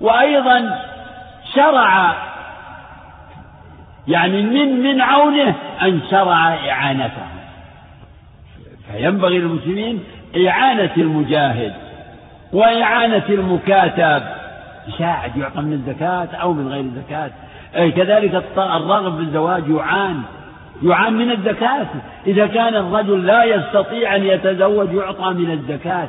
[0.00, 0.80] وأيضا
[1.54, 2.14] شرع
[4.08, 7.26] يعني من من عونه أن شرع إعانته.
[8.92, 10.04] فينبغي للمسلمين
[10.46, 11.74] إعانة المجاهد
[12.52, 14.22] وإعانة المكاتب
[14.88, 17.30] يساعد يعطى من الزكاة أو من غير الزكاة.
[17.72, 20.22] كذلك الراغب في الزواج يعان
[20.82, 21.86] يعان من الزكاة.
[22.26, 26.08] إذا كان الرجل لا يستطيع أن يتزوج يعطى من الزكاة.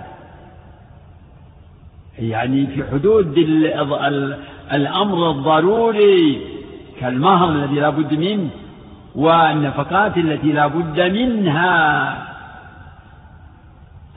[2.20, 3.38] يعني في حدود
[4.73, 6.41] الأمر الضروري
[7.00, 8.50] كالمهر الذي لا بد منه
[9.15, 12.29] والنفقات التي لا بد منها.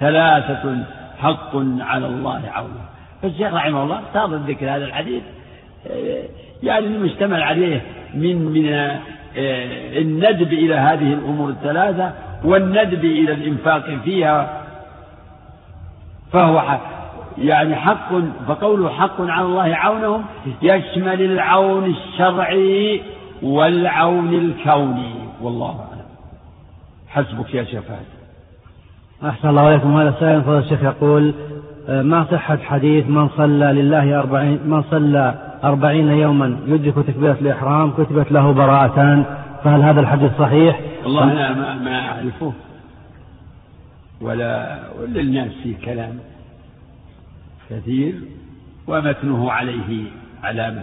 [0.01, 0.84] ثلاثة
[1.19, 2.84] حق على الله عونه
[3.23, 5.23] فالشيخ رحمه الله اختار ذكر هذا الحديث
[6.62, 7.82] يعني المشتمل عليه
[8.15, 8.69] من من
[9.37, 12.12] آه، الندب إلى هذه الأمور الثلاثة
[12.45, 14.62] والندب إلى الإنفاق فيها.
[16.32, 16.60] فهو
[17.39, 18.13] يعني حق
[18.49, 20.25] فقوله حق على الله عونهم
[20.63, 23.03] يشمل العون الشرعي
[23.43, 25.15] والعون الكوني.
[25.43, 26.02] والله أعلم.
[27.09, 27.83] حسبك يا شيخ
[29.24, 31.35] أحسن الله عليكم هذا السائل فضل الشيخ يقول
[31.89, 37.91] آه، ما صحة حديث من صلى لله أربعين من صلى أربعين يوما يدرك تكبيرة الإحرام
[37.91, 39.24] كتبت له براءتان
[39.65, 42.52] فهل هذا الحديث صحيح؟ والله أنا ما, أعرفه.
[44.21, 46.19] ولا وللناس فيه كلام.
[47.73, 48.15] كثير
[48.87, 50.04] ومتنه عليه
[50.42, 50.82] علامة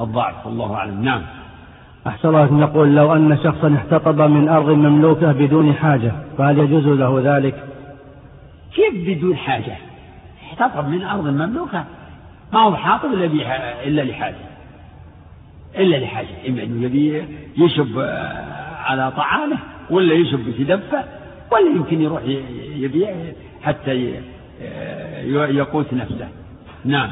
[0.00, 1.04] الضعف والله أعلم.
[1.04, 1.22] نعم.
[2.06, 7.36] أحسن الله يقول لو أن شخصا احتطب من أرض مملوكة بدون حاجة فهل يجوز له
[7.36, 7.64] ذلك؟
[8.74, 9.76] كيف بدون حاجة؟
[10.42, 11.84] احتطب من أرض مملوكة؟
[12.52, 14.44] ما هو حاطب إلا, إلا لحاجة.
[15.76, 16.48] إلا لحاجة.
[16.48, 17.24] إما أنه يبي
[17.56, 17.98] يشب
[18.84, 19.58] على طعامه
[19.90, 21.02] ولا يشب يتدفى
[21.52, 22.22] ولا يمكن يروح
[22.76, 23.14] يبيع
[23.62, 24.22] حتى
[25.50, 26.28] يقوت نفسه.
[26.84, 27.10] نعم.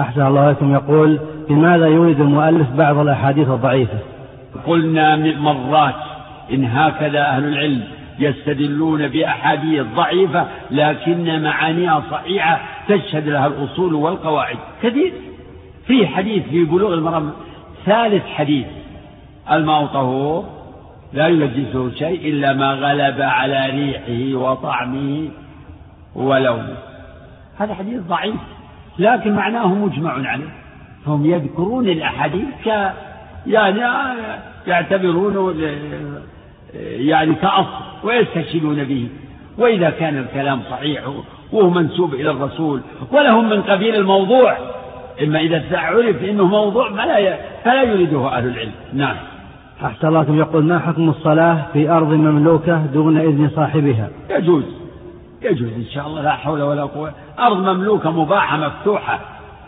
[0.00, 1.18] أحسن الله عليكم يقول
[1.50, 3.98] لماذا يريد المؤلف بعض الأحاديث الضعيفة؟
[4.66, 5.94] قلنا مرات
[6.52, 7.82] إن هكذا أهل العلم
[8.18, 14.56] يستدلون بأحاديث ضعيفة لكن معانيها صحيحة تشهد لها الأصول والقواعد.
[14.82, 15.12] كثير.
[15.86, 17.32] في حديث في بلوغ المرام
[17.86, 18.66] ثالث حديث.
[19.52, 20.44] الماء طهور
[21.12, 25.28] لا ينجسه شيء إلا ما غلب على ريحه وطعمه.
[26.16, 26.76] ولونه
[27.58, 28.34] هذا حديث ضعيف
[28.98, 30.52] لكن معناه مجمع عليه.
[31.06, 32.92] هم يذكرون الأحاديث ك
[33.46, 33.80] يعني
[34.66, 35.54] يعتبرونه
[36.80, 39.08] يعني كأصل ويستشهدون به.
[39.58, 41.02] وإذا كان الكلام صحيح
[41.52, 42.80] وهو منسوب إلى الرسول
[43.12, 44.56] ولهم من قبيل الموضوع.
[45.22, 48.72] إما إذا عرف أنه موضوع فلا فلا يريده أهل العلم.
[48.92, 49.16] نعم.
[49.84, 54.85] أحسن الله يقول ما حكم الصلاة في أرض مملوكة دون إذن صاحبها؟ يجوز.
[55.50, 57.12] يجوز إن شاء الله لا حول ولا قوة.
[57.38, 59.20] أرض مملوكة مباحة مفتوحة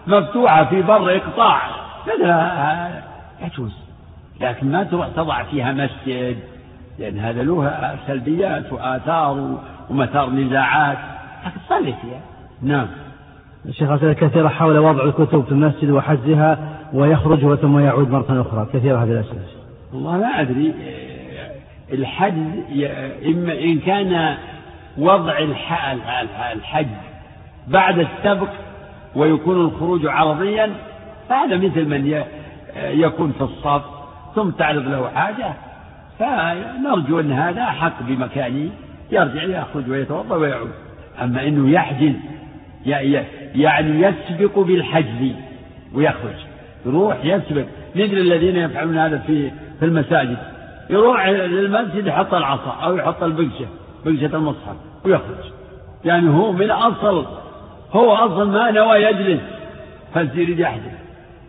[0.06, 1.60] مفتوحة في بر إقطاع.
[2.06, 3.02] هذا
[3.40, 3.72] يجوز
[4.40, 6.36] لكن ما تروح تضع فيها مسجد
[6.98, 9.58] لأن هذا له سلبيات وآثار
[9.90, 10.98] ومثار نزاعات.
[11.46, 12.20] لكن صلي فيها.
[12.62, 12.86] نعم.
[13.66, 16.58] الشيخ أسئلة كثيرة حول وضع الكتب في المسجد وحجزها
[16.92, 18.66] ويخرج ثم يعود مرة أخرى.
[18.72, 19.40] كثيرة هذه الأسئلة.
[19.92, 20.74] والله ما أدري
[21.92, 22.36] الحجز
[23.26, 24.36] إما إن كان
[24.98, 25.38] وضع
[26.52, 26.86] الحج
[27.68, 28.48] بعد السبق
[29.14, 30.70] ويكون الخروج عرضيا
[31.28, 32.24] فهذا مثل من
[32.76, 33.82] يكون في الصف
[34.34, 35.52] ثم تعرض له حاجة
[36.18, 38.70] فنرجو أن هذا حق بمكانه
[39.12, 40.70] يرجع يخرج ويتوضأ ويعود.
[41.22, 42.14] أما أنه يحجز
[42.86, 45.32] يعني يسبق بالحجز
[45.94, 46.34] ويخرج
[46.86, 47.64] يروح يسبق
[47.94, 50.36] مثل الذين يفعلون هذا في في المساجد
[50.90, 53.66] يروح للمسجد يحط العصا أو يحط البقشة.
[54.06, 55.52] بقشة المصحف ويخرج.
[56.04, 57.26] يعني هو من أصل
[57.92, 59.40] هو أصل ما نوى يجلس
[60.14, 60.98] فالزير يحجز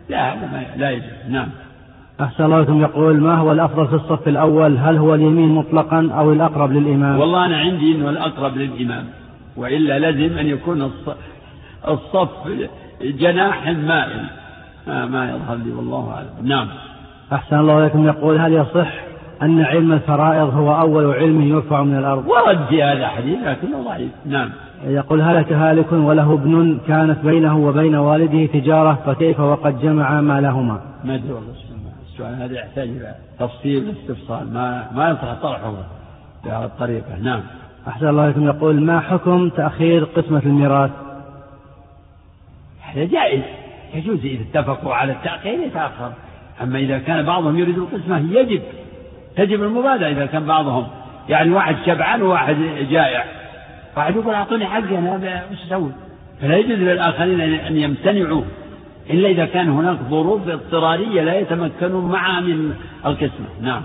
[0.08, 1.10] لا هذا لا يجوز.
[1.28, 1.48] نعم.
[2.20, 6.32] أحسن الله لكم يقول ما هو الأفضل في الصف الأول؟ هل هو اليمين مطلقا أو
[6.32, 9.06] الأقرب للإمام؟ والله أنا عندي أنه الأقرب للإمام
[9.56, 10.90] وإلا لازم أن يكون
[11.88, 12.48] الصف
[13.02, 14.24] جناح مائل.
[14.86, 16.48] ما, ما يظهر لي والله أعلم.
[16.48, 16.68] نعم.
[17.32, 19.09] أحسن الله لكم يقول هل يصح
[19.42, 22.26] أن علم الفرائض هو أول علم يرفع من الأرض.
[22.26, 24.10] ورد في هذا الحديث لكنه ضعيف.
[24.26, 24.50] نعم.
[24.84, 31.14] يقول هلك هالك وله ابن كانت بينه وبين والده تجارة فكيف وقد جمع مالهما؟ ما
[31.14, 31.52] أدري والله
[32.12, 35.72] السؤال هذا يحتاج إلى تفصيل استفصال ما ما ينفع طرحه
[36.44, 37.18] بهذه الطريقة.
[37.22, 37.40] نعم.
[37.88, 40.90] أحسن الله لكم يقول ما حكم تأخير قسمة الميراث؟
[42.80, 43.42] هذا جائز.
[43.94, 46.12] يجوز إذا اتفقوا على التأخير يتأخر.
[46.62, 48.62] أما إذا كان بعضهم يريد القسمة يجب.
[49.36, 50.86] تجب المبادرة إذا كان بعضهم.
[51.28, 52.56] يعني واحد شبعان وواحد
[52.90, 53.24] جائع.
[53.96, 55.90] واحد يقول أعطوني حقي أنا وش أسوي؟
[56.40, 58.42] فلا يجوز للآخرين أن يمتنعوا
[59.10, 62.74] إلا إذا كان هناك ظروف اضطرارية لا يتمكنون معها من
[63.06, 63.46] القسمة.
[63.62, 63.82] نعم.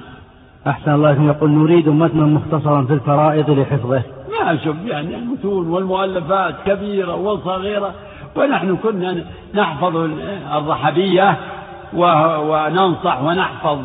[0.68, 4.02] أحسن الله يقول نريد متنا مختصرا في الفرائض لحفظه.
[4.42, 7.94] ما شوف يعني المتون والمؤلفات كبيرة وصغيرة
[8.36, 9.24] ونحن كنا
[9.56, 9.96] نحفظ
[10.54, 11.38] الرحبية
[11.94, 13.80] وننصح ونحفظ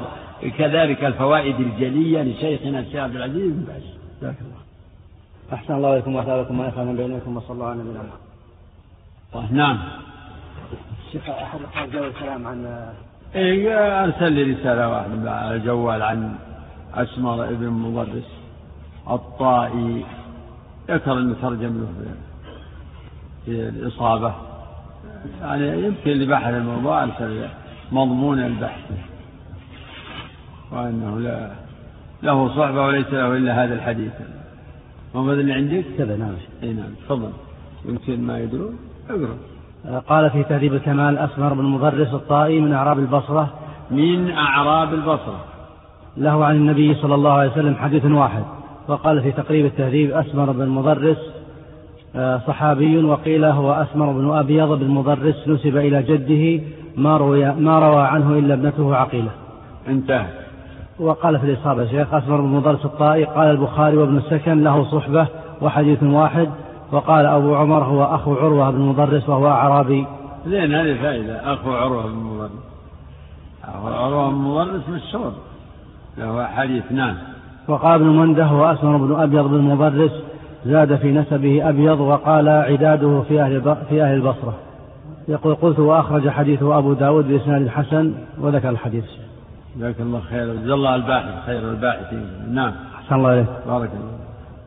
[0.48, 3.82] كذلك الفوائد الجلية لشيخنا الشيخ عبد العزيز بن باز.
[4.20, 4.60] جزاك الله.
[5.52, 6.12] أحسن الله إليكم
[6.58, 8.02] ما يفعل بينكم وصلى الله على نبينا
[9.32, 9.52] محمد.
[9.52, 9.78] نعم.
[11.06, 12.88] الشيخ أحد الأخوان جاء الكلام عن
[13.34, 16.34] إيه أرسل لي رسالة واحدة على الجوال عن
[16.94, 18.30] أسمر ابن مدرس
[19.10, 20.04] الطائي.
[20.88, 21.88] ذكر المترجم له
[23.44, 24.34] في الإصابة.
[25.40, 27.48] يعني يمكن لبحث الموضوع أرسل
[27.92, 29.09] مضمون البحث.
[30.72, 31.50] وأنه لا
[32.22, 34.12] له صحبة وليس له إلا هذا الحديث.
[35.14, 36.34] محمد اللي عندك؟ كذا نعم.
[36.62, 37.30] إي نعم تفضل.
[37.84, 38.78] يمكن ما يدرون؟
[39.10, 40.00] أقرأ.
[40.08, 43.50] قال في تهذيب الكمال أسمر بن مدرس الطائي من أعراب البصرة.
[43.90, 45.44] من أعراب البصرة.
[46.16, 48.42] له عن النبي صلى الله عليه وسلم حديث واحد.
[48.88, 51.18] وقال في تقريب التهذيب أسمر بن مدرس
[52.16, 56.64] آه، صحابي وقيل هو أسمر بن أبيض بن مدرس نسب إلى جده
[56.96, 59.30] ما روي, ما روى عنه إلا ابنته عقيلة.
[59.88, 60.39] انتهى.
[61.00, 65.26] وقال في الإصابة شيخ أسمر بن مدرس الطائي قال البخاري وابن السكن له صحبة
[65.62, 66.48] وحديث واحد
[66.92, 70.06] وقال أبو عمر هو أخو عروة بن مدرس وهو أعرابي.
[70.46, 71.54] زين هذه فائدة.
[71.54, 72.50] أخو عروة بن مدرس
[73.64, 75.32] أخو عروة بن مدرس مشهور.
[76.18, 77.14] له حديث نعم.
[77.68, 80.12] وقال ابن منده هو أسمر بن أبيض بن مدرس
[80.66, 84.54] زاد في نسبه أبيض وقال عداده في أهل, في أهل البصرة.
[85.28, 89.04] يقول قلت وأخرج حديثه أبو داود بإسناد حسن وذكر الحديث.
[89.76, 90.54] جزاك الله خير.
[90.54, 92.26] جزا الله الباحث خير الباحثين.
[92.54, 92.72] نعم.
[92.98, 93.46] أحسن الله إليك.
[93.66, 94.20] بارك الله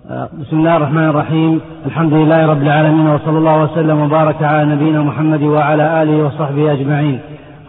[0.10, 1.62] آه، بسم الله الرحمن الرحيم.
[1.86, 7.20] الحمد لله رب العالمين وصلى الله وسلم وبارك على نبينا محمد وعلى آله وصحبه أجمعين.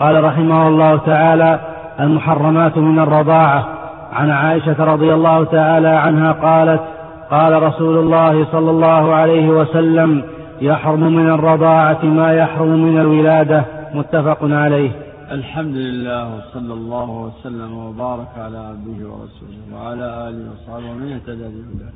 [0.00, 1.60] قال رحمه الله تعالى
[2.00, 3.68] المحرمات من الرضاعة.
[4.12, 6.80] عن عائشة رضي الله تعالى عنها قالت
[7.30, 10.22] قال رسول الله صلى الله عليه وسلم
[10.60, 13.64] يحرم من الرضاعة ما يحرم من الولادة.
[13.94, 15.03] متفق عليه.
[15.30, 21.92] الحمد لله وصلى الله وسلم وبارك على عبده ورسوله وعلى آله وصحبه ومن اهتدى بهداه.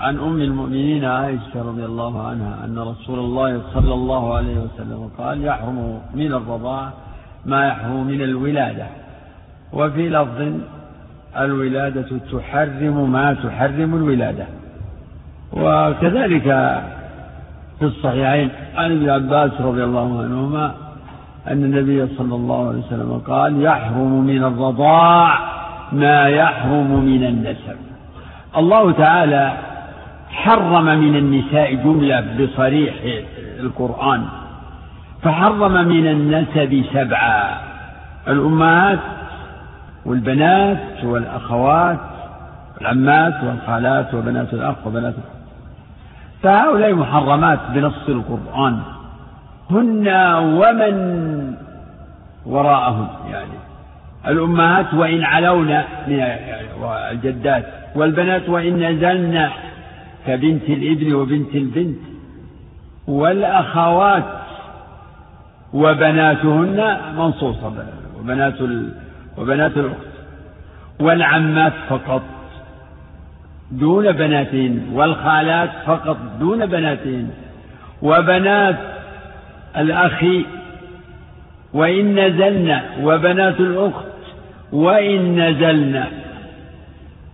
[0.00, 5.44] عن أم المؤمنين عائشة رضي الله عنها أن رسول الله صلى الله عليه وسلم قال
[5.44, 6.92] يحرم من الرضاعة
[7.46, 8.86] ما يحرم من الولادة.
[9.72, 10.52] وفي لفظ
[11.36, 14.46] الولادة تحرم ما تحرم الولادة.
[15.52, 16.44] وكذلك
[17.78, 20.85] في الصحيحين عن ابن عباس رضي الله عنهما
[21.48, 25.38] أن النبي صلى الله عليه وسلم قال يحرم من الرضاع
[25.92, 27.76] ما يحرم من النسب.
[28.56, 29.52] الله تعالى
[30.30, 32.94] حرم من النساء جملة بصريح
[33.60, 34.24] القرآن.
[35.22, 37.58] فحرم من النسب سبعا
[38.28, 38.98] الأمهات
[40.06, 41.98] والبنات والأخوات
[42.78, 45.36] والعمات والخالات وبنات الأخ وبنات الأخ.
[46.42, 48.80] فهؤلاء محرمات بنص القرآن.
[49.70, 50.08] هن
[50.42, 51.54] ومن
[52.46, 53.66] وراءهم يعني
[54.26, 55.68] الأمهات وإن علون
[56.08, 56.20] من
[57.10, 57.64] الجدات
[57.94, 59.48] والبنات وإن نزلن
[60.26, 61.98] كبنت الإبن وبنت البنت
[63.08, 64.24] والأخوات
[65.72, 67.72] وبناتهن منصوصة
[68.18, 68.54] وبنات
[69.38, 70.16] وبنات الأخت
[71.00, 72.22] والعمات فقط
[73.70, 77.30] دون بناتهن والخالات فقط دون بناتهن
[78.02, 78.95] وبنات
[79.76, 80.24] الأخ
[81.74, 84.06] وإن نزلن وبنات الأخت
[84.72, 86.04] وإن نزلن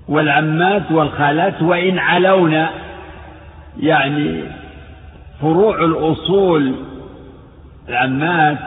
[0.09, 2.71] والعمات والخالات وإن علونا
[3.81, 4.43] يعني
[5.41, 6.75] فروع الأصول
[7.89, 8.59] العمات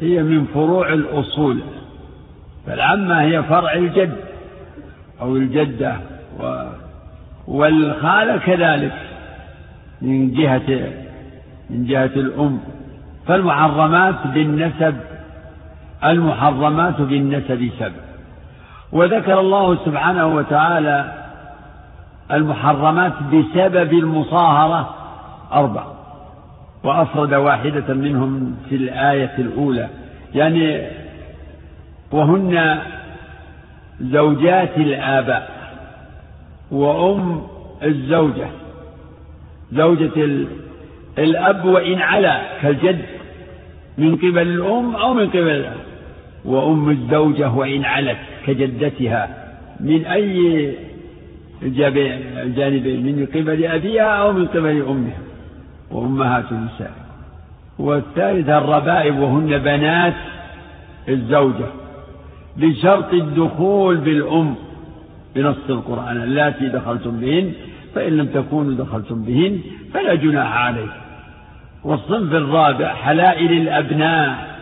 [0.00, 1.60] هي من فروع الأصول
[2.66, 4.16] فالعمة هي فرع الجد
[5.20, 5.96] أو الجدة
[7.46, 8.92] والخالة كذلك
[10.02, 11.05] من جهة
[11.70, 12.60] من جهة الأم.
[13.26, 14.96] فالمحرمات بالنسب
[16.04, 18.06] المحرمات بالنسب سبع
[18.92, 21.12] وذكر الله سبحانه وتعالى
[22.32, 24.94] المحرمات بسبب المصاهرة
[25.52, 25.84] أربع.
[26.84, 29.88] وأفرد واحدة منهم في الآية الأولى.
[30.34, 30.86] يعني
[32.12, 32.78] وهن
[34.00, 35.50] زوجات الآباء
[36.70, 37.42] وأم
[37.82, 38.48] الزوجة.
[39.72, 40.46] زوجة
[41.18, 42.98] الأب وإن علا كالجد
[43.98, 45.80] من قبل الأم أو من قبل الأب.
[46.44, 50.72] وأم الزوجة وإن علت كجدتها من أي
[51.62, 55.18] الجانبين من قبل أبيها أو من قبل أمها.
[55.90, 56.92] وأمهات النساء
[57.78, 60.14] والثالثة الربائب وهن بنات
[61.08, 61.66] الزوجة.
[62.56, 64.54] بشرط الدخول بالأم
[65.36, 67.52] بنص القرآن اللاتي دخلتم بهن
[67.94, 69.60] فإن لم تكونوا دخلتم بهن
[69.94, 70.88] فلا جناح عليه
[71.86, 74.56] والصنف الرابع حلائل الأبناء.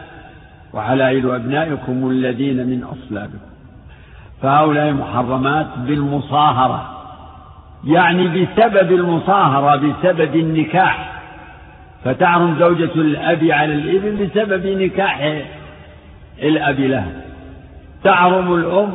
[0.73, 3.39] وحلائل أبنائكم الذين من أصلابكم.
[4.43, 6.91] فهؤلاء محرمات بالمصاهرة.
[7.85, 11.15] يعني بسبب المصاهرة بسبب النكاح.
[12.05, 15.43] فتعرم زوجة الأب على الإبن بسبب نكاح
[16.43, 17.07] الأب له
[18.05, 18.93] تعرم الأم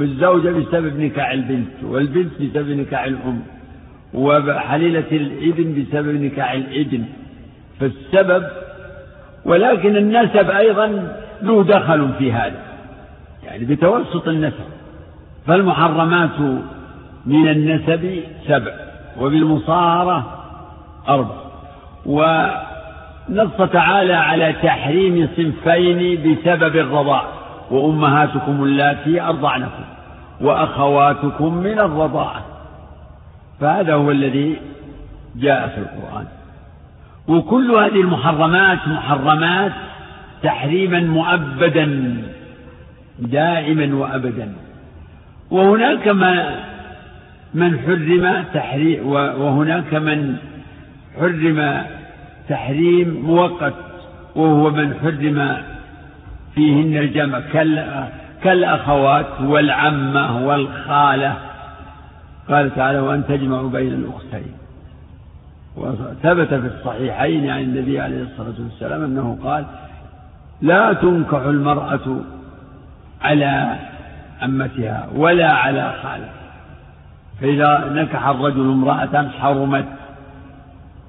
[0.00, 3.42] الزوجة بسبب نكاح البنت والبنت بسبب نكاح الأم
[4.14, 7.04] وحليلة الإبن بسبب نكاح الإبن.
[7.80, 8.46] فالسبب
[9.44, 12.60] ولكن النسب أيضا له دخل في هذا
[13.44, 14.64] يعني بتوسط النسب.
[15.46, 16.40] فالمحرمات
[17.26, 18.72] من النسب سبع
[19.20, 20.44] وبالمصاهرة
[21.08, 21.34] أربع.
[22.06, 27.24] ونص تعالى على تحريم صنفين بسبب الرضاع.
[27.70, 29.84] وأمهاتكم اللاتي أرضعنكم
[30.40, 32.44] وأخواتكم من الرضاعة.
[33.60, 34.56] فهذا هو الذي
[35.36, 36.26] جاء في القرآن.
[37.28, 39.72] وكل هذه المحرمات محرمات
[40.42, 42.16] تحريما مؤبدا
[43.18, 44.52] دائما وأبدا.
[45.50, 46.64] وهناك ما
[47.54, 50.36] من حرم تحريم وهناك من
[51.20, 51.82] حرم
[52.48, 53.74] تحريم مؤقت
[54.36, 55.56] وهو من حرم
[56.54, 57.40] فيهن الجمع.
[58.42, 61.36] كالأخوات والعمة والخالة.
[62.48, 64.55] قال تعالى وأن تجمعوا بين الأختين.
[65.76, 69.64] وثبت في الصحيحين عن النبي عليه الصلاة والسلام أنه قال
[70.62, 72.20] لا تنكح المرأة
[73.22, 73.76] على
[74.42, 76.28] أمتها ولا على خالة
[77.40, 79.86] فإذا نكح الرجل امرأة حرمت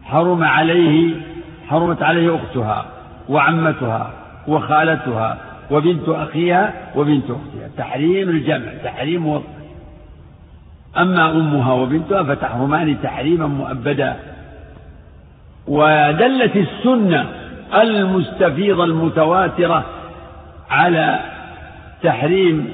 [0.03, 1.15] حرم عليه
[1.67, 2.85] حرمت عليه أختها
[3.29, 4.11] وعمتها
[4.47, 5.37] وخالتها
[5.71, 7.67] وبنت أخيها وبنت أختها.
[7.77, 9.43] تحريم الجمع تحريم وقت.
[10.97, 14.15] أما أمها وبنتها فتحرمان تحريما مؤبدا.
[15.67, 17.25] ودلت السنة
[17.73, 19.85] المستفيضة المتواترة
[20.69, 21.19] على
[22.03, 22.73] تحريم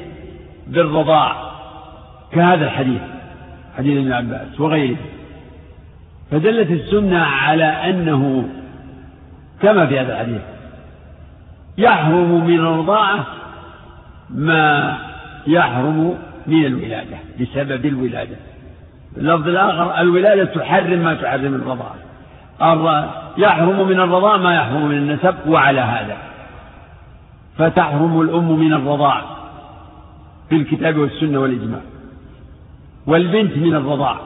[0.67, 1.35] بالرضاع
[2.31, 3.01] كهذا الحديث
[3.77, 4.97] حديث ابن عباس وغيره.
[6.31, 8.49] فدلت السنة على أنه
[9.61, 10.41] كما في هذا الحديث
[11.77, 13.25] يحرم من الرضاعة
[14.29, 14.97] ما
[15.47, 18.35] يحرم من الولادة بسبب الولادة.
[19.17, 21.95] اللفظ الآخر الولادة تحرم ما تحرم الرضاعة.
[23.37, 26.17] يحرم من الرضاع ما يحرم من النسب وعلى هذا.
[27.57, 29.21] فتحرم الأم من الرضاع
[30.49, 31.81] في الكتاب والسنة والإجماع.
[33.07, 34.17] والبنت من الرضاع.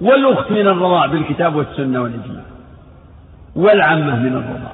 [0.00, 2.42] والأخت من الرضاع بالكتاب والسنة والإجماع.
[3.56, 4.72] والعمة من الرضاع.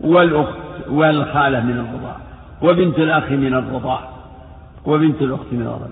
[0.00, 0.58] والأخت
[0.88, 2.16] والخالة من الرضاع.
[2.62, 4.00] وبنت الأخ من الرضاع.
[4.86, 5.88] وبنت الأخت من الرضاع.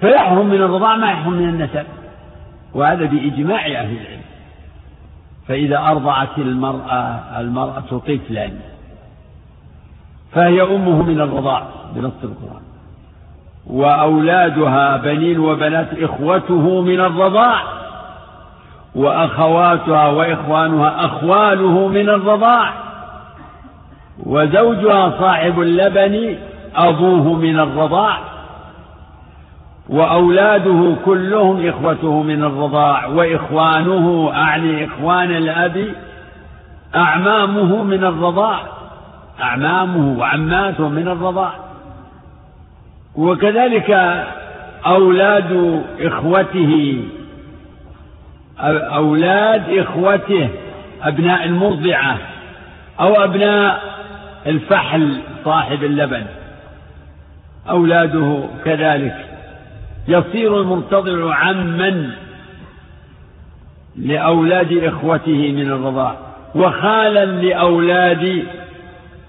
[0.00, 1.86] فيحرم من الرضاع ما يحرم من النسب.
[2.74, 4.19] وهذا بإجماع أهل العلم.
[5.50, 8.50] فإذا أرضعت المرأة المرأة طفلا
[10.32, 11.62] فهي أمه من الرضاع
[11.94, 12.62] بنص القرآن.
[13.66, 17.62] وأولادها بنين وبنات إخوته من الرضاع.
[18.94, 22.72] وأخواتها وإخوانها أخواله من الرضاع.
[24.26, 26.38] وزوجها صاحب اللبن
[26.76, 28.18] أبوه من الرضاع.
[29.90, 35.94] وأولاده كلهم إخوته من الرضاع وإخوانه أعني إخوان الأب
[36.94, 38.60] أعمامه من الرضاع
[39.40, 41.52] أعمامه وعماته من الرضاع.
[43.16, 43.90] وكذلك
[44.86, 47.04] أولاد إخوته
[48.94, 50.48] أولاد إخوته
[51.02, 52.18] أبناء المرضعة
[53.00, 53.82] أو أبناء
[54.46, 56.26] الفحل صاحب اللبن.
[57.70, 59.29] أولاده كذلك.
[60.08, 62.10] يصير المرتضع عما
[63.96, 66.16] لأولاد إخوته من الرضاع
[66.54, 68.44] وخالا لأولاد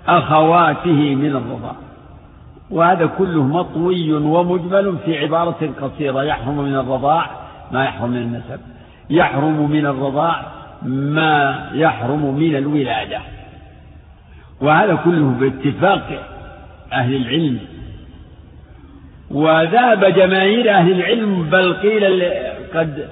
[0.08, 1.76] أخواته من الرضاع.
[2.72, 7.30] وهذا كله مطوي ومجمل في عبارة قصيرة يحرم من الرضاع
[7.72, 8.60] ما يحرم من النسب.
[9.10, 10.46] يحرم من الرضاع
[10.84, 13.20] ما يحرم من الولادة.
[14.62, 16.28] وهذا كله باتفاق
[16.94, 17.60] أهل العلم.
[19.34, 22.24] وذهب جماهير أهل العلم بل قيل
[22.74, 23.08] قد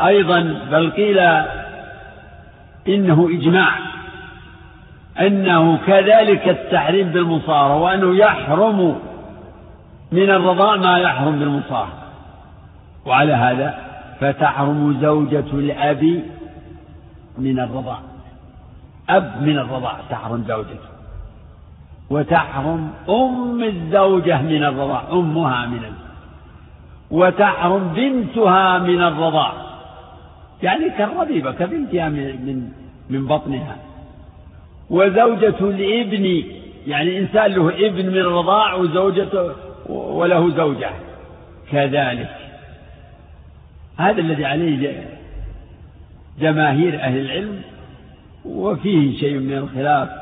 [0.00, 1.18] أيضا بل قيل
[2.88, 3.68] إنه إجماع
[5.20, 8.98] أنه كذلك التحريم بالمصارة وأنه يحرم
[10.12, 11.92] من الرضاء ما يحرم بالمصارة
[13.06, 13.74] وعلى هذا
[14.20, 16.22] فتحرم زوجة الأب
[17.38, 17.98] من الرضاع
[19.10, 20.91] أب من الرضاع تحرم زوجته.
[22.12, 26.12] وتحرم أم الزوجة من الرضاع أمها من الزوجة.
[27.10, 29.52] وتحرم بنتها من الرضاع.
[30.62, 32.68] يعني كالربيبة كبنتها من
[33.10, 33.76] من بطنها.
[34.90, 36.44] وزوجة الابن
[36.86, 39.52] يعني إنسان له ابن من الرضاع وزوجته
[39.88, 40.90] وله زوجة.
[41.72, 42.36] كذلك.
[43.96, 45.04] هذا الذي عليه
[46.40, 47.62] جماهير أهل العلم
[48.44, 50.21] وفيه شيء من الخلاف.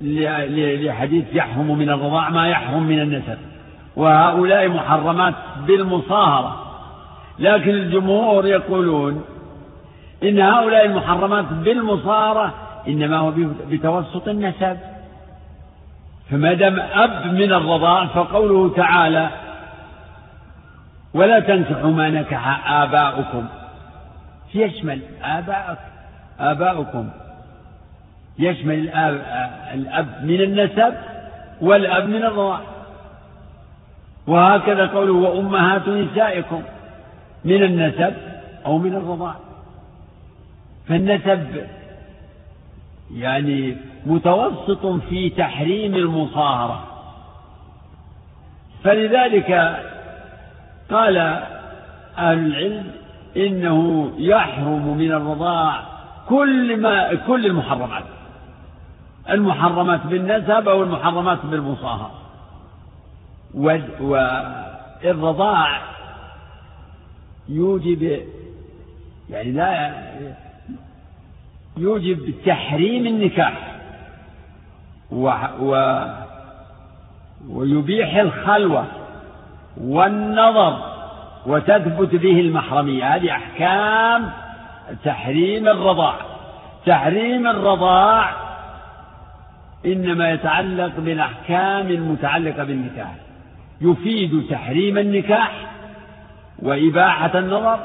[0.00, 3.38] لحديث يحرم من الرضاع ما يحرم من النسب.
[3.96, 5.34] وهؤلاء محرمات
[5.66, 6.64] بالمصاهرة.
[7.38, 9.24] لكن الجمهور يقولون
[10.22, 12.54] إن هؤلاء المحرمات بالمصاهرة
[12.88, 13.32] إنما هو
[13.70, 14.76] بتوسط النسب.
[16.30, 19.28] فما دام أب من الرضاع فقوله تعالى
[21.14, 23.48] ولا تنكحوا ما نكح آباؤكم.
[24.54, 25.78] يشمل آباءك
[26.40, 27.08] آباؤكم.
[28.38, 29.22] يشمل الأب,
[29.74, 30.94] الأب من النسب
[31.60, 32.60] والأب من الرضاع
[34.26, 36.62] وهكذا قوله وأمهات نسائكم
[37.44, 38.14] من النسب
[38.66, 39.34] أو من الرضاع
[40.88, 41.66] فالنسب
[43.14, 43.76] يعني
[44.06, 46.84] متوسط في تحريم المصاهرة.
[48.84, 49.50] فلذلك
[50.90, 51.16] قال
[52.18, 52.90] أهل العلم
[53.36, 55.82] إنه يحرم من الرضاع
[56.28, 58.04] كل ما كل المحرمات.
[59.30, 62.10] المحرمات بالنسب أو المحرمات بالمصاهرة
[65.04, 65.80] والرضاع
[67.48, 68.20] يوجب
[69.30, 70.02] يعني لا
[71.76, 73.74] يوجب تحريم النكاح.
[75.12, 76.02] و و
[77.48, 78.84] ويبيح الخلوة
[79.80, 80.78] والنظر
[81.46, 83.14] وتثبت به المحرمية.
[83.14, 84.30] هذه أحكام
[85.04, 86.14] تحريم الرضاع.
[86.86, 88.47] تحريم الرضاع
[89.86, 93.14] إنما يتعلق بالأحكام المتعلقة بالنكاح.
[93.80, 95.66] يفيد تحريم النكاح
[96.58, 97.78] وإباحة النظر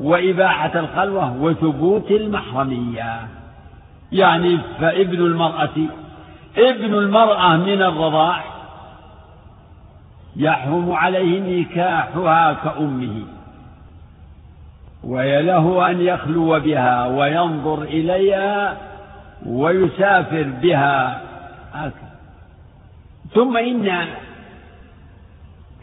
[0.00, 3.20] وإباحة الخلوة وثبوت المحرمية.
[4.12, 5.76] يعني فابن المرأة
[6.58, 8.44] ابن المرأة من الرضاع
[10.36, 13.22] يحرم عليه نكاحها كأمه.
[15.04, 18.89] ويله أن يخلو بها وينظر إليها
[19.46, 21.22] ويسافر بها.
[21.72, 22.10] هكذا
[23.34, 24.06] ثم إن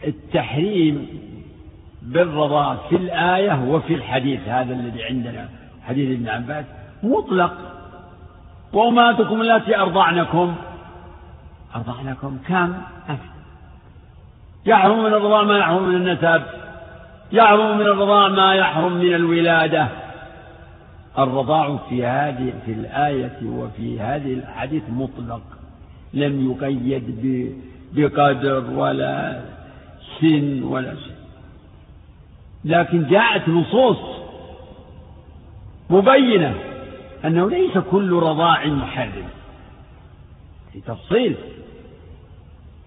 [0.06, 1.08] التحريم
[2.02, 5.48] بالرضا في الآية وفي الحديث هذا الذي عندنا
[5.88, 6.64] حديث ابن عباس
[7.02, 7.52] مطلق.
[8.72, 10.54] وأمهاتكم التي أرضعنكم.
[11.76, 12.74] أرضعنكم؟ كم؟
[14.66, 16.42] يحرم من الرضاع ما يحرم من النسب.
[17.32, 19.88] يحرم من الرضاع ما يحرم من الولادة.
[21.18, 25.42] الرضاع في هذه في الآية وفي هذه الحديث مطلق.
[26.14, 27.54] لم يقيد
[27.92, 29.40] بقدر ولا
[30.20, 31.18] سن ولا شيء.
[32.64, 33.98] لكن جاءت نصوص
[35.90, 36.54] مبينة
[37.24, 39.28] أنه ليس كل رضاع محرم.
[40.72, 41.36] في تفصيل.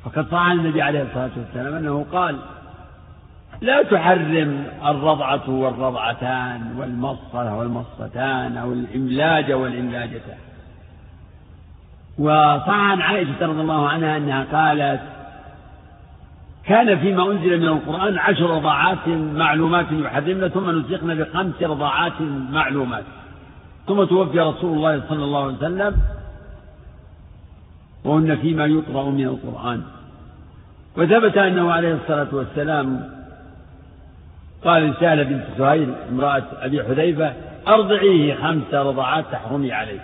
[0.04, 2.40] فقد صح النبي عليه الصلاة والسلام أنه قال
[3.62, 10.38] لا تحرم الرضعة والرضعتان والمصة والمصتان أو الإملاج والإملاجتان
[12.20, 15.02] وصح عن عائشة رضي الله عنها أنها قالت
[16.66, 22.22] كان فيما أنزل من القرآن عشر رضاعات معلومات يحرمن ثم نسخن بخمس رضاعات
[22.52, 23.04] معلومات.
[23.88, 25.96] ثم توفي رسول الله صلى الله عليه وسلم
[28.06, 29.82] وهن فيما يقرأ من القرآن.
[30.98, 33.21] وثبت أنه عليه الصلاة والسلام
[34.66, 37.34] قال لسهلة بنت سهيل امرأة أبي حذيفة
[37.68, 40.00] أرضعيه خمس رضعات تحرمي عليه.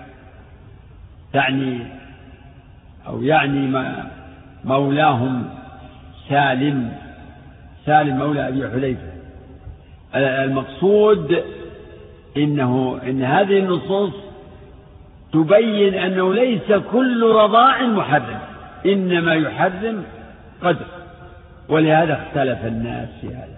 [1.33, 1.79] تعني
[3.07, 4.07] أو يعني ما
[4.65, 5.49] مولاهم
[6.29, 6.91] سالم
[7.85, 9.07] سالم مولى أبي حذيفة.
[10.15, 11.43] المقصود
[12.37, 14.13] إنه إن هذه النصوص
[15.33, 18.39] تبين أنه ليس كل رضاع محرم
[18.85, 20.03] إنما يحرم
[20.63, 20.85] قدر.
[21.69, 23.57] ولهذا اختلف الناس في هذا.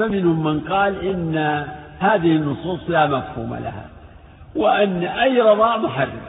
[0.00, 1.36] فمنهم من قال إن
[1.98, 3.88] هذه النصوص لا مفهوم لها
[4.56, 6.20] وأن أي رضاع محرم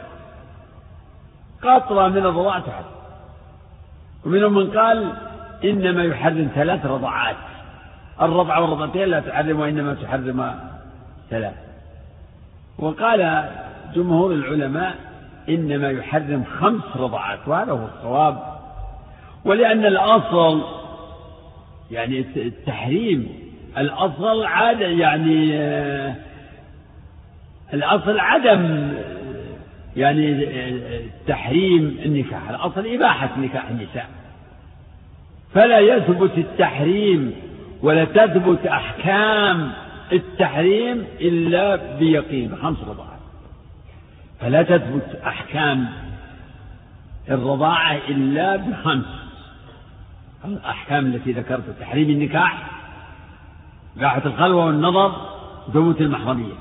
[1.62, 2.84] قطرة من الرضاع تحرم.
[4.26, 5.12] ومنهم من قال
[5.64, 7.36] إنما يحرم ثلاث رضعات
[8.22, 10.54] الرضع والرضعتين لا تحرم وإنما تحرم
[11.30, 11.54] ثلاث.
[12.78, 13.50] وقال
[13.94, 14.94] جمهور العلماء
[15.48, 18.42] إنما يحرم خمس رضعات وهذا هو الصواب.
[19.44, 20.62] ولأن الأصل
[21.90, 23.41] يعني التحريم
[23.78, 25.56] الأصل عادة يعني
[27.74, 28.92] الأصل عدم
[29.96, 30.46] يعني
[31.26, 32.50] تحريم النكاح.
[32.50, 34.08] الأصل إباحة نكاح النساء.
[35.54, 37.34] فلا يثبت التحريم
[37.82, 39.72] ولا تثبت أحكام
[40.12, 43.20] التحريم إلا بيقين خمس رضاعات.
[44.40, 45.88] فلا تثبت أحكام
[47.30, 49.22] الرضاعة إلا بخمس.
[50.44, 52.81] الأحكام التي ذكرت تحريم النكاح
[53.98, 55.12] إباحة الخلوة والنظر
[55.72, 56.54] ثبوت المحرمية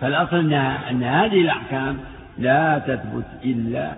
[0.00, 1.98] فالأصل أنها أن هذه الأحكام
[2.38, 3.92] لا تثبت إلا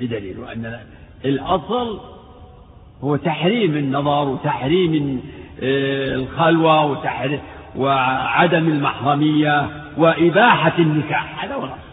[0.00, 0.78] بدليل وأن
[1.24, 2.00] الأصل
[3.04, 5.22] هو تحريم النظر وتحريم
[5.62, 7.40] آه، الخلوة وتحريم
[7.76, 11.92] وعدم المحرمية وإباحة النكاح هذا هو الأصل.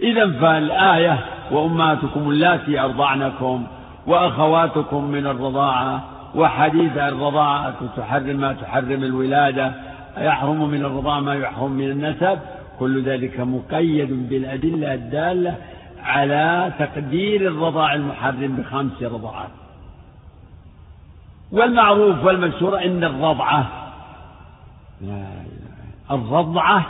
[0.00, 1.18] إذا فالآية
[1.50, 3.66] وأمهاتكم اللاتي أرضعنكم
[4.06, 9.72] وأخواتكم من الرضاعة وحديث الرضاعة تحرم ما تحرم الولادة
[10.18, 12.38] يحرم من الرضاعة ما يحرم من النسب
[12.78, 15.56] كل ذلك مقيد بالأدلة الدالة
[16.02, 19.50] على تقدير الرضاع المحرم بخمس رضاعات.
[21.52, 23.66] والمعروف والمشهور أن الرضعة
[26.10, 26.86] الرضعة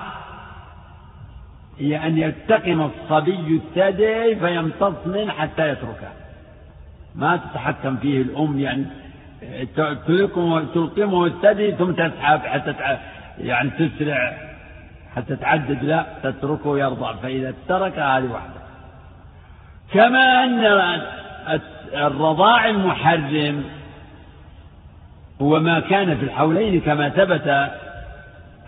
[1.79, 6.09] هي أن يلتقم الصبي الثدي فيمتص منه حتى يتركه.
[7.15, 8.85] ما تتحكم فيه الأم يعني
[10.75, 12.75] تلقمه الثدي ثم تسحب حتى
[13.39, 14.33] يعني تسرع
[15.17, 18.61] حتى تعدد لا تتركه يرضع فإذا ترك هذه واحدة
[19.93, 20.65] كما أن
[21.95, 23.65] الرضاع المحرم
[25.43, 27.49] هو ما كان في الحولين كما ثبت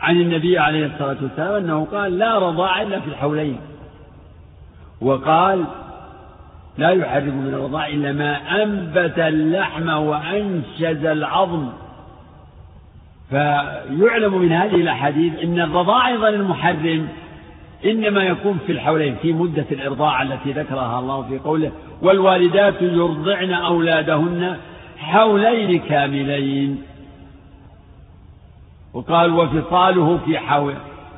[0.01, 3.61] عن النبي عليه الصلاة والسلام أنه قال لا رضاع إلا في الحولين.
[5.01, 5.65] وقال
[6.79, 11.69] لا يحرم من الرضاع إلا ما أنبت اللحم وأنشز العظم.
[13.31, 17.09] فيعلم من هذه الأحاديث أن الرضاع أيضا المحرم
[17.85, 24.57] إنما يكون في الحولين في مدة الإرضاع التي ذكرها الله في قوله والوالدات يرضعن أولادهن
[24.99, 26.83] حولين كاملين
[28.95, 30.75] وقال وفصاله في حول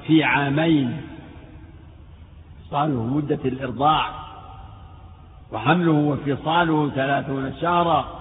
[0.06, 0.96] في عامين
[2.68, 4.29] فصاله مدة الإرضاع
[5.52, 8.20] وحمله وفصاله ثلاثون شهرا.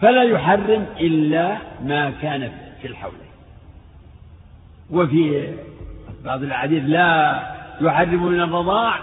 [0.00, 3.32] فلا يحرم إلا ما كان في الحولين
[4.90, 5.54] وفي
[6.24, 7.42] بعض الأحاديث لا
[7.80, 8.98] يحرم من الرضاع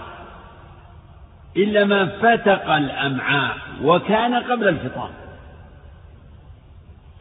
[1.58, 5.10] إلا ما فتق الأمعاء وكان قبل الفطام.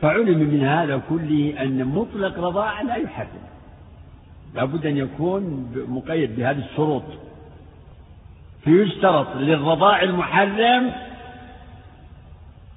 [0.00, 3.42] فعلم من هذا كله أن مطلق رضاع لا يحرم.
[4.54, 7.02] لابد أن يكون مقيد بهذه الشروط.
[8.64, 10.92] فيشترط للرضاع المحرم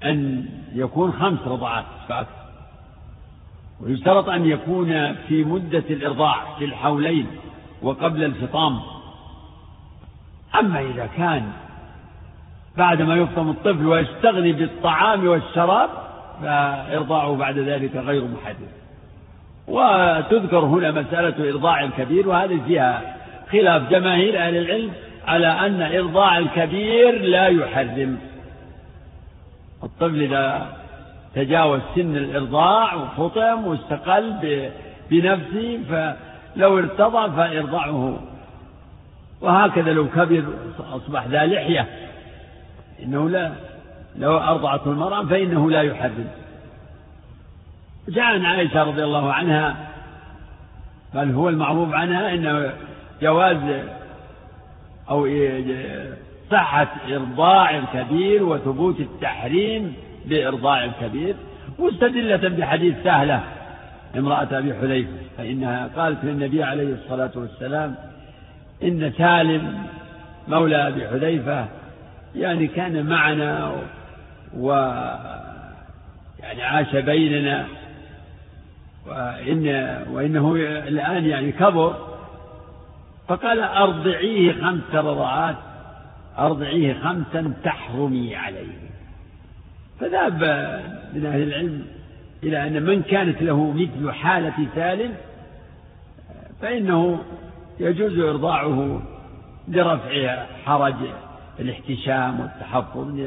[0.03, 2.45] أن يكون خمس رضعات فأكثر
[3.81, 7.27] ويشترط أن يكون في مدة الإرضاع في الحولين
[7.81, 8.79] وقبل الفطام.
[10.59, 11.51] أما إذا كان
[12.77, 15.89] بعدما يفطم الطفل ويستغني بالطعام والشراب
[16.41, 18.69] فإرضاعه بعد ذلك غير محدد
[19.67, 23.17] وتذكر هنا مسألة إرضاع الكبير وهذه فيها
[23.51, 24.91] خلاف جماهير أهل العلم.
[25.27, 28.17] على أن إرضاع الكبير لا يحرم.
[29.83, 30.67] الطفل إذا
[31.35, 34.69] تجاوز سن الإرضاع وفطم واستقل
[35.09, 38.19] بنفسه فلو ارتضى فإرضعه
[39.41, 40.43] وهكذا لو كبر
[40.93, 41.87] أصبح ذا لحية.
[43.03, 43.51] إنه لا
[44.15, 46.27] لو أرضعته المرأة فإنه لا يحرم.
[48.09, 49.75] جاء عن عائشة رضي الله عنها
[51.13, 52.73] بل هو المعروف عنها أنه
[53.21, 53.57] جواز
[55.09, 55.27] أو
[56.51, 59.93] صحة إرضاع الكبير وثبوت التحريم
[60.25, 61.35] بإرضاع الكبير
[61.79, 63.43] مستدلة بحديث سهلة
[64.17, 67.95] امرأة أبي حذيفة فإنها قالت للنبي عليه الصلاة والسلام
[68.83, 69.85] إن سالم
[70.47, 71.65] مولى أبي حذيفة
[72.35, 73.71] يعني كان معنا
[74.57, 74.71] و
[76.39, 77.65] يعني عاش بيننا
[79.07, 79.67] وإن
[80.11, 80.55] وإنه
[80.87, 82.04] الآن يعني كبر.
[83.27, 85.55] فقال أرضعيه خمس رضعات
[86.39, 88.77] أرضعيه خمسا تحرمي عليه.
[89.99, 90.43] فذهب
[91.13, 91.85] من أهل العلم
[92.43, 95.13] إلى أن من كانت له مثل حالة سالم
[96.61, 97.23] فإنه
[97.79, 99.01] يجوز إرضاعه
[99.67, 100.95] لرفع حرج
[101.59, 103.19] الاحتشام والتحفظ.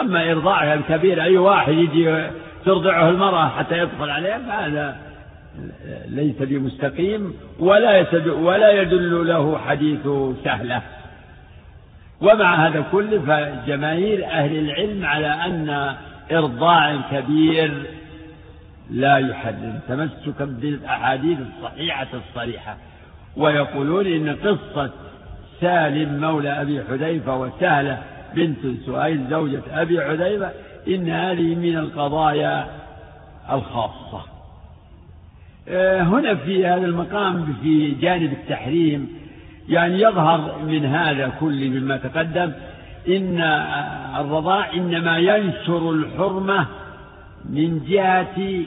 [0.00, 2.30] أما إرضاعها الكبير أي واحد يجي
[2.64, 4.96] ترضعه المرأة حتى يدخل عليها فهذا
[6.08, 10.08] ليس بمستقيم ولا ولا يدل له حديث
[10.44, 10.82] سهلة.
[12.20, 15.94] ومع هذا كله فجماهير أهل العلم على أن
[16.32, 17.82] إرضاع الكبير
[18.90, 19.80] لا يحرم.
[19.88, 22.76] تمسكا بالأحاديث الصحيحة الصريحة.
[23.36, 24.90] ويقولون إن قصة
[25.60, 28.02] سالم مولى أبي حذيفة وسهلة
[28.34, 30.50] بنت سهيل زوجة أبي حذيفة
[30.88, 32.66] إن هذه من القضايا
[33.52, 34.33] الخاصة.
[36.02, 39.08] هنا في هذا المقام في جانب التحريم
[39.68, 42.52] يعني يظهر من هذا كل مما تقدم
[43.08, 43.40] إن
[44.20, 46.66] الرضاع إنما ينشر الحرمة
[47.44, 48.62] من جهة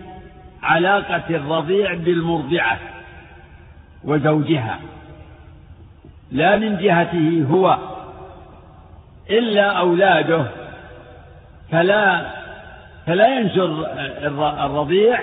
[0.64, 2.80] علاقة الرضيع بالمرضعة
[4.04, 4.80] وزوجها
[6.32, 7.78] لا من جهته هو
[9.30, 10.46] إلا أولاده
[11.72, 12.32] فلا
[13.06, 13.86] فلا ينشر
[14.66, 15.20] الرضيع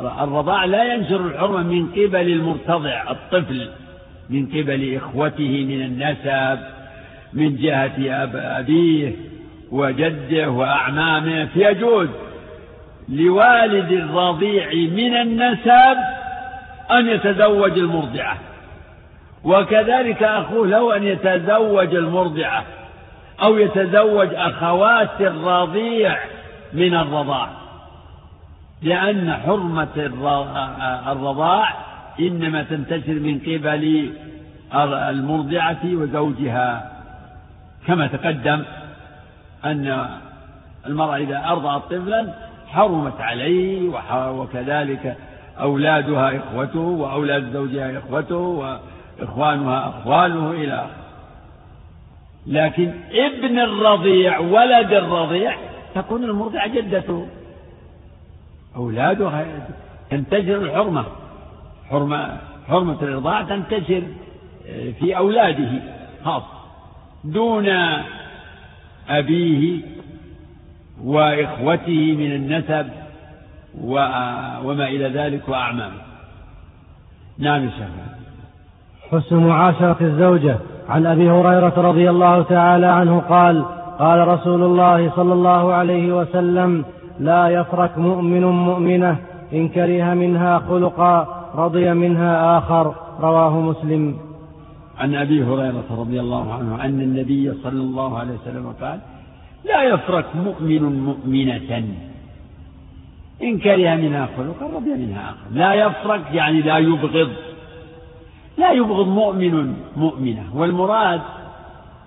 [0.00, 3.68] الرضاع لا ينشر الحرمة من قبل المرتضع الطفل
[4.30, 6.62] من قبل إخوته من النسب
[7.32, 8.26] من جهة
[8.58, 9.12] أبيه
[9.70, 11.44] وجده وأعمامه.
[11.44, 12.08] فيجوز
[13.08, 15.98] لوالد الرضيع من النسب
[16.90, 18.38] أن يتزوج المرضعة.
[19.44, 22.64] وكذلك أخوه له أن يتزوج المرضعة
[23.42, 26.18] أو يتزوج أخوات الرضيع
[26.72, 27.61] من الرضاع.
[28.82, 29.88] لأن حرمة
[31.12, 31.74] الرضاع
[32.20, 34.12] إنما تنتشر من قبل
[34.74, 36.92] المرضعة وزوجها.
[37.86, 38.62] كما تقدم
[39.64, 40.06] أن
[40.86, 42.34] المرأة إذا أرضعت طفلا
[42.68, 43.88] حرمت عليه
[44.28, 45.16] وكذلك
[45.60, 48.36] أولادها إخوته وأولاد زوجها إخوته
[49.20, 51.02] وإخوانها أخواله إلى آخره.
[52.46, 55.56] لكن ابن الرضيع ولد الرضيع
[55.94, 57.28] تكون المرضعة جدته.
[58.76, 59.46] أولادها
[60.10, 61.04] تنتشر الحرمة
[61.90, 64.02] حرمة حرمة الرضاعة تنتشر
[65.00, 65.70] في أولاده
[66.24, 66.42] خاص.
[67.24, 67.68] دون
[69.08, 69.80] أبيه
[71.04, 72.86] وإخوته من النسب
[74.64, 76.02] وما إلى ذلك وأعمامه.
[77.38, 77.88] نعم شيخ.
[79.12, 80.56] حسن معاشرة الزوجة.
[80.88, 83.64] عن أبي هريرة رضي الله تعالى عنه قال
[83.98, 86.84] قال رسول الله صلى الله عليه وسلم
[87.20, 89.16] لا يفرك مؤمن مؤمنة
[89.52, 94.16] إن كره منها خلقا رضي منها آخر رواه مسلم.
[94.98, 99.00] عن أبي هريرة رضي الله عنه أن النبي صلى الله عليه وسلم قال
[99.64, 101.84] لا يفرك مؤمن مؤمنة
[103.42, 105.46] إن كره منها خلقا رضي منها آخر.
[105.52, 107.30] لا يفرك يعني لا يبغض.
[108.58, 111.20] لا يبغض مؤمن مؤمنة والمراد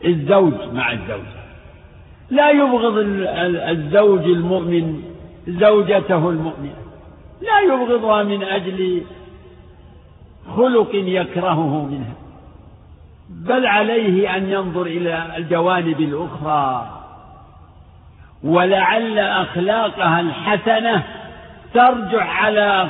[0.06, 1.45] الزوج مع الزوجة.
[2.30, 2.98] لا يبغض
[3.70, 5.04] الزوج المؤمن
[5.48, 6.76] زوجته المؤمنة.
[7.42, 9.02] لا يبغضها من أجل
[10.56, 12.14] خلق يكرهه منها.
[13.30, 16.92] بل عليه أن ينظر إلى الجوانب الأخرى.
[18.44, 21.04] ولعل أخلاقها الحسنة
[21.74, 22.90] ترجع على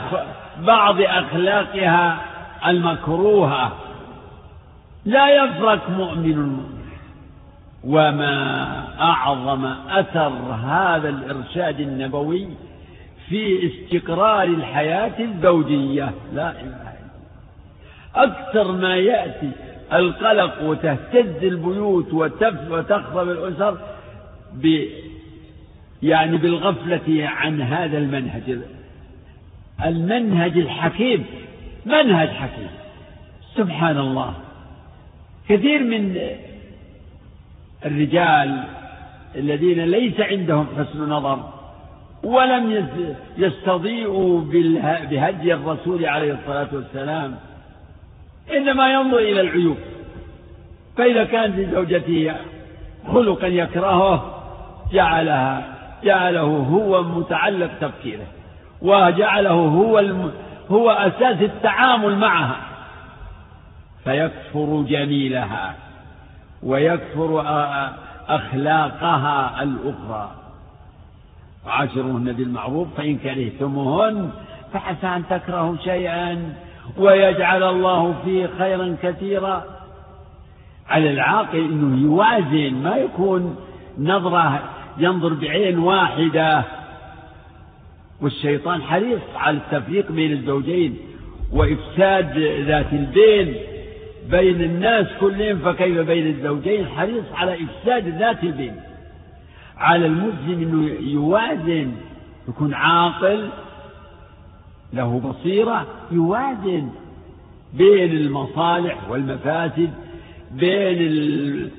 [0.59, 2.19] بعض أخلاقها
[2.67, 3.71] المكروهة.
[5.05, 6.74] لا يفرق مؤمن المؤمن
[7.85, 10.29] وما أعظم أثر
[10.65, 12.47] هذا الإرشاد النبوي
[13.29, 16.13] في استقرار الحياة الزوجية.
[16.33, 16.95] لا إله إلا
[18.15, 19.51] أكثر ما يأتي
[19.93, 22.13] القلق وتهتز البيوت
[22.69, 23.77] وتخرب الأسر
[24.53, 24.85] ب
[26.03, 28.59] يعني بالغفلة عن هذا المنهج.
[29.85, 31.25] المنهج الحكيم
[31.85, 32.69] منهج حكيم.
[33.55, 34.33] سبحان الله.
[35.49, 36.17] كثير من
[37.85, 38.63] الرجال
[39.35, 41.39] الذين ليس عندهم حسن نظر
[42.23, 42.87] ولم
[43.37, 44.41] يستضيئوا
[45.09, 47.35] بهدي الرسول عليه الصلاة والسلام
[48.55, 49.77] إنما ينظر إلى العيوب.
[50.97, 52.35] فإذا كان في زوجته
[53.13, 54.41] خلقا يكرهه
[54.91, 58.25] جعلها جعله هو متعلق تفكيره
[58.81, 60.31] وجعله هو الم...
[60.71, 62.57] هو أساس التعامل معها
[64.03, 65.75] فيكفر جميلها.
[66.63, 67.41] ويكفر
[68.27, 70.31] أخلاقها الأخرى.
[71.65, 74.29] وعاشرهن بالمعروف فإن كرهتموهن
[74.73, 76.53] فعسى أن تكرهوا شيئا
[76.97, 79.63] ويجعل الله فيه خيرا كثيرا.
[80.89, 83.55] على العاقل أنه يوازن ما يكون
[83.99, 84.59] نظرة
[84.97, 86.63] ينظر بعين واحدة.
[88.21, 90.97] والشيطان حريص على التفريق بين الزوجين
[91.53, 92.37] وإفساد
[92.67, 93.55] ذات البين.
[94.29, 98.75] بين الناس كلهم فكيف بين الزوجين؟ حريص على إفساد ذات البين
[99.77, 101.91] على المسلم أنه يوازن
[102.49, 103.49] يكون عاقل
[104.93, 106.89] له بصيرة يوازن
[107.73, 109.89] بين المصالح والمفاسد
[110.51, 111.71] بين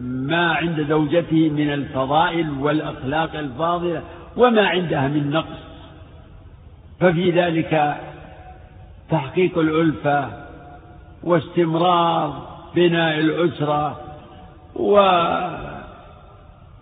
[0.00, 4.02] ما عند زوجته من الفضائل والأخلاق الفاضلة
[4.36, 5.58] وما عندها من نقص.
[7.00, 7.96] ففي ذلك
[9.10, 10.43] تحقيق الألفة
[11.24, 14.00] واستمرار بناء الأسرة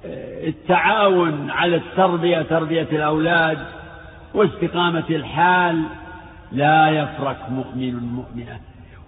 [0.05, 3.59] والتعاون على التربية تربية الأولاد
[4.35, 5.83] واستقامة الحال.
[6.53, 8.61] لا يفرق مؤمن مؤمنة.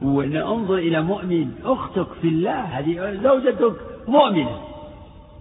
[0.03, 3.77] وننظر إلى مؤمن أختك في الله هذه زوجتك
[4.09, 4.61] مؤمنة.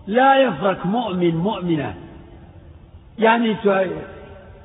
[0.08, 1.94] لا يفرق مؤمن مؤمنة.
[3.20, 3.56] يعني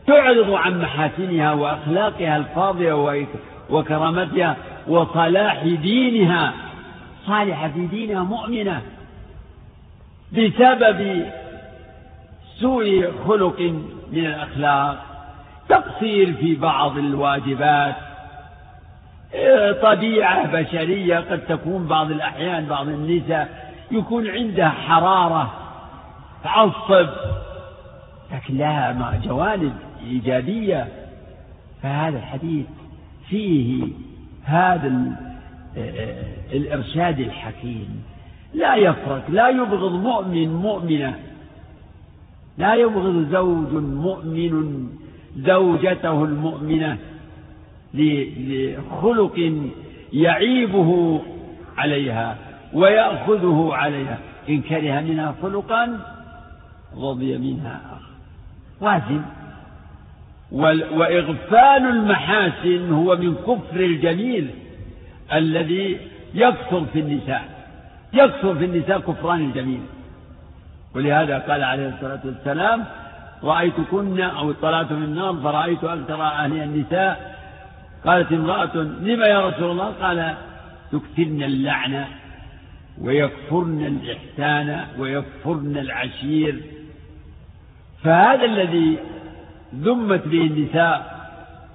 [0.06, 3.26] تعرض عن محاسنها وأخلاقها الفاضلة
[3.70, 4.56] وكرامتها
[4.88, 6.52] وصلاح دينها.
[7.26, 8.82] صالحة في دينها مؤمنة.
[10.32, 11.26] بسبب
[12.60, 13.60] سوء خلق
[14.12, 15.04] من الأخلاق.
[15.68, 17.94] تقصير في بعض الواجبات.
[19.82, 25.52] طبيعة بشرية قد تكون بعض الأحيان بعض النساء يكون عندها حرارة
[26.44, 27.08] تعصب.
[28.32, 29.74] لكن لها جوانب
[30.06, 30.88] إيجابية.
[31.82, 32.66] فهذا الحديث
[33.28, 33.84] فيه
[34.48, 34.92] هذا
[36.52, 38.02] الإرشاد الحكيم.
[38.54, 41.14] لا يفرق لا يبغض مؤمن مؤمنة.
[42.58, 44.88] لا يبغض زوج مؤمن
[45.36, 46.98] زوجته المؤمنة
[47.94, 49.52] لخلق
[50.12, 51.20] يعيبه
[51.76, 52.36] عليها
[52.72, 54.18] ويأخذه عليها.
[54.48, 56.00] إن كره منها خلقا
[56.96, 58.10] رضي منها آخر.
[58.80, 59.22] وازن.
[60.52, 64.50] وإغفال المحاسن هو من كفر الجميل
[65.32, 65.98] الذي
[66.34, 67.44] يكثر في النساء.
[68.12, 69.80] يكثر في النساء كفران الجميل.
[70.94, 72.84] ولهذا قال عليه الصلاة والسلام
[73.44, 77.38] رأيتكن أو اطلعت من النار فرأيت أكثر أهل النساء.
[78.04, 80.34] قالت امرأة لما يا رسول الله؟ قال
[80.92, 82.08] تكثرن اللعنة
[83.00, 86.60] ويكفرن الإحسان ويكفرن العشير.
[88.02, 88.98] فهذا الذي
[89.74, 91.18] ذمت به النساء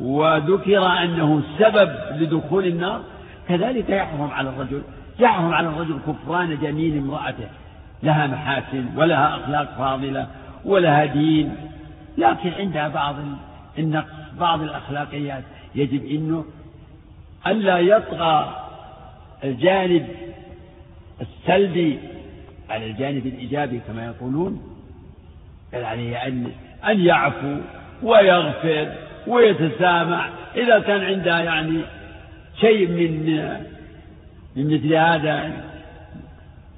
[0.01, 1.89] وذكر أنه سبب
[2.21, 3.01] لدخول النار
[3.49, 4.81] كذلك يحرم على الرجل
[5.19, 7.47] يحرم على الرجل كفران جميل امرأته
[8.03, 10.27] لها محاسن ولها أخلاق فاضلة
[10.65, 11.55] ولها دين
[12.17, 13.15] لكن عندها بعض
[13.79, 15.43] النقص بعض الأخلاقيات.
[15.75, 16.45] يجب أنه
[17.47, 18.55] ألا يطغى
[19.43, 20.07] الجانب
[21.21, 21.99] السلبي
[22.69, 24.61] على الجانب الإيجابي كما يقولون
[25.73, 26.51] بل عليه أن
[26.87, 27.57] أن يعفو
[28.01, 28.87] ويغفر
[29.27, 30.29] ويتسامح.
[30.55, 31.81] إذا كان عندها يعني
[32.59, 33.25] شيء من
[34.55, 35.51] من مثل هذا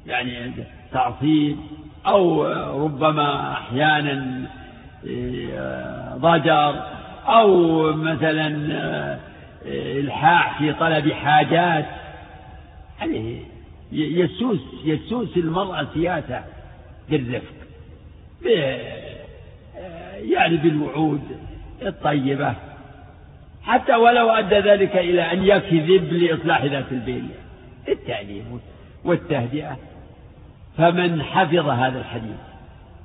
[0.07, 0.51] يعني
[0.91, 1.57] تعصيب
[2.07, 2.45] أو
[2.85, 4.45] ربما أحيانا
[5.07, 6.83] آه، ضجر
[7.27, 9.19] أو مثلا آه،
[9.99, 11.85] إلحاح في طلب حاجات.
[12.99, 13.41] يعني
[13.91, 16.43] يسوس يسوس المرأة سياسة
[17.09, 17.53] بالرفق
[20.31, 21.21] يعني بالوعود
[21.81, 22.53] الطيبة.
[23.63, 27.29] حتى ولو أدى ذلك إلى أن يكذب لإصلاح ذات البين.
[27.87, 28.59] التعليم
[29.05, 29.77] والتهدئة.
[30.77, 32.37] فمن حفظ هذا الحديث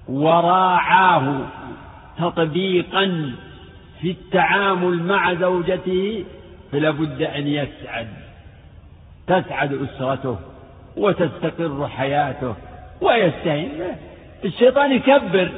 [0.09, 1.47] وراعاه
[2.19, 3.33] تطبيقا
[4.01, 6.25] في التعامل مع زوجته
[6.73, 8.09] فلا بد أن يسعد.
[9.27, 10.39] تسعد أسرته
[10.97, 12.55] وتستقر حياته
[13.01, 13.71] ويستهين
[14.45, 15.51] الشيطان يكبر.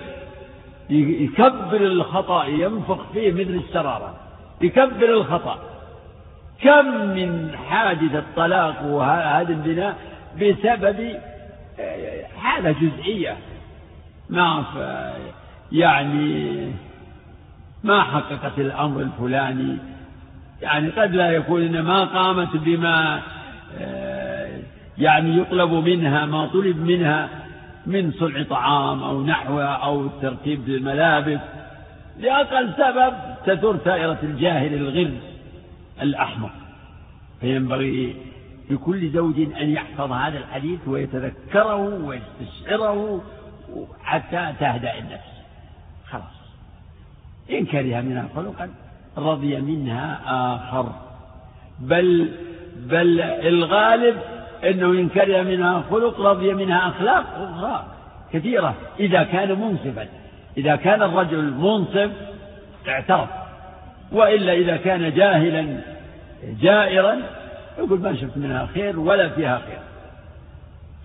[0.93, 4.15] يكبر الخطأ ينفخ فيه مثل السرارة
[4.61, 5.59] يكبر الخطأ.
[6.63, 9.97] كم من حادث الطلاق وهذا البناء
[10.37, 11.19] بسبب
[12.37, 13.37] حالة جزئية.
[14.31, 14.65] ما
[15.73, 16.73] يعني
[17.85, 19.77] ما حققت الأمر الفلاني.
[20.63, 23.21] يعني قد لا يكون ما قامت بما
[23.81, 24.59] آه،
[24.99, 27.42] يعني يطلب منها ما طلب منها.
[27.87, 31.41] من صنع طعام أو نحوه أو ترتيب الملابس
[32.19, 33.15] لأقل سبب
[33.47, 35.11] تدور سائرة الجاهل الغر
[36.03, 36.51] الأحمق.
[37.41, 38.17] فينبغي
[38.71, 43.25] لكل زوج أن يحفظ هذا الحديث ويتذكره ويستشعره
[44.05, 45.33] حتى تهدأ النفس.
[46.11, 46.43] خلاص.
[47.51, 48.71] إن كره منها خلقا
[49.19, 50.93] رضي منها آخر.
[51.81, 52.31] بل
[52.77, 54.17] بل الغالب
[54.65, 57.85] أنه إن كره منها خلق رضي منها أخلاق أخرى
[58.33, 58.75] كثيرة.
[59.01, 60.07] إذا كان منصفا
[60.57, 62.11] إذا كان الرجل منصف
[62.89, 63.29] اعترف.
[64.13, 65.67] وإلا إذا كان جاهلا
[66.61, 67.17] جائرا
[67.79, 69.79] يقول ما شفت منها خير ولا فيها خير.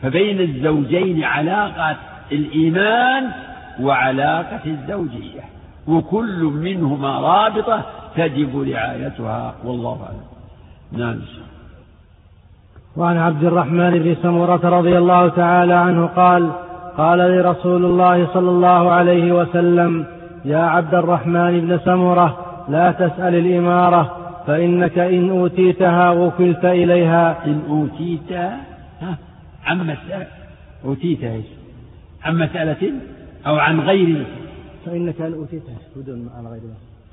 [0.01, 1.95] فبين الزوجين علاقة
[2.31, 3.31] الإيمان
[3.79, 5.41] وعلاقة الزوجية
[5.87, 7.85] وكل منهما رابطة
[8.15, 9.55] تجب رعايتها.
[9.63, 10.27] والله أعلم.
[10.91, 11.19] نعم.
[12.97, 16.51] وعن عبد الرحمن بن سمرة رضي الله تعالى عنه قال
[16.97, 20.05] قال لي رسول الله صلى الله عليه وسلم
[20.45, 22.37] يا عبد الرحمن بن سمرة
[22.69, 24.17] لا تسأل الإمارة
[24.47, 27.45] فإنك إن أوتيتها وكلت إليها.
[27.45, 28.61] إن أوتيتها
[29.01, 29.17] ها
[29.65, 30.27] عن مسألة
[30.85, 31.45] أوتيتها إيش؟
[32.23, 32.91] عن مسألة
[33.47, 34.25] أو عن غير مسألة.
[34.85, 36.61] فإنك إن أوتيتها بدون على غير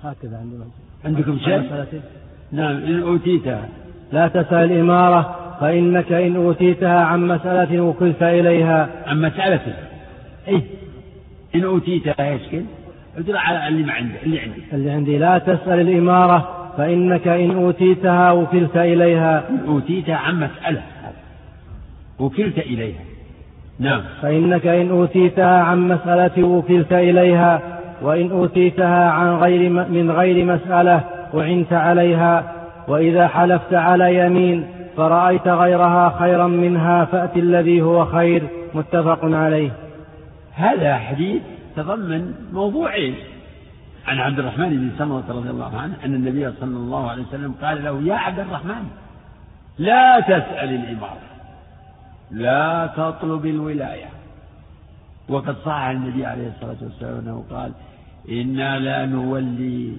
[0.03, 0.65] هكذا عندنا.
[1.05, 1.63] عندكم شيء؟
[2.53, 3.69] نعم إن أوتيتها.
[4.13, 8.89] لا تسأل الإمارة فإنك إن أوتيتها عن مسألة وكلت إليها.
[9.07, 9.61] عن مسألة.
[10.49, 10.63] إيه.
[11.55, 14.63] إن أوتيتها إيش كده؟ على اللي ما عندي اللي عندي.
[14.73, 15.19] اللي عندي.
[15.19, 16.71] لا تسأل الإمارة.
[16.77, 19.45] فإنك إن أوتيتها وكلت إليها.
[19.51, 20.83] إن أوتيتها عن مسألة.
[22.19, 23.01] وكلت إليها.
[23.79, 24.03] نعم.
[24.23, 27.61] فإنك إن أوتيتها عن مسألة وكلت إليها.
[28.03, 31.01] وإن أوتيتها عن غير من غير مسألة
[31.35, 32.53] وعنت عليها.
[32.89, 34.67] وإذا حلفت على يمين
[34.97, 39.71] فرأيت غيرها خيرا منها فأت الذي هو خير متفق عليه.
[40.55, 41.43] هذا حديث
[41.77, 43.15] تضمن موضوعين.
[44.07, 47.85] عن عبد الرحمن بن سمرة رضي الله عنه أن النبي صلى الله عليه وسلم قال
[47.85, 48.85] له يا عبد الرحمن
[49.79, 51.25] لا تسأل الإمارة
[52.31, 54.07] لا تطلب الولاية.
[55.29, 57.73] وقد صح النبي عليه الصلاة والسلام أنه قال
[58.31, 59.97] إنا لا نولي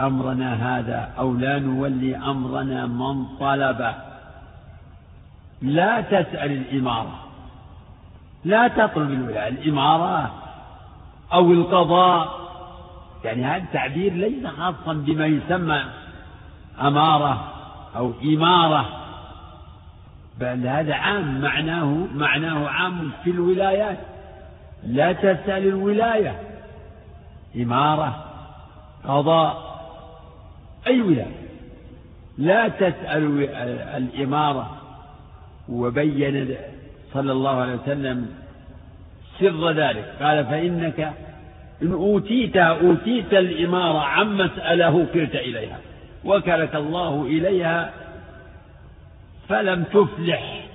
[0.00, 3.94] أمرنا هذا أو لا نولي أمرنا من طلب
[5.62, 7.18] لا تسأل الإمارة.
[8.44, 9.48] لا تطلب الولاية.
[9.48, 10.30] الإمارة
[11.32, 12.38] أو القضاء.
[13.24, 15.84] يعني هذا التعبير ليس خاصا بما يسمى
[16.80, 17.52] أمارة
[17.96, 18.86] أو إمارة.
[20.40, 23.98] بل هذا عام معناه معناه عام في الولايات.
[24.86, 26.40] لا تسأل الولاية.
[27.56, 28.24] إمارة
[29.04, 29.67] قضاء
[30.88, 31.26] أي ولاية؟
[32.38, 33.48] لا تسأل
[33.96, 34.76] الإمارة
[35.68, 36.56] وبين
[37.14, 38.28] صلى الله عليه وسلم
[39.40, 40.04] سر ذلك.
[40.20, 41.12] قال فإنك
[41.82, 45.78] إن أوتيت أوتيت الإمارة عن مسألة وكلت إليها
[46.24, 47.92] وكلك الله إليها
[49.48, 50.66] فلم تفلح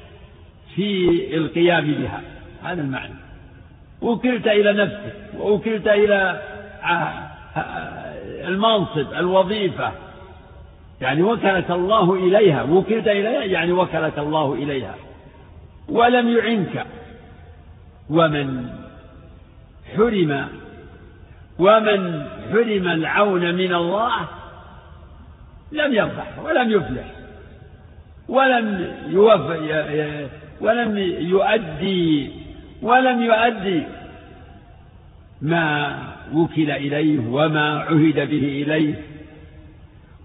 [0.75, 2.21] في القيام بها.
[2.63, 3.13] هذا المعنى.
[4.01, 6.41] وكلت إلى نفسك ووكلت إلى
[8.43, 9.91] المنصب الوظيفة.
[11.01, 12.63] يعني وكلك الله إليها.
[12.63, 14.95] وكلت إليها يعني وكلك الله إليها.
[15.89, 16.85] ولم يعنك.
[18.09, 18.69] ومن
[19.95, 20.47] حرم
[21.59, 24.11] ومن حرم العون من الله
[25.71, 27.05] لم يربح ولم يفلح.
[28.29, 29.41] ولم يوف
[30.61, 32.31] ولم يؤدي
[32.81, 33.83] ولم يؤدي
[35.41, 35.97] ما
[36.33, 38.95] وكل إليه وما عهد به إليه.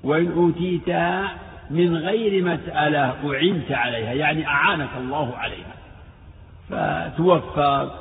[0.05, 1.33] وإن أوتيتها
[1.71, 5.75] من غير مسألة أعنت عليها يعني أعانك الله عليها.
[6.71, 7.95] فتوفق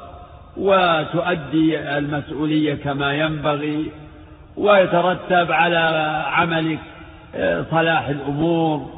[0.57, 3.91] وتؤدي المسؤولية كما ينبغي
[4.57, 5.77] ويترتب على
[6.27, 6.79] عملك
[7.35, 8.89] آه، صلاح الأمور.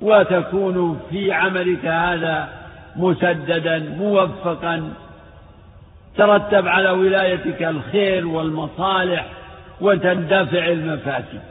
[0.00, 2.48] وتكون في عملك هذا
[2.96, 4.92] مسددا موفقا.
[6.16, 9.26] ترتب على ولايتك الخير والمصالح
[9.80, 11.42] وتندفع المفاسد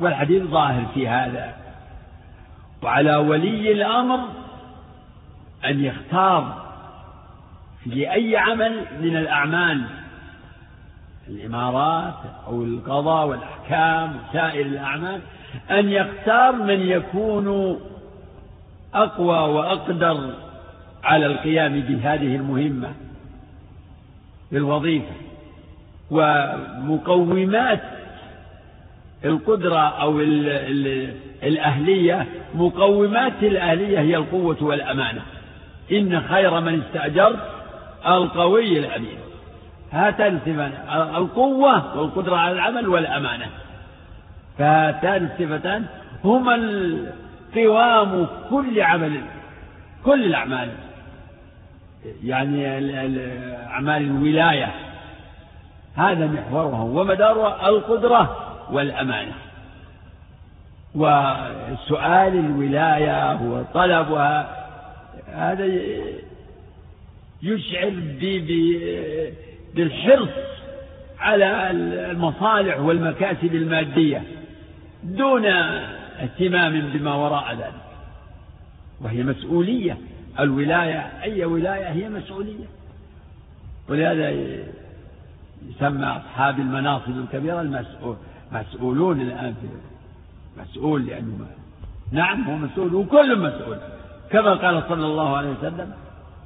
[0.00, 1.54] والحديث ظاهر في هذا.
[2.82, 4.18] وعلى ولي الأمر
[5.64, 6.68] أن يختار
[7.84, 9.84] في أي عمل من الأعمال
[11.28, 12.14] الإمارات
[12.46, 15.20] أو القضاء والأحكام وسائر الأعمال
[15.70, 17.78] أن يختار من يكون
[18.94, 20.34] أقوى وأقدر
[21.04, 22.92] على القيام بهذه المهمة.
[24.52, 25.12] بالوظيفة
[26.10, 27.80] ومقومات
[29.24, 30.20] القدرة أو
[31.42, 35.22] الأهلية مقومات الأهلية هي القوة والأمانة.
[35.92, 37.38] إن خير من استأجرت
[38.06, 39.18] القوي الأمين.
[39.92, 40.72] هاتان الصفتان
[41.16, 43.46] القوة والقدرة على العمل والأمانة.
[44.58, 45.84] فهاتان الصفتان
[46.24, 46.58] هما
[47.54, 49.20] قوام كل عمل
[50.04, 50.68] كل الأعمال.
[52.24, 52.66] يعني
[53.66, 54.74] أعمال الولاية.
[55.96, 58.36] هذا محورها ومدارها القدرة
[58.70, 59.32] والأمانة.
[60.94, 64.66] وسؤال الولاية وطلبها
[65.34, 65.68] هذا
[67.42, 67.92] يشعر
[69.74, 70.28] بالحرص
[71.20, 71.70] على
[72.10, 74.22] المصالح والمكاسب المادية
[75.02, 77.72] دون اهتمام بما وراء ذلك.
[79.00, 79.96] وهي مسؤولية.
[80.40, 82.64] الولاية أي ولاية هي مسؤولية.
[83.88, 84.30] ولهذا
[85.68, 88.16] يسمى أصحاب المناصب الكبيرة المسؤول
[88.52, 89.68] مسؤولون الآن في
[90.62, 91.46] مسؤول لأنه
[92.12, 93.78] نعم هو مسؤول وكل مسؤول.
[94.30, 95.92] كما قال صلى الله عليه وسلم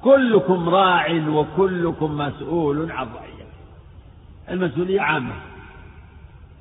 [0.03, 3.53] كلكم راع وكلكم مسؤول عن رعيته.
[4.51, 5.34] المسؤولية عامة.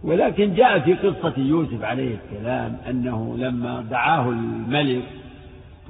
[0.03, 5.03] ولكن جاء في قصة يوسف عليه السلام أنه لما دعاه الملك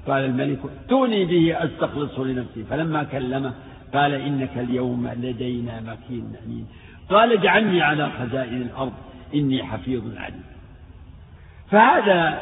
[0.08, 2.64] قال الملك ائتوني به أستخلصه لنفسي.
[2.64, 3.54] فلما كلمه
[3.94, 6.68] قال إنك اليوم لدينا مكين أمين.
[7.10, 8.94] قال اجعلني على خزائن الأرض
[9.34, 10.44] إني حفيظ عليم.
[11.72, 12.40] فهذا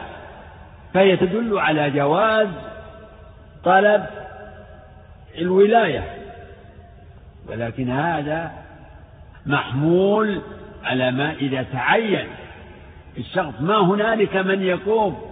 [0.93, 2.47] فهي تدل على جواز
[3.63, 4.05] طلب
[5.37, 6.03] الولاية.
[7.47, 8.51] ولكن هذا
[9.45, 10.41] محمول
[10.83, 12.27] على ما إذا تعين.
[13.17, 15.28] الشخص ما هنالك من يقوم؟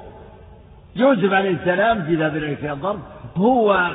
[0.99, 2.99] يوسف عليه السلام في ذا الظرف
[3.35, 3.91] هو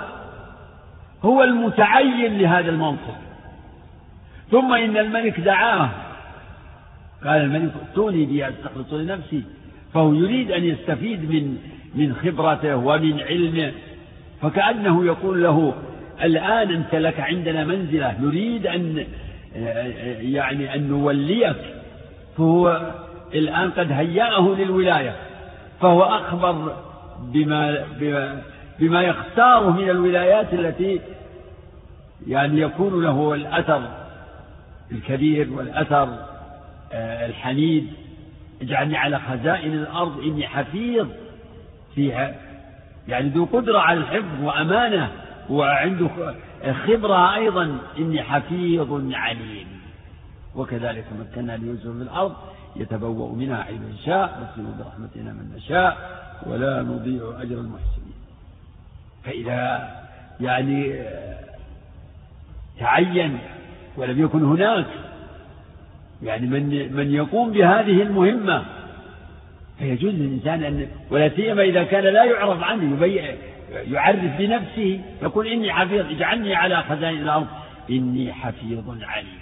[1.24, 3.14] هو المتعين لهذا المنصب
[4.50, 5.90] ثم إن الملك دعاه.
[7.24, 9.42] قال الملك ائتوني بي أستخلص لنفسي
[9.94, 11.59] فهو يريد أن يستفيد من
[11.94, 13.72] من خبرته ومن علمه.
[14.42, 15.74] فكأنه يقول له
[16.22, 18.20] الآن أنت لك عندنا منزلة.
[18.20, 19.05] نريد أن
[20.20, 21.57] يعني أن نوليك.
[22.36, 22.92] فهو
[23.34, 25.16] الآن قد هيأه للولاية.
[25.80, 26.76] فهو أخبر
[27.22, 28.42] بما, بما,
[28.78, 31.00] بما يختاره من الولايات التي
[32.26, 33.82] يعني يكون له الأثر
[34.92, 36.08] الكبير والأثر
[36.92, 37.86] آه، الحميد
[38.62, 41.08] اجعلني على خزائن الأرض إني حفيظ
[41.94, 42.34] فيها.
[43.08, 45.10] يعني ذو قدرة على الحفظ وأمانة
[45.50, 46.08] وعنده
[46.86, 47.78] خبرة أيضا.
[47.98, 49.81] إني حفيظ عليم.
[50.57, 52.32] وكذلك مكنا ليوسف في الأرض
[52.76, 58.18] يتبوأ منها حيث يشاء نصيب برحمتنا من نشاء ولا نضيع أجر المحسنين.
[59.24, 59.90] فإذا
[60.40, 61.03] يعني
[62.78, 63.38] تعين
[63.96, 64.86] ولم يكن هناك
[66.22, 68.64] يعني من من يقوم بهذه المهمة
[69.78, 73.07] فيجوز للإنسان أن ولا سيما إذا كان لا يعرف عنه
[73.70, 77.46] يعرف بنفسه يقول إني حفيظ اجعلني على خزائن الأرض
[77.90, 79.41] إني حفيظ عليم.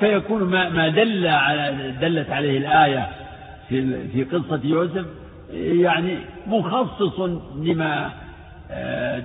[0.00, 3.08] فيكون ما ما دل على دلت عليه الآية
[3.68, 5.06] في في قصة يوسف
[5.52, 7.20] يعني مخصص
[7.56, 8.10] لما
[8.70, 9.22] آه،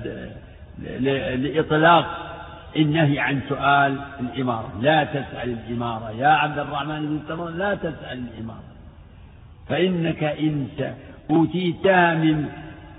[1.36, 2.32] لإطلاق
[2.76, 4.74] النهي عن سؤال الإمارة.
[4.82, 6.12] لا تسأل الإمارة.
[6.12, 8.64] يا عبد الرحمن بن لا تسأل الإمارة.
[9.70, 10.68] فإنك إن
[11.30, 12.46] أوتيتها من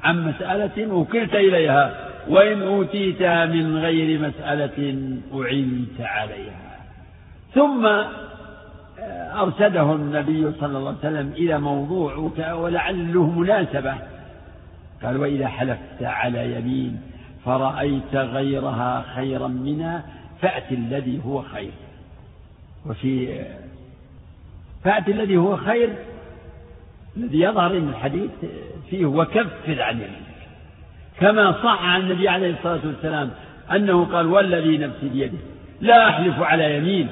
[0.03, 1.95] عن مسألة وكلت إليها.
[2.29, 6.72] وإن أوتيتها من غير مسألة أعنت عليها.
[7.55, 7.87] ثم
[9.35, 13.95] أرشده النبي صلى الله عليه وسلم إلى موضوع ولعله مناسبة.
[15.03, 17.01] قال وإذا حلفت على يمين
[17.45, 20.05] فرأيت غيرها خيرا منها
[20.41, 21.71] فأت الذي هو خير.
[22.87, 23.45] وفي
[24.85, 25.89] فأت الذي هو خير
[27.17, 28.31] الذي يظهر من الحديث
[28.91, 30.33] فيه وكفر عن يمينك.
[31.21, 33.31] كما صح عن النبي عليه الصلاة والسلام
[33.73, 35.39] أنه قال والذي نفسي بيده
[35.81, 37.09] لا أحلف على يمين.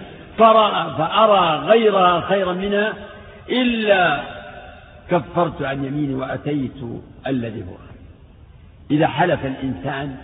[0.99, 2.93] فأرى غيرها خيرا منها
[3.49, 4.21] إلا
[5.11, 6.83] كفرت عن يميني وأتيت
[7.27, 7.77] الذي هو.
[8.91, 10.17] إذا حلف الإنسان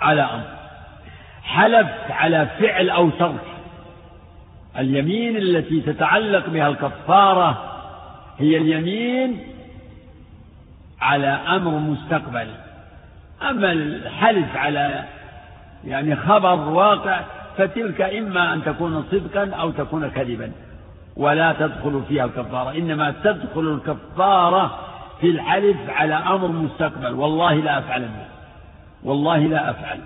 [0.00, 0.44] على أمر
[1.42, 3.44] حلف على فعل أو ترك
[4.78, 7.72] اليمين التي تتعلق بها الكفارة
[8.38, 9.40] هي اليمين
[11.00, 12.48] على أمر مستقبل.
[13.42, 15.04] أما الحلف على
[15.84, 17.20] يعني خبر واقع
[17.56, 20.52] فتلك إما أن تكون صدقا أو تكون كذبا.
[21.16, 22.76] ولا تدخل فيها الكفارة.
[22.76, 24.78] إنما تدخل الكفارة
[25.20, 27.12] في الحلف على أمر مستقبل.
[27.14, 28.08] والله لا أفعل
[29.04, 29.98] والله لا أفعل.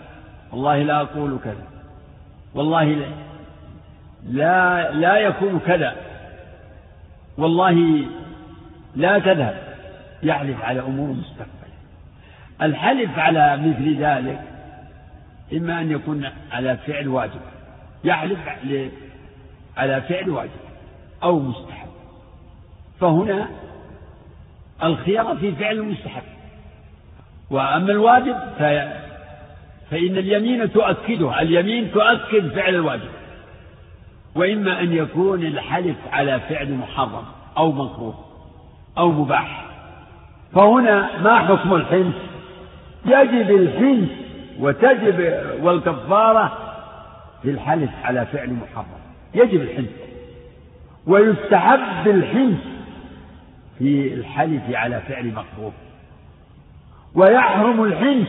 [0.53, 1.67] والله لا أقول كذا.
[2.55, 3.07] والله لا
[4.29, 5.95] لا, لا يكون كذا.
[7.39, 8.05] والله
[8.97, 9.57] لا تذهب.
[10.23, 11.51] يحلف على أمور مستقبل.
[12.63, 14.54] الحلف على مثل ذلك
[15.53, 17.41] إما أن يكون على فعل واجب
[18.05, 18.39] يحلف
[19.77, 20.51] على فعل واجب
[21.23, 21.89] أو مستحب.
[23.01, 23.49] فهنا
[24.85, 26.23] الخيار في فعل المستحب
[27.51, 28.37] وأما الواجب
[29.91, 33.11] فإن اليمين تؤكده اليمين تؤكد فعل الواجب.
[34.35, 37.25] وإما أن يكون الحلف على فعل محرم
[37.57, 38.25] أو مكروه
[38.99, 39.67] أو مباح.
[40.55, 42.15] فهنا ما حكم الحنس
[43.07, 44.24] يجب الحنس
[44.61, 46.59] وتجب والكفارة
[47.43, 48.87] في الحلف على فعل محرم.
[49.35, 49.89] يجب الحنس
[51.07, 52.59] ويستحب الحنس
[53.79, 55.73] في الحلف على فعل مكروه.
[57.15, 58.29] ويحرم الحنس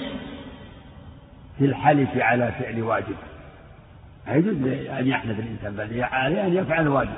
[1.58, 3.16] في الحلف على فعل واجب.
[4.28, 4.58] يجوز
[5.00, 7.18] أن يحلف الإنسان بل عليه أن يفعل واجب.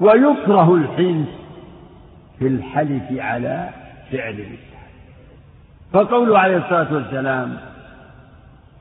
[0.00, 1.28] ويكره الحنس
[2.38, 3.68] في الحلف على
[4.12, 4.70] فعل المستحب
[5.92, 7.69] فقوله عليه الصلاة والسلام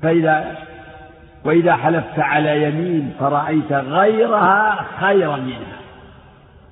[0.01, 0.57] فإذا
[1.43, 5.79] وإذا حلفت على يمين فرأيت غيرها خيرا منها.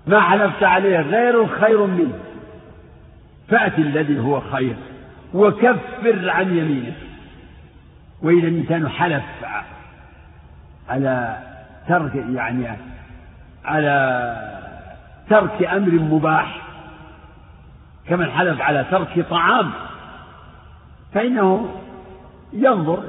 [0.07, 2.19] ما حلفت عليه غير خير منه.
[3.47, 4.75] فأت الذي هو خير
[5.33, 6.93] وكفر عن يمينك.
[8.21, 9.23] وإذا الإنسان حلف
[10.89, 11.37] على
[11.87, 12.67] ترك يعني
[13.65, 14.35] على
[15.29, 16.61] ترك أمر مباح
[18.07, 19.71] كمن حلف على ترك طعام
[21.13, 21.75] فإنه
[22.53, 23.03] ينظر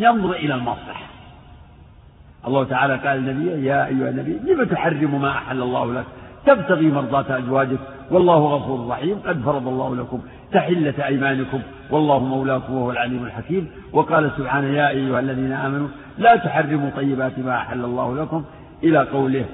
[0.00, 1.06] ينظر إلى المصلحة.
[2.46, 6.04] الله تعالى قال النبي يا أيها النبي لم تحرم ما أحل الله لك؟
[6.46, 7.78] تبتغي مرضاة أزواجك.
[8.10, 9.18] والله غفور رحيم.
[9.26, 10.20] قد فرض الله لكم
[10.52, 11.60] تحلة أيمانكم.
[11.90, 13.70] والله مولاكم وهو العليم الحكيم.
[13.92, 15.88] وقال سبحانه يا أيها الذين آمنوا
[16.18, 18.44] لا تحرموا طيبات ما أحل الله لكم.
[18.82, 19.44] إلى قوله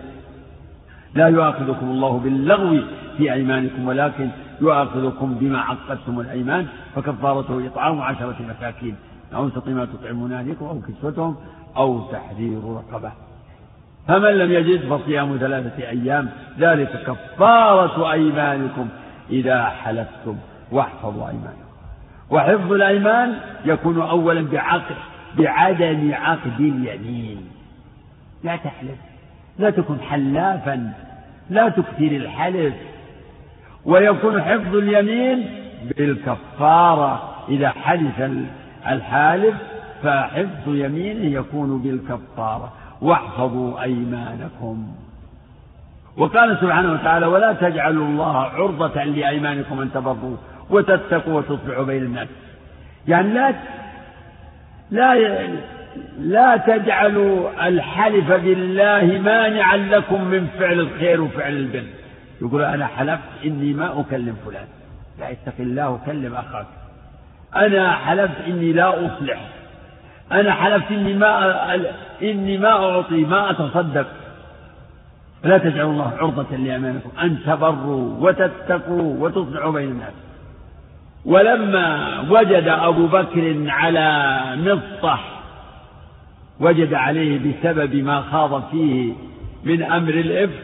[1.14, 2.80] لا يؤاخذكم الله باللغو
[3.18, 4.28] في أيمانكم ولكن
[4.60, 8.96] يؤاخذكم بما عقدتم الأيمان فكفارته إطعام عشرة مساكين.
[9.34, 11.36] أوسط ما تطعمون أهلكم أو كسوتهم
[11.76, 13.12] أو تحرير رقبة.
[14.08, 18.88] فمن لم يجد فصيام ثلاثة أيام ذلك كفارة أيمانكم
[19.30, 20.36] إذا حلفتم.
[20.72, 21.66] واحفظوا أيمانكم.
[22.30, 24.96] وحفظ الأيمان يكون أولا بعقد
[25.38, 27.48] بعدم عقد اليمين.
[28.44, 28.98] لا تحلف.
[29.58, 30.92] لا تكن حلافا.
[31.50, 32.74] لا تكثر الحلف.
[33.84, 35.46] ويكون حفظ اليمين
[35.96, 38.30] بالكفارة إذا حلف
[38.88, 39.54] الحالف
[40.02, 42.72] فحفظ يمينه يكون بالكفارة.
[43.02, 44.86] واحفظوا أيمانكم.
[46.16, 50.36] وقال سبحانه وتعالى ولا تجعلوا الله عرضة لأيمانكم أن تبروا
[50.70, 52.28] وتتقوا وتصلحوا بين الناس.
[53.08, 53.54] يعني لا
[54.90, 55.48] لا
[56.18, 61.84] لا تجعلوا الحلف بالله مانعا لكم من فعل الخير وفعل البر.
[62.42, 64.66] يقول أنا حلفت إني ما أكلم فلان.
[65.18, 66.66] لا اتق الله وكلم أخاك.
[67.56, 69.40] أنا حلفت إني لا أصلح.
[70.32, 71.74] أنا حلفت إني ما
[72.22, 74.06] إني ما أعطي ما أتصدق.
[75.44, 77.10] لا تجعلوا الله عرضة لأمانكم.
[77.22, 80.12] أن تبروا وتتقوا وتصلحوا بين الناس.
[81.24, 85.42] ولما وجد أبو بكر على مصطح
[86.60, 89.12] وجد عليه بسبب ما خاض فيه
[89.64, 90.62] من أمر الإفك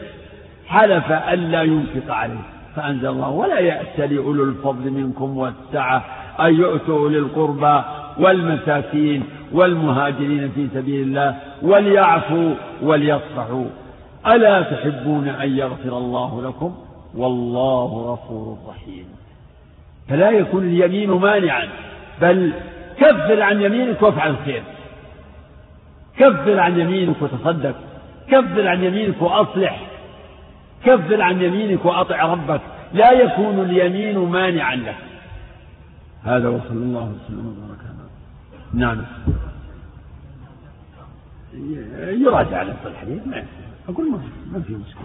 [0.67, 2.43] حلف ألا ينفق عليه.
[2.75, 6.05] فأنزل الله ولا يأت لأولو الفضل منكم والسعة
[6.39, 7.83] أن يؤتوا أولي القربى
[8.19, 13.65] والمساكين والمهاجرين في سبيل الله وليعفوا وليصفحوا.
[14.27, 16.75] ألا تحبون أن يغفر الله لكم؟
[17.15, 19.05] والله غفور رحيم.
[20.09, 21.67] فلا يكون اليمين مانعا
[22.21, 22.53] بل
[22.97, 24.63] كفر عن يمينك وافعل الخير
[26.17, 27.75] كفر عن يمينك وتصدق.
[28.27, 29.81] كفر عن يمينك وأصلح.
[30.85, 32.61] كفر عن يمينك وأطع ربك.
[32.93, 34.95] لا يكون اليمين مانعا لك.
[36.25, 37.83] هذا وصلى الله وسلم وبارك
[38.73, 39.01] نعم.
[42.23, 43.43] يراجع نفس الحديث ما
[43.89, 44.11] أقول
[44.51, 45.03] ما, في مشكلة.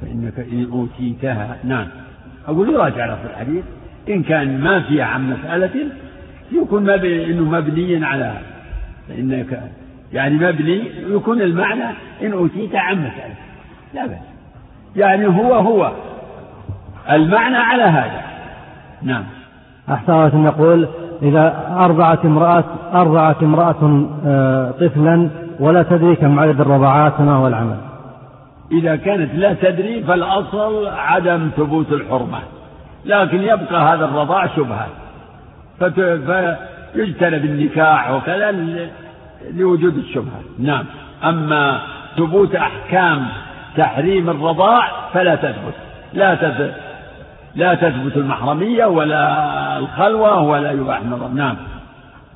[0.00, 1.88] فإنك إن أوتيتها نعم.
[2.46, 3.64] أقول يراجع نفس الحديث.
[4.08, 5.90] إن كان ما فيها عن مسألة
[6.52, 8.38] يكون ما إنه مبني على
[9.08, 9.70] فإنك
[10.12, 10.82] يعني مبني
[11.14, 13.34] يكون المعنى إن أوتيت عن مسألة.
[13.94, 14.18] لا بأس.
[14.96, 15.92] يعني هو هو
[17.10, 18.22] المعنى على هذا.
[19.02, 19.24] نعم.
[19.90, 20.88] أحسن يقول
[21.22, 22.64] إذا أرضعت امرأة
[22.94, 25.30] أرضعت امرأة آه، طفلا
[25.60, 27.76] ولا تدري كم عدد الرضعات ما هو العمل.
[28.72, 32.38] إذا كانت لا تدري فالأصل عدم ثبوت الحرمة.
[33.04, 34.86] لكن يبقى هذا الرضاع شبهة.
[36.94, 38.54] فيجتنب النكاح وكذا
[39.54, 40.40] لوجود الشبهة.
[40.58, 40.84] نعم.
[41.24, 41.78] أما
[42.16, 43.26] ثبوت أحكام
[43.76, 45.74] تحريم الرضاع فلا تثبت.
[46.12, 46.89] لا تثبت
[47.54, 51.56] لا تثبت المحرمية ولا الخلوة ولا يباح النظر نعم.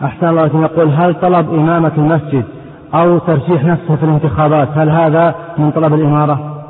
[0.02, 2.44] أحسن الله يقول هل طلب إمامة المسجد
[2.94, 6.64] أو ترشيح نفسه في الانتخابات؟ هل هذا من طلب الإمارة؟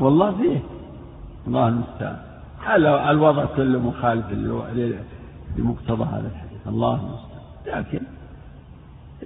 [0.00, 0.58] والله فيه.
[1.46, 2.16] الله المستعان.
[3.10, 4.24] الوضع كله مخالف
[5.56, 7.32] لمقتضى هذا الحديث؟ الله المستعان.
[7.66, 8.00] لكن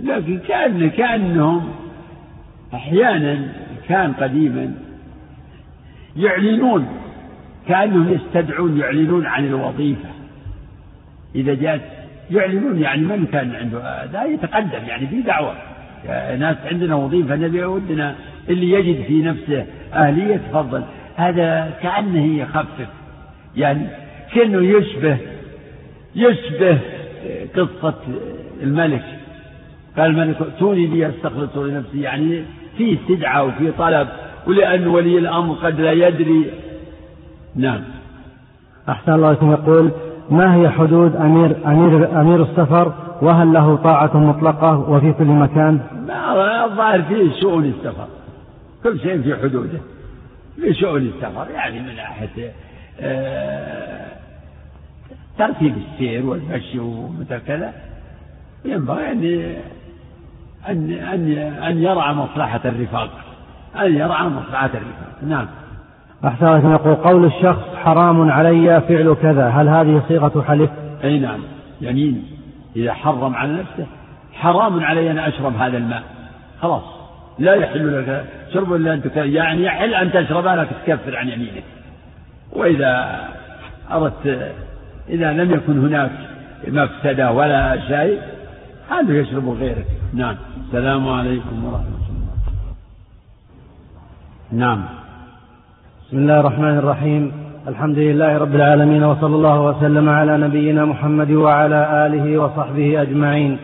[0.01, 1.69] لكن كأن كأنهم
[2.75, 3.49] أحيانا
[3.89, 4.75] كان قديما
[6.17, 6.87] يعلنون
[7.69, 10.09] كأنهم يستدعون يعلنون عن الوظيفة.
[11.35, 11.81] إذا جاءت
[12.31, 15.55] يعلنون يعني من كان عنده لا يتقدم يعني في دعوة.
[16.39, 18.15] ناس عندنا وظيفة نبي ودنا
[18.49, 20.83] اللي يجد في نفسه أهلية تفضل.
[21.17, 22.89] هذا كأنه يخفف.
[23.57, 23.87] يعني
[24.35, 25.17] كأنه يشبه
[26.17, 26.79] يشبه
[27.57, 27.95] قصة
[28.63, 29.05] الملك.
[29.97, 32.01] قال الملك ائتوني لي استخلص لنفسي.
[32.01, 32.43] يعني
[32.79, 34.09] في استدعاء وفي طلب
[34.47, 36.45] ولأن ولي الأمر قد لا يدري
[37.57, 37.81] نعم.
[38.89, 39.53] أحسن الله إليكم.
[39.53, 39.93] يقول
[40.31, 42.93] ما هي حدود أمير أمير أمير السفر؟
[43.23, 48.07] وهل له طاعة مطلقة وفي كل مكان؟ ما الظاهر فيه شؤون السفر.
[48.83, 49.79] كل شيء في حدوده.
[50.59, 52.53] لشؤون السفر يعني من ناحية
[53.01, 54.07] آه،
[55.39, 57.73] ترتيب السير والمشي ومثل كذا.
[58.65, 59.55] ينبغي أن
[60.69, 61.33] أن أن
[61.63, 63.11] أن يرعى مصلحة الرفاق.
[63.77, 65.25] أن يرعى مصلحة الرفاق.
[65.29, 65.47] نعم.
[66.25, 69.49] أحسن يقول قول الشخص حرام علي فعل كذا.
[69.49, 70.71] هل هذه صيغة حلف؟
[71.05, 71.41] أي نعم.
[71.81, 72.25] يمين.
[72.77, 73.87] إذا حرم على نفسه
[74.33, 76.03] حرام علي أن أشرب هذا الماء.
[76.63, 76.83] خلاص.
[77.39, 81.65] لا يحل لك شرب إلا أن يعني يحل أن تشرب لك تكفر عن يمينك.
[82.53, 83.21] وإذا
[83.91, 84.53] أردت
[85.09, 86.11] إذا لم يكن هناك
[86.69, 88.21] مفسدة ولا شيء
[88.91, 89.87] هذا يشرب غيرك.
[90.15, 90.37] نعم.
[90.67, 92.27] السلام عليكم ورحمة الله.
[94.53, 94.85] نعم.
[96.07, 97.33] بسم الله الرحمن الرحيم.
[97.69, 103.59] الحمد لله رب العالمين وصلى الله وسلم على نبينا محمد وعلى آله وصحبه أجمعين.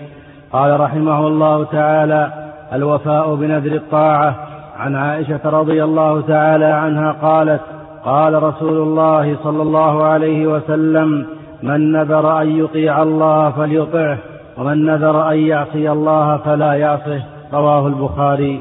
[0.52, 2.32] قال رحمه الله تعالى
[2.72, 4.34] الوفاء بنذر الطاعة.
[4.78, 7.60] عن عائشة رضي الله تعالى عنها قالت
[8.04, 11.26] قال رسول الله صلى الله عليه وسلم
[11.62, 14.18] من نذر أن يطيع الله فليطعه
[14.58, 17.22] ومن نذر أن يعصي الله فلا يعصه.
[17.52, 18.60] رواه البخاري.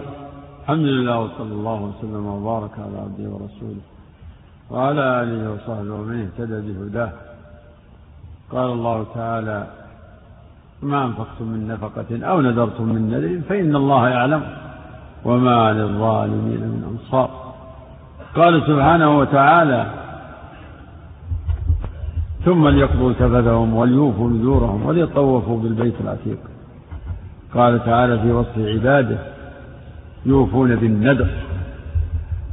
[0.61, 3.83] الحمد لله وصلى الله وسلم وبارك على عبده ورسوله
[4.71, 7.11] وعلى آله وصحبه ومن اهتدى بهداه.
[8.51, 9.67] قال الله تعالى
[10.81, 14.43] ما أنفقتم من نفقة أو نذرتم من نذر فإن الله يعلم
[15.25, 17.29] وما للظالمين من أنصار.
[18.35, 19.85] قال سبحانه وتعالى
[22.45, 26.39] ثم ليقضوا تفثهم وليوفوا نذورهم وليطوفوا بالبيت العتيق.
[27.53, 29.30] قال تعالى في وصف عباده
[30.25, 31.27] يوفون بالندر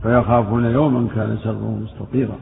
[0.02, 2.36] فيخافون يوما كان شره مستطيرا.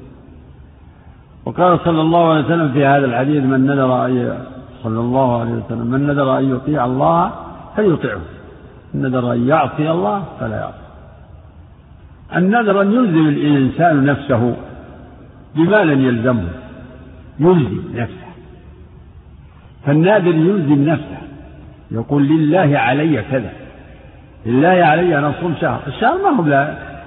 [1.44, 4.38] وقال صلى الله عليه وسلم في هذا الحديث من نذر أن
[4.82, 7.32] صلى الله عليه وسلم من نذر أن يطيع الله
[7.76, 8.20] فليطيعه.
[8.94, 10.86] من نذر أن يعصي الله فلا يعصي.
[12.36, 14.56] النذر أن يلزم الإنسان نفسه
[15.54, 16.48] بما لم يلزمه.
[17.40, 18.26] يلزم نفسه.
[19.84, 21.18] فالنادر يلزم نفسه.
[21.90, 23.65] يقول لله علي كذا.
[24.46, 25.80] لله علي أن أصوم شهر.
[25.86, 26.42] الشهر ما هو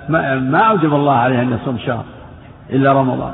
[0.09, 2.05] ما, ما أوجب الله عليه أن يصوم شهر
[2.69, 3.33] إلا رمضان.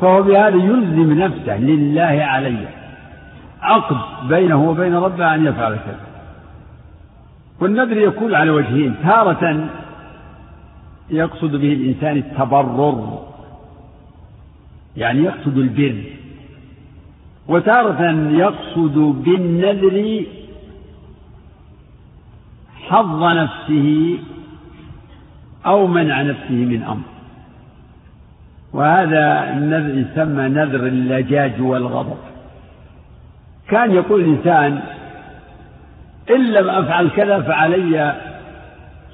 [0.00, 2.68] فهو بهذا يلزم نفسه لله علي
[3.62, 3.96] عقد
[4.28, 6.06] بينه وبين ربه أن يفعل كذا.
[7.60, 8.94] والنذر يكون على وجهين.
[9.02, 9.68] تارة
[11.10, 13.18] يقصد به الإنسان التبرر
[14.96, 16.02] يعني يقصد البر.
[17.48, 20.24] وتارة يقصد بالنذر
[22.90, 24.18] حظ نفسه
[25.66, 27.04] أو منع نفسه من أمر.
[28.72, 32.18] وهذا النذر يسمى نذر اللجاج والغضب.
[33.68, 34.82] كان يقول الإنسان
[36.30, 38.20] إن لم أفعل كذا فعلي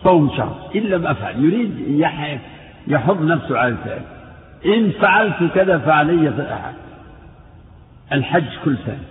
[0.03, 0.71] صوم شهر.
[0.77, 1.45] إن لم أفعل.
[1.45, 2.01] يريد
[2.89, 4.01] يحض نفسه على الفعل.
[4.67, 6.33] إن فعلت كذا فعلي
[8.13, 9.05] الحج كل سنة.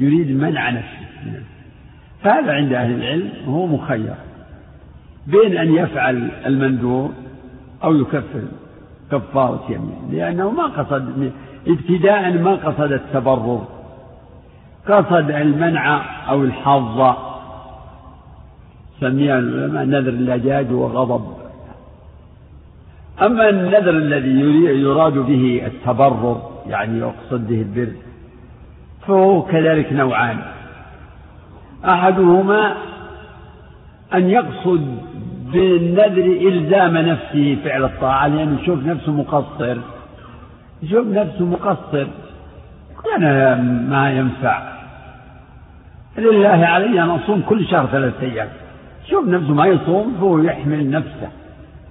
[0.00, 1.42] يريد منع نفسه
[2.24, 4.14] فهذا عند أهل العلم هو مخير.
[5.26, 7.10] بين أن يفعل المندور
[7.84, 8.42] أو يكفر
[9.12, 11.32] كفارة يمين لأنه ما قصد
[11.68, 13.64] ابتداء ما قصد التبرر.
[14.88, 17.16] قصد المنع أو الحظ.
[19.00, 21.42] سميها العلماء نذر اللجاج وغضب
[23.22, 24.40] أما النذر الذي
[24.80, 27.92] يراد به التبرر يعني يقصد به البر
[29.06, 30.38] فهو كذلك نوعان.
[31.84, 32.76] أحدهما
[34.14, 34.98] أن يقصد
[35.52, 39.76] بالنذر إلزام نفسه فعل الطاعة لأنه يشوف نفسه مقصر.
[40.82, 42.06] يشوف نفسه مقصر.
[43.16, 43.54] أنا
[43.88, 44.72] ما ينفع.
[46.18, 48.48] لله علي أن أصوم كل شهر ثلاثة أيام.
[49.10, 51.28] شوف نفسه ما يصوم فهو يحمل نفسه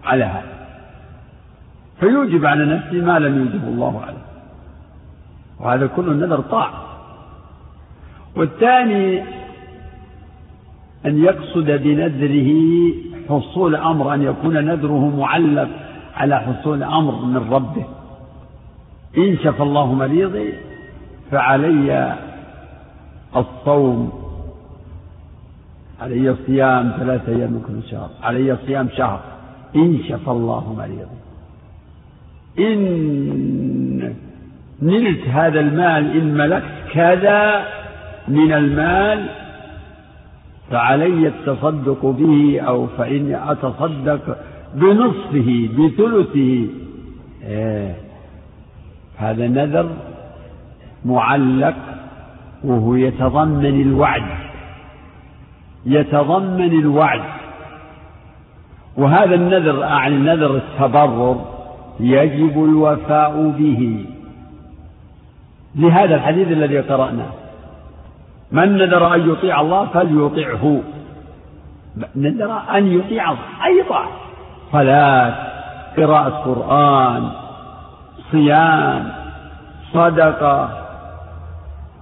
[0.04, 0.68] على هذا.
[2.00, 4.26] فيوجب على نفسه ما لم يوجب الله عليه.
[5.60, 6.84] وهذا كله نذر طاعة.
[8.36, 9.24] والثاني
[11.06, 12.52] أن يقصد بنذره
[13.30, 15.70] حصول أمر أن يكون نذره معلق
[16.16, 17.86] على حصول أمر من ربه.
[19.18, 20.54] إن شفى الله مريضي
[21.32, 22.16] فعلي
[23.36, 24.12] الصوم.
[26.02, 28.10] علي صيام ثلاثة أيام من كل شهر.
[28.24, 29.20] علي صيام شهر.
[29.76, 31.22] إن شفى الله مريضي.
[32.60, 34.14] إن
[34.82, 37.66] نلت هذا المال إن ملكت كذا
[38.28, 39.30] من المال
[40.72, 44.38] فعلي التصدق به أو فإني أتصدق
[44.76, 46.68] بنصفه بثلثه.
[47.48, 47.96] إيه.
[49.18, 49.90] هذا نذر
[51.06, 51.76] معلق
[52.64, 54.24] وهو يتضمن الوعد.
[55.86, 57.22] يتضمن الوعد.
[58.98, 61.46] وهذا النذر أعني نذر التبرر
[62.00, 64.06] يجب الوفاء به.
[65.76, 67.41] لهذا الحديث الذي قرأناه.
[68.52, 70.82] من نذر أن يطيع الله فليطعه.
[72.16, 73.32] نذر أن يطيع
[73.66, 74.12] أي طاعة
[74.72, 75.36] صلاة
[75.98, 77.32] قراءة قرآن
[78.32, 79.12] صيام
[79.94, 80.86] صدقة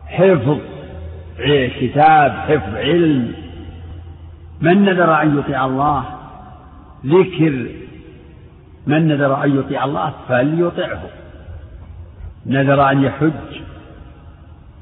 [0.07, 0.57] حفظ
[1.79, 3.33] كتاب حفظ علم.
[4.61, 6.03] من نذر أن يطيع الله؟
[7.05, 7.67] ذكر.
[8.87, 11.01] من نذر أن يطيع الله؟ فليطعه.
[12.45, 13.61] نذر أن يحج.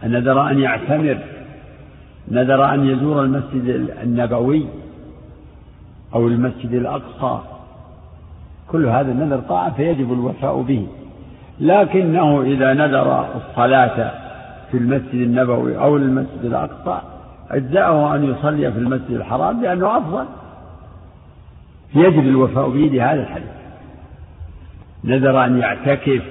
[0.04, 1.18] نذر أن يعتمر.
[2.32, 4.66] نذر أن يزور المسجد النبوي
[6.16, 7.40] أو المسجد الأقصى.
[8.68, 10.88] كل هذا النذر طاعة فيجب الوفاء به.
[11.60, 14.12] لكنه إذا نذر الصلاة
[14.72, 17.02] في المسجد النبوي أو المسجد الأقصى
[17.52, 20.26] أجزأه أن يصلي في المسجد الحرام لأنه أفضل.
[21.96, 23.58] يجب الوفاء به لهذا الحديث.
[25.04, 26.24] نذر أن يعتكف.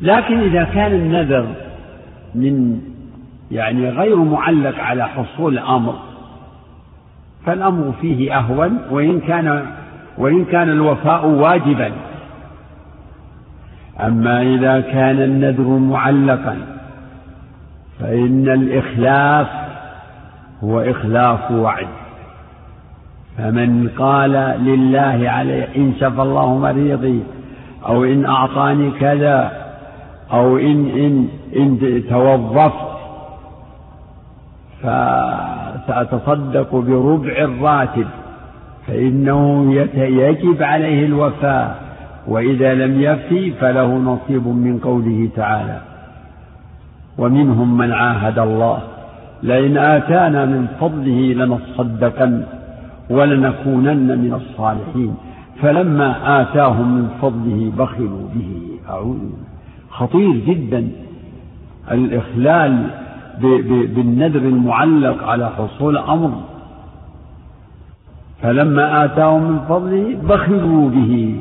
[0.00, 1.46] لكن إذا كان النذر
[2.34, 2.80] من
[3.50, 5.94] يعني غير معلق على حصول أمر
[7.46, 9.66] فالأمر فيه أهون وإن كان
[10.18, 11.92] وإن كان الوفاء واجبا.
[14.00, 16.58] أما إذا كان النذر معلقا
[18.00, 19.48] فإن الإخلاف
[20.64, 21.88] هو إخلاف وعد.
[23.38, 24.32] فمن قال
[24.64, 27.22] لله عليه إن شفى الله مريضي
[27.86, 29.52] أو إن أعطاني كذا
[30.32, 32.93] أو إن إن إن توظفت
[34.84, 38.06] فسأتصدق بربع الراتب
[38.86, 41.82] فإنه يجب عليه الوفاء
[42.26, 45.80] وإذا لم يفتي فله نصيب من قوله تعالى
[47.18, 48.78] ومنهم من عاهد الله
[49.42, 52.42] لئن آتانا من فضله لنصدقن
[53.10, 55.14] ولنكونن من الصالحين
[55.62, 58.50] فلما آتاهم من فضله بخلوا به.
[58.90, 59.18] أعوذ
[59.90, 60.88] خطير جدا
[61.90, 62.90] الإخلال
[63.96, 66.32] بالنذر المعلق على حصول أمر.
[68.42, 71.40] فلما آتاهم من فضله بخلوا به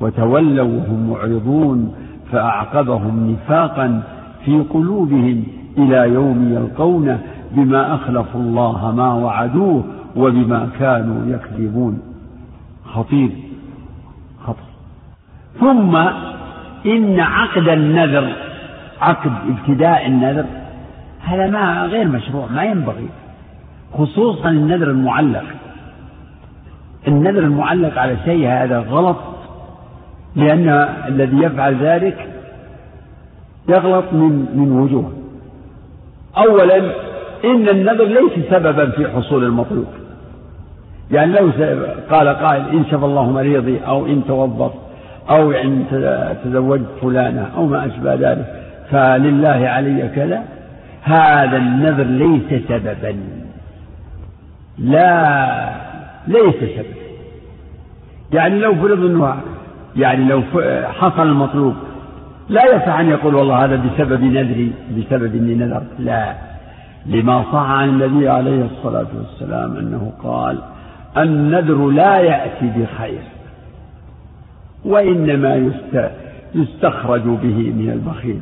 [0.00, 1.94] وتولوا وهم معرضون
[2.32, 4.02] فأعقبهم نفاقا
[4.44, 5.44] في قلوبهم
[5.78, 7.20] إلى يوم يلقونه
[7.52, 9.84] بما أخلفوا الله ما وعدوه
[10.16, 12.02] وبما كانوا يكذبون.
[12.84, 13.30] خطير.
[14.46, 14.64] خطر.
[15.60, 15.96] ثم
[16.86, 18.32] إن عقد النذر
[19.00, 20.44] عقد ابتداء النذر
[21.24, 23.08] هذا ما غير مشروع ما ينبغي
[23.98, 25.44] خصوصا النذر المعلق.
[27.08, 29.16] النذر المعلق على شيء هذا غلط
[30.36, 30.68] لأن
[31.08, 32.28] الذي يفعل ذلك
[33.68, 35.12] يغلط من من وجوه.
[36.36, 36.76] أولا
[37.44, 39.86] إن النذر ليس سببا في حصول المطلوب.
[41.10, 41.50] يعني لو
[42.10, 44.72] قال قائل إن شفى الله مريضي أو إن توظف
[45.30, 45.84] أو إن
[46.44, 48.46] تزوجت فلانة أو ما أشبه ذلك
[48.90, 50.42] فلله علي كذا
[51.04, 53.16] هذا النذر ليس سببا.
[54.78, 55.74] لا
[56.28, 57.04] ليس سببا.
[58.32, 59.36] يعني لو فرض إنه
[59.96, 60.42] يعني لو
[60.98, 61.74] حصل المطلوب
[62.48, 65.90] لا يصح أن يقول والله هذا بسبب نذري بسبب إني نذرت.
[65.98, 66.34] لا.
[67.06, 70.58] لما صح عن النبي عليه الصلاة والسلام أنه قال
[71.16, 73.22] النذر لا يأتي بخير
[74.84, 75.70] وإنما
[76.54, 78.40] يستخرج به من البخيل.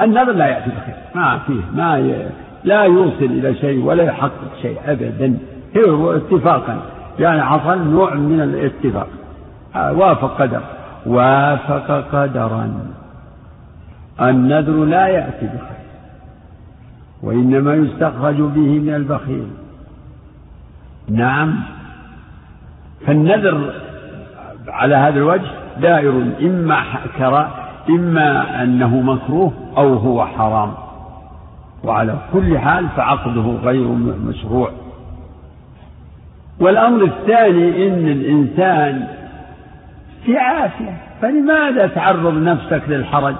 [0.00, 0.94] النذر لا يأتي بخير.
[1.14, 2.26] ما فيه ما ي...
[2.64, 5.38] لا يوصل إلى شيء ولا يحقق شيء ابدا.
[5.76, 6.80] هو اتفاقا.
[7.18, 9.08] يعني حصل نوع من الاتفاق.
[9.76, 10.60] آه، وافق قدر.
[11.06, 12.74] وافق قدرا.
[14.20, 15.82] النذر لا يأتي بخير.
[17.22, 19.46] وإنما يستخرج به من البخيل.
[21.08, 21.54] نعم.
[23.06, 23.72] فالنذر
[24.68, 26.22] على هذا الوجه دائر.
[26.42, 26.82] إما
[27.88, 30.72] إما أنه مكروه أو هو حرام.
[31.84, 33.88] وعلى كل حال فعقده غير
[34.28, 34.70] مشروع.
[36.60, 39.08] والأمر الثاني إن الإنسان
[40.24, 40.96] في عافية.
[41.22, 43.34] فلماذا تعرض نفسك للحرج؟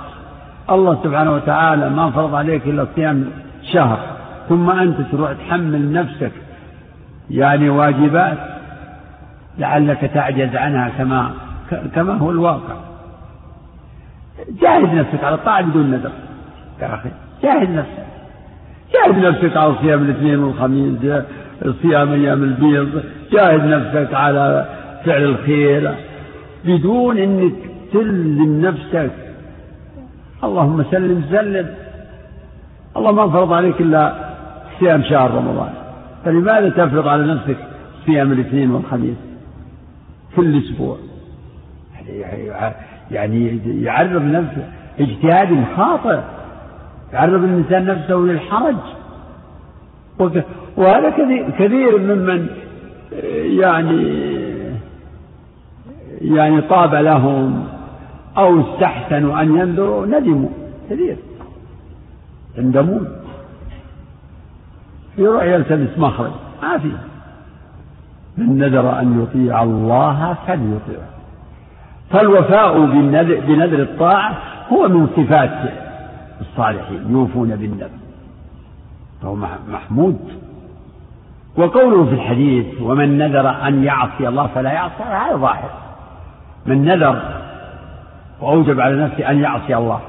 [0.71, 3.25] الله سبحانه وتعالى ما فرض عليك إلا صيام
[3.73, 3.99] شهر
[4.49, 6.33] ثم أنت تروح تحمل نفسك.
[7.31, 8.39] يعني واجبات
[9.59, 11.31] لعلك تعجز عنها كما
[11.95, 12.75] كما هو الواقع.
[14.49, 16.11] جاهد نفسك على الطاعة بدون نذر.
[16.83, 17.09] يا أخي
[17.43, 18.07] جاهد نفسك.
[18.93, 21.23] جاهد نفسك على صيام الاثنين والخميس
[21.83, 23.03] صيام أيام البيض.
[23.33, 24.69] جاهد نفسك على
[25.05, 25.95] فعل الخير.
[26.65, 27.53] بدون أنك
[27.93, 29.11] تلزم نفسك.
[30.45, 31.75] اللهم سلم سلم.
[32.97, 34.15] الله ما فرض عليك إلا
[34.81, 35.73] صيام شهر رمضان.
[36.25, 37.57] فلماذا تفرض على نفسك
[38.07, 39.17] صيام الاثنين والخميس
[40.37, 40.97] كل أسبوع
[43.11, 44.69] يعني يعرض نفسه
[45.01, 46.21] اجتهاد خاطئ
[47.13, 48.77] يعرض الإنسان نفسه للحرج.
[50.77, 51.11] وهذا
[51.59, 52.47] كثير ممن
[53.59, 54.23] يعني
[56.21, 57.69] يعني طاب لهم
[58.37, 60.49] أو استحسنوا أن ينذروا ندموا
[60.91, 61.17] كثير
[62.59, 63.09] يندمون
[65.19, 66.31] يروح يلتمس مخرج
[66.63, 66.93] ما في.
[68.39, 71.12] من نذر أن يطيع الله فليطيعه.
[72.13, 72.79] فالوفاء
[73.47, 74.39] بنذر الطاعة
[74.73, 75.51] هو من صفات
[76.41, 77.89] الصالحين يوفون بالنذر
[79.23, 79.37] فهو
[79.69, 80.19] محمود.
[81.57, 85.71] وقوله في الحديث ومن نذر أن يعصي الله فلا يعصي هذا ظاهر.
[86.67, 87.23] من نذر
[88.41, 90.01] وأوجب على نفسه أن يعصي الله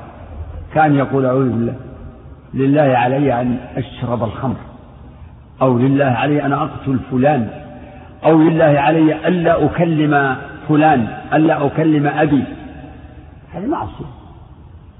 [0.74, 1.76] كان يقول أعوذ بالله
[2.54, 4.56] لله علي أن أشرب الخمر
[5.62, 7.50] أو لله علي أن أقتل فلان
[8.26, 10.36] أو لله علي ألا أكلم
[10.70, 12.44] فلان ألا أكلم أبي.
[13.54, 14.06] هذه معصية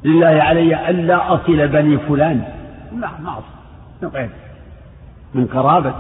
[0.04, 2.44] لله علي ألا أصل بني فلان.
[2.94, 4.30] معصية
[5.34, 5.94] من قرابة.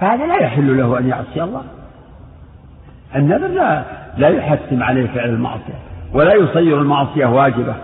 [0.00, 1.62] فهذا لا يحل له أن يعصي الله.
[3.16, 3.84] النذر لا
[4.18, 5.78] لا يحتم عليه فعل المعصية
[6.12, 7.74] ولا يصير المعصية واجبة.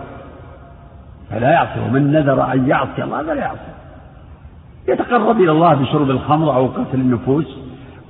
[1.29, 3.73] فلا يعصي ومن نذر أن يعصي الله فلا يعصي.
[4.87, 7.57] يتقرب إلى الله بشرب الخمر أو قتل النفوس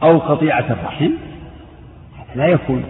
[0.04, 1.12] أو قطيعة الرحم.
[2.36, 2.84] لا يكون.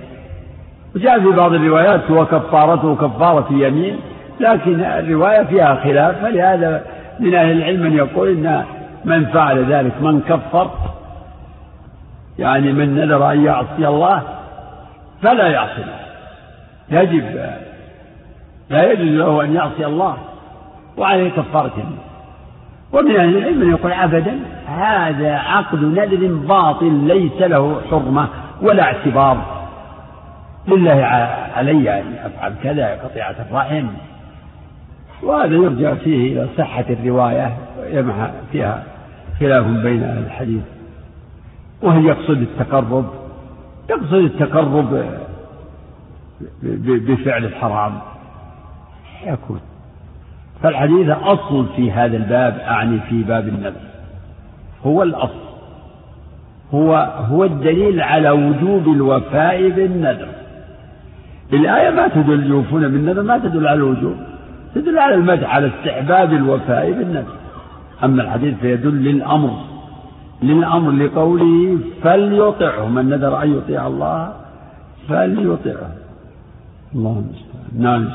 [0.96, 4.00] وجاء في بعض الروايات وكفارته كفارة يمين
[4.40, 6.84] لكن الرواية فيها خلاف فلهذا
[7.20, 8.64] من أهل العلم من يقول إن
[9.06, 10.70] من فعل ذلك من كفر
[12.40, 14.22] يعني من نذر أن يعصي الله
[15.22, 16.04] فلا يعصي الله.
[17.02, 17.24] يجب
[18.70, 20.18] لا يجوز له أن يعصي الله
[20.98, 21.98] وعليه كفارة يمين
[22.92, 28.28] ومن أهل العلم من يقول أبدا هذا عقد نذر باطل ليس له حرمة.
[28.64, 29.64] ولا اعتبار.
[30.68, 31.06] لله
[31.56, 33.88] علي أن أفعل كذا قطيعة الرحم.
[35.24, 37.58] وهذا يرجع فيه إلى صحة الرواية
[37.92, 38.84] يمحى فيها
[39.40, 40.64] خلاف بين أهل الحديث.
[41.82, 43.06] وهل يقصد التقرب؟
[43.90, 45.06] يقصد التقرب
[46.64, 48.00] بفعل الحرام.
[49.26, 49.62] يكون
[50.64, 53.82] فالحديث أصل في هذا الباب أعني في باب النذر.
[54.86, 55.43] هو الأصل.
[56.74, 56.96] هو
[57.30, 60.28] هو الدليل على وجوب الوفاء بالنذر.
[61.54, 64.16] الآية ما تدل يوفون بالنذر ما تدل على الوجوب
[64.76, 67.36] تدل على المدح على استحباب الوفاء بالنذر.
[68.04, 69.52] أما الحديث فيدل للأمر
[70.44, 74.34] للأمر لقوله فليطعه من نذر أن يطيع الله
[75.10, 75.92] فليطعه
[76.96, 77.64] الله المستعان.
[77.80, 78.10] نعم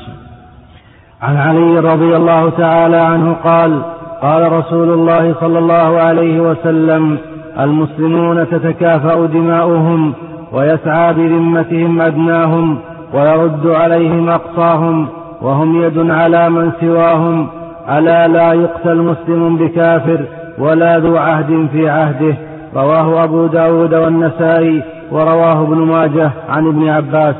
[1.21, 3.81] عن علي رضي الله تعالى عنه قال
[4.21, 7.17] قال رسول الله صلى الله عليه وسلم
[7.59, 10.13] المسلمون تتكافأ دماؤهم
[10.53, 12.79] ويسعى بذمتهم أدناهم
[13.13, 15.07] ويرد عليهم أقصاهم
[15.41, 17.47] وهم يد على من سواهم
[17.89, 20.25] ألا لا يقتل مسلم بكافر
[20.59, 22.37] ولا ذو عهد في عهده
[22.75, 27.35] رواه أبو داود والنسائي ورواه ابن ماجه عن ابن عباس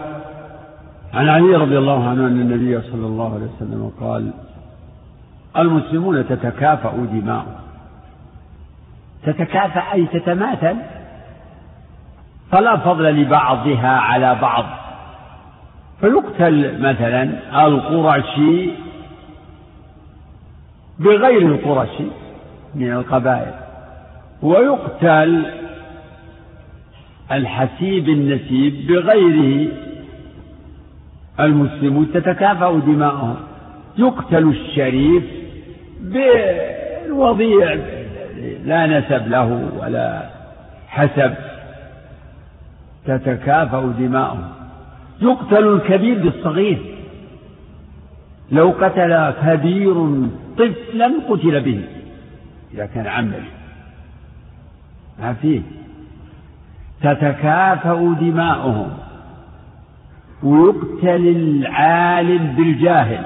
[1.14, 4.32] عن علي رضي الله عنه أن النبي صلى الله عليه وسلم قال
[5.58, 7.69] المسلمون تتكافأ دماؤهم
[9.26, 10.76] تتكافأ أي تتماثل؟
[12.52, 14.66] فلا فضل لبعضها على بعض.
[16.02, 17.30] فيقتل مثلا
[17.66, 18.70] القرشي
[21.00, 22.08] بغير القرشي
[22.76, 23.54] من القبائل
[24.42, 25.46] ويقتل
[27.32, 29.72] الحسيب النسيب بغيره.
[31.40, 33.36] المسلمون تتكافأ دماؤهم
[33.98, 35.24] يقتل الشريف
[36.02, 37.78] بالوضيع
[38.66, 40.30] لا نسب له ولا
[40.88, 41.34] حسب
[43.06, 44.50] تتكافأ دماؤهم
[45.22, 46.80] يقتل الكبير بالصغير.
[48.52, 49.94] لو قتل كبير
[50.58, 51.84] طفلا قتل به.
[52.74, 53.44] إذا كان عمل.
[55.20, 55.62] ما فيه.
[57.02, 58.90] تتكافأ دماؤهم
[60.44, 63.26] ويقتل العالم بالجاهل.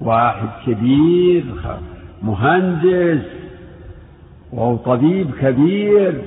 [0.00, 1.44] واحد كبير
[2.22, 3.39] مهندس
[4.52, 6.22] وهو طبيب كبير.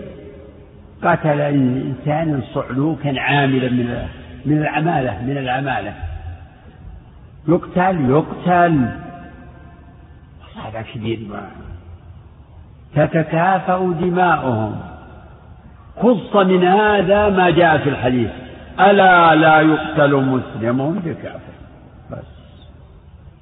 [1.04, 4.08] قتل إنسانا صعلوكا عاملا من
[4.46, 5.94] من العمالة من العمالة.
[7.48, 8.86] يقتل يقتل.
[10.64, 11.20] هذا كبير.
[11.30, 11.48] ما
[12.96, 14.76] تتكافأ دماؤهم.
[15.98, 18.30] خص من هذا ما جاء في الحديث.
[18.80, 21.54] ألا لا يقتل مسلم بكافر.
[22.12, 22.26] بس.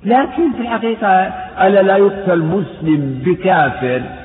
[0.06, 1.10] لكن في الحقيقة
[1.68, 4.21] ألا لا يقتل مسلم بكافر.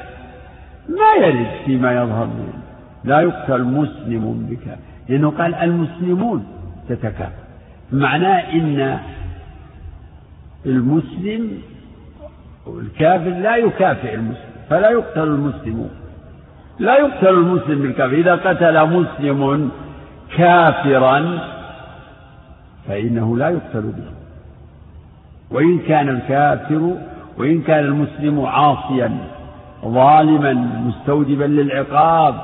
[0.89, 2.63] ما يرد فيما يظهر منه.
[3.05, 6.47] لا يقتل مسلم بكافر لأنه قال المسلمون
[6.89, 7.45] تتكافر
[7.93, 8.99] معناه إن
[10.67, 11.63] المسلم
[12.67, 15.91] والكافر لا يكافئ المسلم فلا يقتل المسلمون
[16.79, 18.15] لا يقتل المسلم بالكافر.
[18.15, 19.71] إذا قتل مسلم
[20.37, 21.39] كافرا
[22.89, 24.11] فإنه لا يقتل به.
[25.51, 26.97] وإن كان الكافر
[27.39, 29.19] وإن كان المسلم عاصيا
[29.85, 32.35] ظالما مستوجبا للعقاب.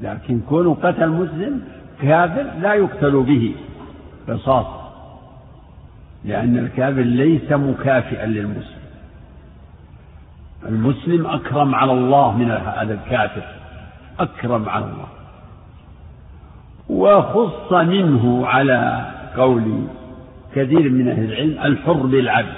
[0.00, 1.60] لكن كونه قتل مسلم
[2.02, 3.54] كافر لا يقتل به
[4.28, 4.66] قصاص
[6.24, 8.78] لأن الكافر ليس مكافئا للمسلم.
[10.68, 13.42] المسلم أكرم على الله من هذا الكافر
[14.20, 15.08] أكرم على الله.
[16.88, 19.06] وخص منه على
[19.36, 19.82] قول
[20.54, 22.54] كثير من أهل العلم الحر بالعبد.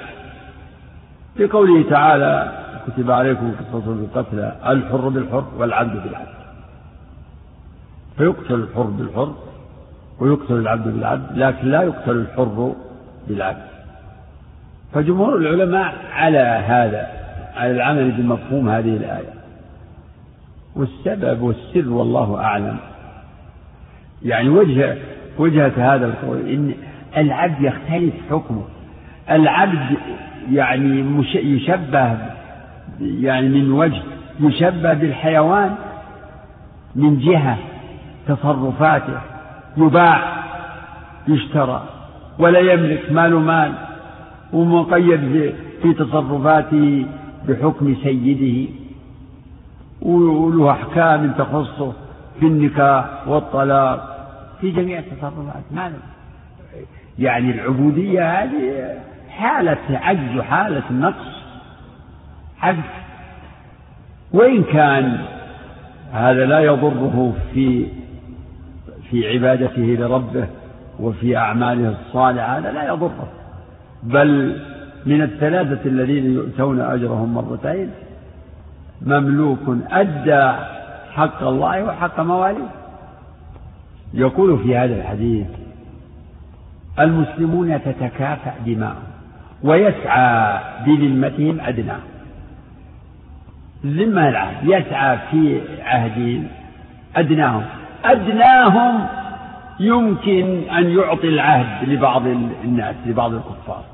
[1.36, 6.40] في قوله تعالى كتب عليكم قصص القتلى الحر بالحر والعبد بالعبد.
[8.16, 9.34] فيقتل الحر بالحر
[10.20, 12.74] ويقتل العبد بالعبد لكن لا يقتل الحر
[13.28, 13.70] بالعبد.
[14.92, 17.06] فجمهور العلماء على هذا
[17.56, 19.34] على العمل بمفهوم هذه الآية.
[20.76, 22.76] والسبب والسر والله أعلم.
[24.22, 24.98] يعني وجه
[25.38, 26.74] وجهة هذا القول إن
[27.16, 28.64] العبد يختلف حكمه.
[29.30, 29.96] العبد
[30.50, 32.16] يعني يشبه
[33.00, 34.02] يعني من وجه
[34.40, 35.74] يشبه بالحيوان
[36.96, 37.58] من جهة
[38.28, 39.20] تصرفاته
[39.76, 40.44] يباع
[41.28, 41.82] يشترى
[42.38, 43.72] ولا يملك مال مال
[44.52, 47.06] ومقيد في تصرفاته
[47.48, 48.70] بحكم سيده.
[50.02, 51.92] وله أحكام تخصه
[52.40, 54.28] في النكاح والطلاق
[54.60, 55.62] في جميع التصرفات.
[55.70, 55.92] ما
[57.18, 58.94] يعني العبودية هذه
[59.30, 61.39] حالة عجز وحالة نقص.
[62.62, 62.80] عجز
[64.32, 65.18] وإن كان
[66.12, 67.86] هذا لا يضره في
[69.10, 70.46] في عبادته لربه
[71.00, 73.28] وفي أعماله الصالحة هذا لا يضره.
[74.02, 74.60] بل
[75.06, 77.90] من الثلاثة الذين يؤتون أجرهم مرتين
[79.02, 80.52] مملوك أدى
[81.12, 82.68] حق الله وحق مواليه
[84.14, 85.46] يقول في هذا الحديث
[86.98, 89.10] المسلمون تتكافأ دماؤهم
[89.62, 92.09] ويسعى بذمتهم أدناهم.
[93.84, 96.48] الذمة العهد يسعى في عهد
[97.16, 97.64] أدناهم.
[98.04, 99.06] أدناهم
[99.80, 102.26] يمكن أن يعطي العهد لبعض
[102.64, 103.84] الناس لبعض الكفار.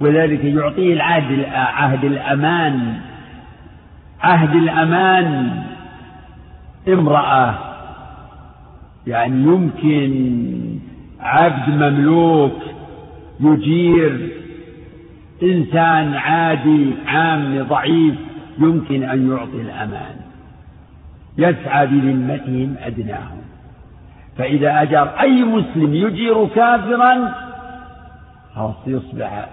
[0.00, 3.00] وذلك يعطيه العهد عهد الأمان.
[4.22, 5.62] عهد الأمان
[6.88, 7.54] امرأة.
[9.06, 10.34] يعني يمكن
[11.20, 12.56] عبد مملوك
[13.40, 14.28] يجير
[15.42, 18.14] إنسان عادي عام ضعيف.
[18.58, 20.16] يمكن أن يعطي الأمان.
[21.38, 23.38] يسعى بذمتهم أدناهم.
[24.38, 27.34] فإذا أجر أي مسلم يجير كافرا
[28.54, 29.48] خلاص يصبح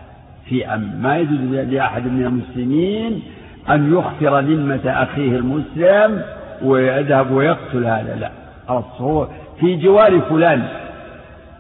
[0.46, 3.22] في أمن ما يجوز لأحد من المسلمين
[3.70, 6.22] أن يخفر ذمة أخيه المسلم
[6.64, 8.16] ويذهب ويقتل هذا.
[8.16, 8.32] لا
[8.68, 9.28] خلاص هو
[9.60, 10.68] في جوار فلان.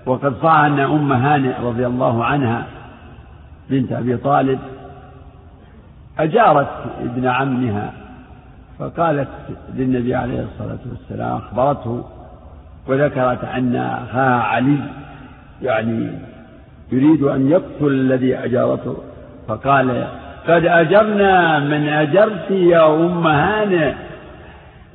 [0.06, 2.66] وقد صح أن أم هانئ رضي الله عنها
[3.70, 4.60] بنت أبي طالب
[6.20, 6.70] أجارت
[7.02, 7.94] ابن عمها
[8.80, 9.28] فقالت
[9.76, 12.06] للنبي عليه الصلاة والسلام أخبرته
[12.88, 14.80] وذكرت أن أخاها علي
[15.62, 16.12] يعني
[16.92, 18.98] يريد أن يقتل الذي أجارته.
[19.48, 20.08] فقال
[20.48, 23.94] قد أجرنا من أجرت يا أم هانئ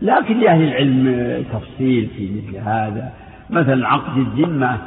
[0.02, 3.12] لكن لأهل العلم تفصيل في مثل هذا.
[3.50, 4.78] مثلا عقد الذمة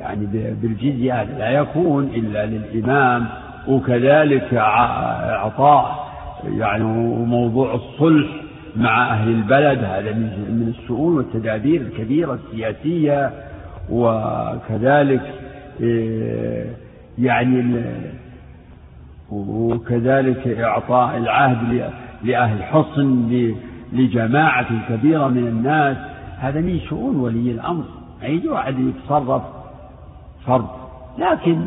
[0.00, 0.26] يعني
[0.62, 3.26] بالجزية لا يكون إلا للإمام
[3.68, 6.10] وكذلك إعطاء
[6.44, 6.84] يعني
[7.24, 8.30] موضوع الصلح
[8.76, 13.30] مع أهل البلد هذا من الشؤون والتدابير الكبيرة السياسية
[13.90, 15.34] وكذلك
[15.80, 16.66] إيه،
[17.18, 17.82] يعني
[19.30, 21.90] وكذلك إعطاء العهد
[22.24, 23.30] لأهل حصن
[23.92, 25.96] لجماعة كبيرة من الناس
[26.38, 27.84] هذا من شؤون ولي الأمر.
[28.22, 29.42] يجي واحد يتصرف
[30.46, 30.68] فرض
[31.18, 31.58] لكن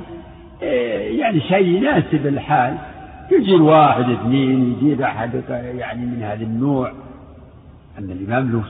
[0.61, 2.77] يعني شيء يناسب الحال.
[3.31, 6.91] يجي الواحد اثنين يجي أحد يعني من هذا النوع.
[7.99, 8.63] أن الإمام له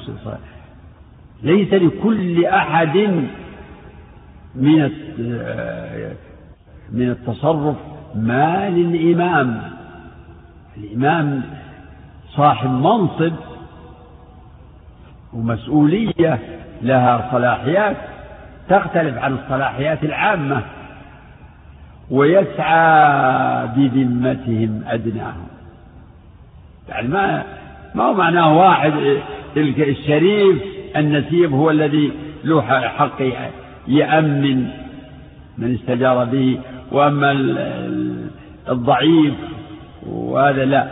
[1.43, 2.97] ليس لكل أحد
[4.55, 4.91] من
[6.91, 7.75] من التصرف
[8.15, 9.61] ما للإمام
[10.77, 11.41] الإمام
[12.29, 13.33] صاحب منصب
[15.33, 16.39] ومسؤولية
[16.81, 17.97] لها صلاحيات
[18.69, 20.63] تختلف عن الصلاحيات العامة.
[22.11, 25.47] ويسعى بذمتهم أدناهم.
[26.89, 27.43] يعني ما
[27.95, 28.93] ما هو معناه واحد
[29.57, 30.61] الشريف
[30.95, 32.11] النسيب هو الذي
[32.43, 33.21] له حق
[33.87, 34.69] يأمن
[35.57, 36.59] من استجار به
[36.91, 37.31] وأما
[38.69, 39.33] الضعيف
[40.05, 40.87] وهذا لا.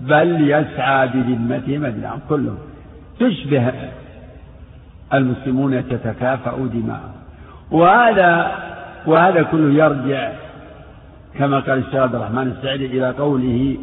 [0.00, 2.58] بل يسعى بذمتهم أجمعين كلهم.
[3.20, 3.72] تشبه
[5.14, 7.12] المسلمون تتكافأ دماءهم.
[7.70, 8.65] وهذا
[9.06, 10.32] وهذا كله يرجع
[11.38, 13.76] كما قال الشيخ عبد الرحمن السعيدي إلى قوله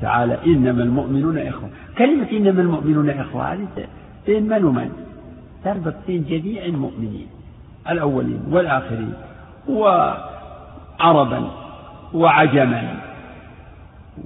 [0.00, 1.70] تعالى إنما المؤمنون إخوة.
[1.98, 3.68] كلمة إنما المؤمنون إخوة هذه
[4.26, 4.90] بين من ومن؟
[5.64, 7.26] تربط بين جميع المؤمنين
[7.90, 9.14] الأولين والآخرين
[9.68, 11.50] وعربا
[12.14, 12.94] وعجما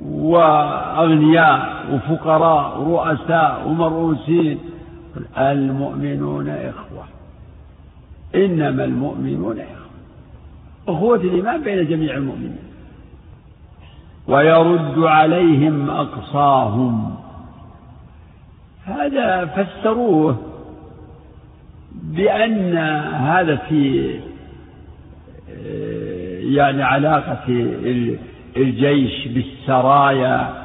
[0.03, 4.59] وأغنياء وفقراء ورؤساء ومرؤوسين.
[5.39, 7.05] المؤمنون إخوة.
[8.35, 9.78] إنما المؤمنون إخوة.
[10.89, 12.59] أخوة الإيمان بين جميع المؤمنين.
[14.29, 17.15] ويرد عليهم أقصاهم.
[18.85, 20.37] هذا فسروه
[22.03, 22.77] بأن
[23.15, 24.15] هذا في
[26.57, 27.45] يعني علاقة
[28.57, 30.59] الجيش بالسرايا.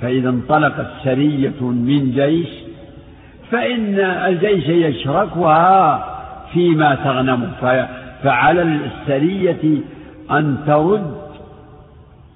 [0.00, 2.48] فإذا انطلقت سرية من جيش
[3.50, 6.04] فإن الجيش يشركها
[6.52, 7.52] فيما تغنم
[8.22, 9.80] فعلى السرية
[10.30, 11.16] أن ترد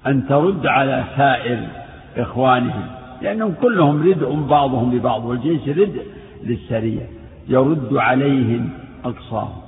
[0.07, 1.59] أن ترد على سائر
[2.17, 2.83] إخوانهم
[3.21, 6.01] لأنهم كلهم ردء بعضهم لبعض والجيش ردء
[6.43, 7.07] للسرية
[7.47, 8.69] يرد عليهم
[9.05, 9.61] أقصاهم.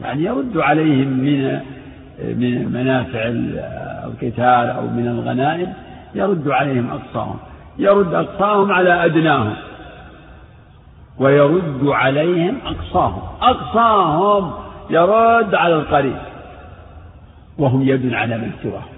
[0.00, 1.60] يعني يرد عليهم من
[2.18, 3.20] من منافع
[4.04, 5.72] القتال أو من الغنائم
[6.14, 7.36] يرد عليهم أقصاهم.
[7.78, 9.56] يرد أقصاهم على أدناهم
[11.18, 13.22] ويرد عليهم أقصاهم.
[13.42, 16.16] أقصاهم يرد على القريب
[17.58, 18.94] وهم يد على من سواهم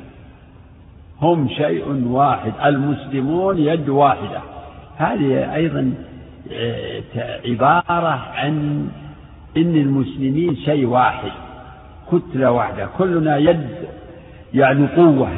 [1.22, 4.40] هم شيء واحد المسلمون يد واحدة.
[4.96, 5.94] هذه أيضا
[6.52, 7.02] آه،
[7.46, 8.88] عبارة عن
[9.56, 11.30] إن المسلمين شيء واحد
[12.12, 12.88] كتلة واحدة.
[12.98, 13.68] كلنا يد
[14.54, 15.28] يعني قوة.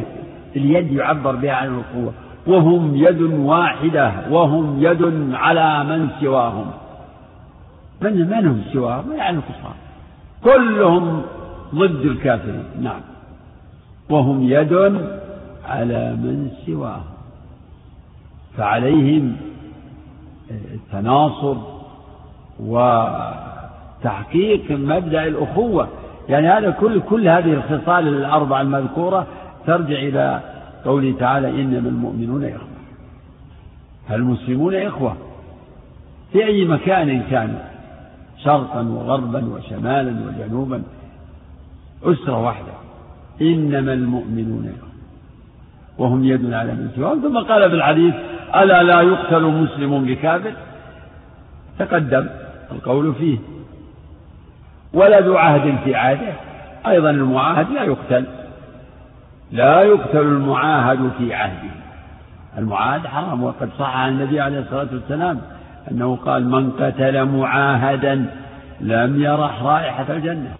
[0.57, 2.13] اليد يعبر بها عن القوة.
[2.47, 6.71] وهم يد واحدة وهم يد على من سواهم.
[8.01, 9.88] من من هم سواهم؟ يعني الكفار.
[10.45, 11.23] كلهم
[11.75, 12.65] ضد الكافرين.
[12.81, 13.01] نعم.
[14.11, 14.73] وهم يد
[15.69, 17.05] على من سواهم.
[18.57, 19.37] فعليهم
[20.51, 21.57] التناصر
[22.61, 25.89] وتحقيق مبدأ الأخوة.
[26.29, 29.27] يعني هذا كل كل هذه الخصال الأربعة المذكورة
[29.67, 30.41] ترجع إلى
[30.85, 32.69] قوله تعالى إنما المؤمنون إخوة.
[34.09, 35.17] فالمسلمون إخوة
[36.33, 37.68] في أي مكان كانوا.
[38.45, 40.83] شرقا وغربا وشمالا وجنوبا.
[42.03, 42.73] أسرة واحدة.
[43.43, 44.73] إنما المؤمنون
[45.99, 48.15] وهم يد على من سواهم ثم قال في الحديث
[48.55, 50.53] ألا لا يقتل مسلم بكافر؟
[51.79, 52.27] تقدم
[52.73, 53.39] القول فيه.
[54.93, 56.33] ولا ذو عهد في عهده.
[56.87, 58.25] أيضا المعاهد لا يقتل.
[59.53, 61.71] لا يقتل المعاهد في عهده.
[62.59, 65.41] المعاهد حرام وقد صح عن النبي عليه الصلاة والسلام.
[65.91, 68.27] أنه قال من قتل معاهدا
[68.81, 70.55] لم يرح رائحة الجنة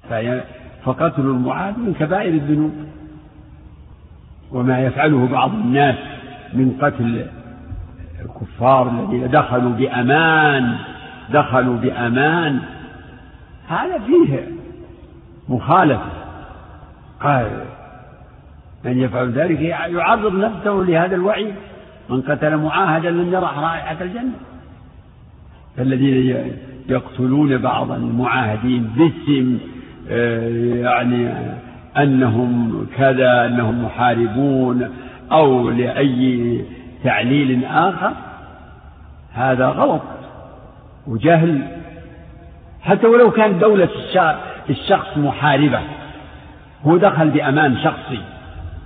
[0.85, 2.73] فقتل المعاهد من كبائر الذنوب.
[4.53, 5.97] وما يفعله بعض الناس
[6.53, 7.27] من قتل
[8.25, 10.77] الكفار الذين دخلوا بأمان
[11.33, 12.61] دخلوا بأمان
[13.69, 14.49] هذا فيه
[15.49, 16.11] مخالفة.
[17.21, 17.51] قال
[18.85, 21.55] من يفعل ذلك يعرض نفسه لهذا الوعي
[22.09, 24.33] من قتل معاهدا لم يرح رائحة الجنة.
[25.79, 26.47] فالذين
[26.89, 29.59] يقتلون بعض المعاهدين باسم
[30.11, 31.29] آه، يعني
[31.97, 34.91] أنهم كذا أنهم محاربون
[35.33, 36.65] أو لأي
[37.05, 38.13] تعليل آخر.
[39.35, 40.03] هذا غلط
[41.07, 41.63] وجهل.
[42.83, 43.89] حتى ولو كان دولة
[44.71, 45.81] الشخص محاربة
[46.85, 48.21] هو دخل بأمان شخصي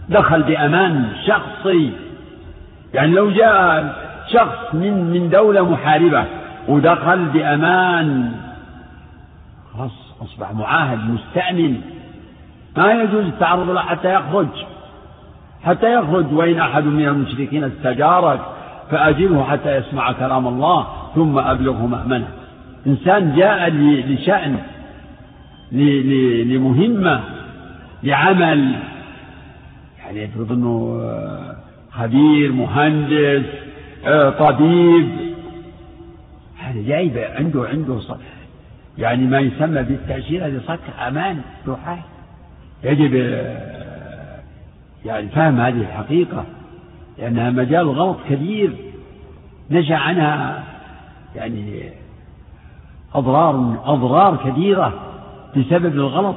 [0.08, 1.90] دخل بأمان شخصي.
[2.94, 3.94] يعني لو جاء
[4.32, 8.32] شخص من من دولة محاربة ودخل بأمان.
[9.74, 11.80] خلاص أصبح معاهد مستأمن
[12.76, 14.48] ما يجوز التعرض له حتى يخرج.
[15.64, 18.40] حتى يخرج وإن أحد من المشركين استجارك
[18.90, 22.28] فأجله حتى يسمع كلام الله ثم أبلغه مأمنة.
[22.86, 23.70] إنسان جاء
[24.08, 24.56] لشأن
[26.42, 27.20] لمهمة
[28.02, 28.74] لعمل.
[30.04, 31.00] يعني يفرض أنه
[31.92, 33.44] خبير مهندس
[34.38, 35.21] طبيب.
[36.72, 38.00] هذا جايب عنده عنده
[38.98, 41.98] يعني ما يسمى بالتأشيرة هذه صك أمان روحه
[42.84, 43.14] يجب
[45.04, 46.44] يعني فهم هذه الحقيقة
[47.18, 48.76] لأنها مجال غلط كبير.
[49.70, 50.64] نشأ عنها
[51.36, 51.90] يعني
[53.14, 54.92] أضرار أضرار كبيرة
[55.56, 56.36] بسبب الغلط.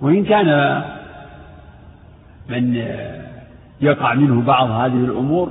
[0.00, 0.82] وإن كان
[2.48, 2.86] من
[3.80, 5.50] يقع منه بعض هذه الأمور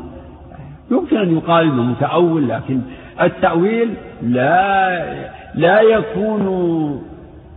[0.92, 2.82] يمكن أن يقال أنه متأول لكن
[3.26, 5.06] التأويل لا
[5.56, 6.44] لا يكون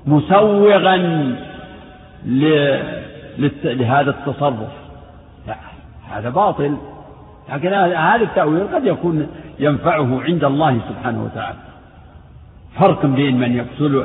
[0.07, 0.97] مسوغا
[3.65, 4.73] لهذا التصرف.
[5.47, 5.57] لا
[6.11, 6.77] هذا باطل.
[7.53, 9.27] لكن هذا التأويل قد يكون
[9.59, 11.59] ينفعه عند الله سبحانه وتعالى.
[12.81, 14.05] فرق بين من يقتل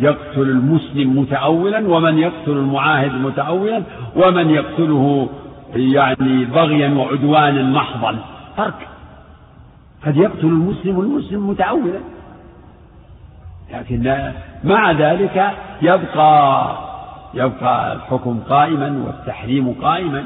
[0.00, 3.82] يقتل المسلم متأولا ومن يقتل المعاهد متأولا
[4.16, 5.28] ومن يقتله
[5.74, 8.18] يعني بغيا وعدوانا محضا.
[8.56, 8.91] فرق.
[10.06, 12.00] قد يقتل المسلم المسلم متعودا.
[13.72, 14.32] لكن
[14.64, 15.50] مع ذلك
[15.82, 16.66] يبقى
[17.34, 20.24] يبقى الحكم قائما والتحريم قائما.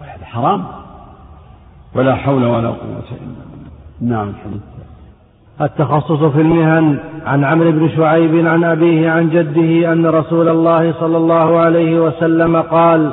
[0.00, 0.64] وهذا حرام.
[1.94, 4.16] ولا حول ولا قوة إلا بالله.
[4.16, 4.60] نعم الحمد
[5.60, 11.16] التخصص في المهن عن عمرو بن شعيب عن أبيه عن جده أن رسول الله صلى
[11.16, 13.10] الله عليه وسلم قال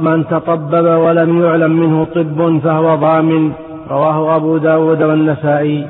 [0.00, 3.52] من تطبب ولم يعلم منه طب فهو ضامن
[3.88, 5.88] رواه أبو داود والنسائي.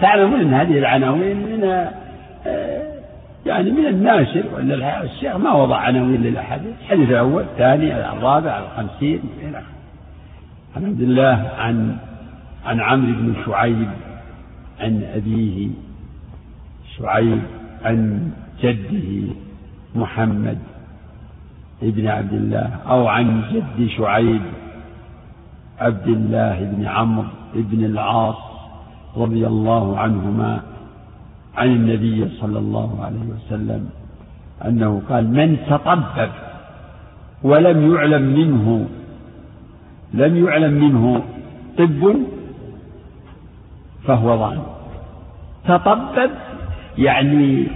[0.00, 1.64] تعلمون أن هذه العناوين من
[2.46, 2.80] آه،
[3.46, 6.74] يعني من الناشر ولا الشيخ ما وضع عناوين للأحاديث.
[6.80, 9.64] الحديث الأول الثاني الرابع الخمسين إلى آخره.
[10.76, 11.96] الحمد لله عن
[12.66, 13.88] عن عمرو بن شعيب
[14.80, 15.68] عن أبيه
[16.98, 17.42] شعيب
[17.84, 18.30] عن
[18.62, 19.34] جده
[19.94, 20.58] محمد
[21.82, 24.40] ابن عبد الله أو عن جد شعيب.
[25.80, 28.36] عبد الله بن عمرو بن العاص
[29.16, 30.60] رضي الله عنهما
[31.56, 33.90] عن النبي صلى الله عليه وسلم
[34.64, 36.30] أنه قال من تطبب
[37.42, 38.88] ولم يعلم منه
[40.14, 41.22] لم يعلم منه
[41.78, 42.16] طب
[44.04, 44.66] فهو ظالم.
[45.64, 46.30] تطبب
[46.98, 47.66] يعني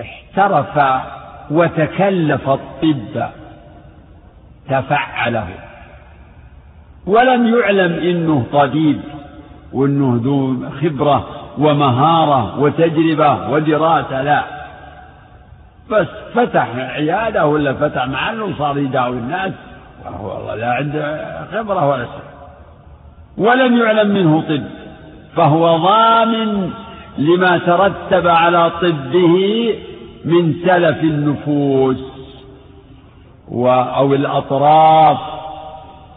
[0.00, 1.02] احترف
[1.50, 3.28] وتكلف الطب
[4.68, 5.48] تفعله.
[7.06, 9.00] ولم يعلم إنه طبيب
[9.72, 11.26] وإنه ذو خبرة
[11.58, 14.44] ومهارة وتجربة ودراسة لا.
[15.90, 19.52] بس فتح عياده ولا فتح محل وصار يداوي الناس
[20.04, 22.24] وهو والله لا عنده خبرة ولا شيء.
[23.38, 24.62] ولم يعلم منه طب
[25.36, 26.70] فهو ضامن
[27.18, 29.74] لما ترتب على طبه
[30.24, 31.96] من سلف النفوس
[33.96, 35.18] أو الأطراف.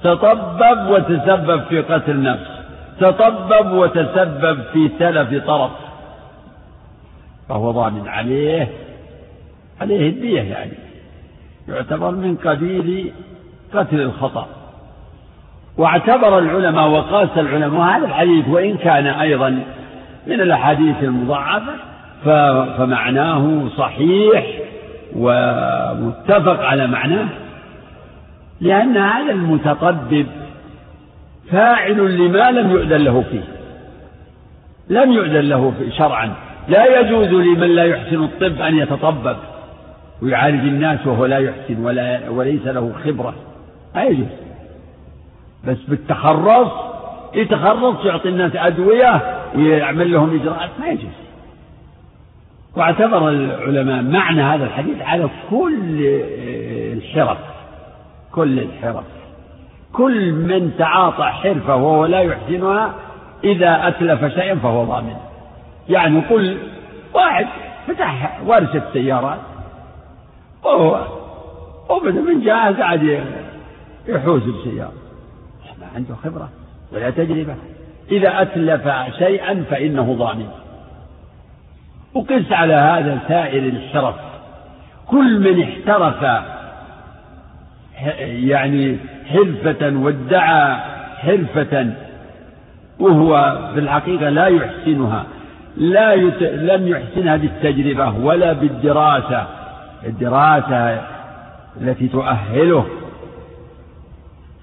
[0.03, 2.48] تطبب وتسبب في قتل نفس
[2.99, 5.72] تطبب وتسبب في تلف طرف.
[7.49, 8.68] فهو ضامن عليه
[9.82, 10.78] عليه الدية يعني.
[11.68, 13.11] يعتبر من قبيل
[13.74, 14.48] قتل الخطأ.
[15.78, 19.49] واعتبر العلماء وقاس العلماء هذا الحديث وإن كان أيضا
[20.28, 21.74] من الأحاديث المضاعفة
[22.78, 24.45] فمعناه صحيح
[25.15, 27.28] ومتفق على معناه.
[28.61, 30.27] لأن هذا المتطبب
[31.51, 33.43] فاعل لما لم يؤذن له فيه.
[34.89, 36.34] لم يؤذن له شرعا.
[36.67, 39.38] لا يجوز لمن لا يحسن الطب أن يتطبب.
[40.21, 43.35] ويعالج الناس وهو لا يحسن ولا وليس له خبرة.
[43.95, 44.27] لا يجوز.
[45.67, 46.71] بس بالتخرص
[47.35, 50.69] يتخرص يعطي الناس أدوية ويعمل لهم إجراءات.
[50.79, 51.11] ما يجوز.
[52.75, 56.05] واعتبر العلماء معنى هذا الحديث على كل
[56.93, 57.38] الحرف
[58.38, 59.03] كل الحرف
[59.93, 62.93] كل من تعاطى حرفة وهو لا يحسنها
[63.43, 65.15] إذا أتلف شيئا فهو ضامن.
[65.89, 66.57] يعني قل
[67.14, 67.47] واحد
[67.88, 69.39] فتح ورشة سيارات
[70.64, 71.07] وهو
[71.89, 73.23] وبدأ من جاهز قاعد
[74.07, 74.93] يحوس السيارة
[75.80, 76.49] ما عنده خبرة
[76.93, 77.55] ولا تجربة
[78.11, 78.88] إذا أتلف
[79.18, 80.47] شيئا فإنه ضامن.
[82.14, 84.15] وقس على هذا سائر الحرف
[85.07, 86.23] كل من احترف
[88.22, 90.76] يعني حرفة وادعى
[91.18, 91.94] حرفة
[92.99, 95.26] وهو في الحقيقة لا يحسنها
[95.78, 96.44] لا يت...
[96.44, 99.48] لم يحسنها بالتجربة ولا بالدراسة.
[100.06, 101.02] الدراسة
[101.82, 102.86] التي تؤهله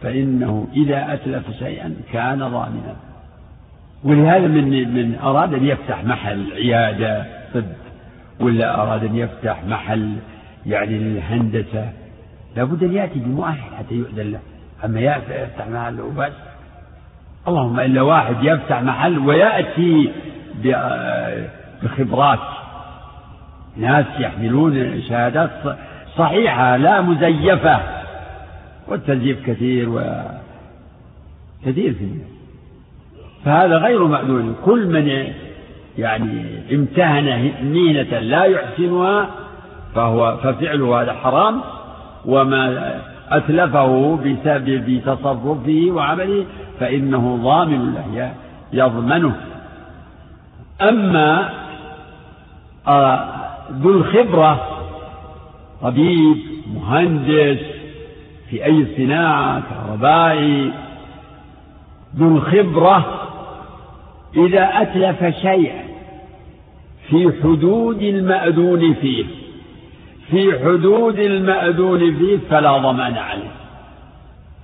[0.02, 2.96] فإنه إذا أتلف شيئا كان ضامنا
[4.04, 7.24] ولهذا من من أراد أن يفتح محل عيادة
[7.54, 7.64] طب
[8.40, 10.12] ولا أراد أن يفتح محل
[10.66, 11.88] يعني للهندسة.
[12.56, 14.40] لابد أن يأتي بمؤهل حتى يؤذن له.
[14.84, 16.32] أما يفتح محل وبس.
[17.48, 20.12] اللهم إلا واحد يفتح محل ويأتي
[21.82, 22.38] بخبرات.
[23.76, 25.50] ناس يحملون شهادات
[26.16, 27.80] صحيحة لا مزيفة.
[28.88, 30.00] والتزييف كثير و
[31.66, 32.28] كثير في الناس.
[33.44, 34.56] فهذا غير مأذون.
[34.64, 35.32] كل من
[35.98, 39.30] يعني امتهن مهنة لا يحسنها
[39.94, 41.60] فهو ففعله هذا حرام.
[42.26, 42.94] وما
[43.30, 46.46] أتلفه بسبب تصرفه وعمله
[46.80, 48.34] فإنه ضامن له
[48.72, 49.34] يضمنه.
[50.82, 51.50] أما
[52.88, 53.34] آه،
[53.72, 54.60] ذو الخبرة
[55.82, 56.36] طبيب
[56.74, 57.58] مهندس
[58.50, 60.72] في أي صناعة كهربائي
[62.16, 63.20] ذو الخبرة
[64.36, 65.84] إذا أتلف شيئا
[67.08, 69.24] في حدود المأذون فيه
[70.30, 73.50] في حدود المأذون فيه فلا ضمان عليه.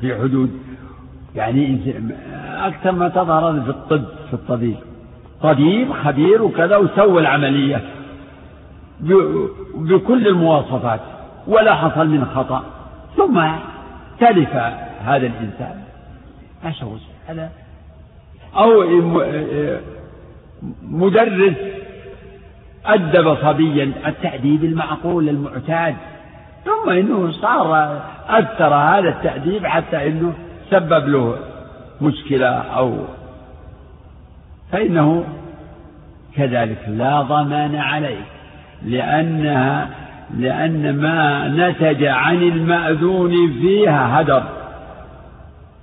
[0.00, 0.50] في حدود
[1.34, 1.92] يعني
[2.46, 4.76] أكثر ما تظهر في الطب في الطبيب.
[5.42, 7.82] طبيب خبير وكذا وسوى العملية
[9.74, 11.00] بكل المواصفات
[11.46, 12.64] ولا حصل من خطأ.
[13.16, 13.42] ثم
[14.20, 14.56] تلف
[15.00, 15.82] هذا الإنسان.
[16.64, 16.72] ما
[17.28, 17.50] هذا.
[18.56, 18.84] أو
[20.82, 21.56] مدرس
[22.86, 25.94] أدب صبيا التأديب المعقول المعتاد.
[26.64, 30.32] ثم إنه صار أثر هذا التأديب حتى إنه
[30.70, 31.36] سبب له
[32.00, 32.94] مشكلة أو
[34.72, 35.24] فإنه
[36.36, 38.24] كذلك لا ضمان عليه
[38.86, 39.88] لأنها
[40.38, 43.30] لأن ما نتج عن المأذون
[43.60, 44.42] فيها هدر.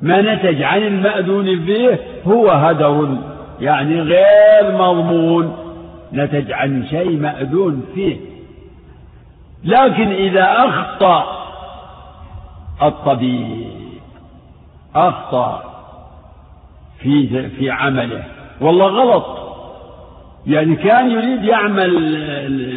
[0.02, 3.18] ما نتج عن المأذون فيه هو هدر
[3.62, 5.67] يعني غير مضمون.
[6.14, 8.18] نتج عن شيء مأذون فيه.
[9.64, 11.24] لكن إذا أخطأ
[12.82, 13.68] الطبيب
[14.96, 15.64] أخطأ
[17.00, 18.24] في في عمله.
[18.62, 19.26] والله غلط.
[20.48, 21.92] يعني كان يريد يعمل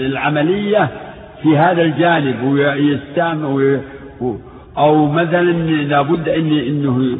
[0.06, 0.88] العملية
[1.42, 3.80] في هذا الجانب ويستعمل
[4.78, 5.52] أو مثلا
[5.82, 7.18] لابد أن أنه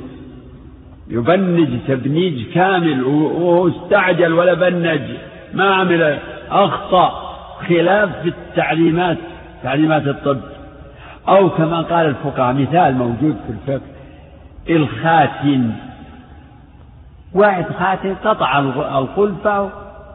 [1.09, 5.01] يبنج تبنيج كامل وهو استعجل ولا بنج.
[5.55, 6.18] ما عمل
[6.51, 7.36] أخطأ
[7.68, 9.18] خلاف في التعليمات
[9.62, 10.40] تعليمات الطب.
[11.28, 13.86] أو كما قال الفقهاء مثال موجود في الفقه
[14.70, 15.72] الخاتم.
[17.35, 18.59] واحد خاتم قطع
[18.98, 19.70] القلفة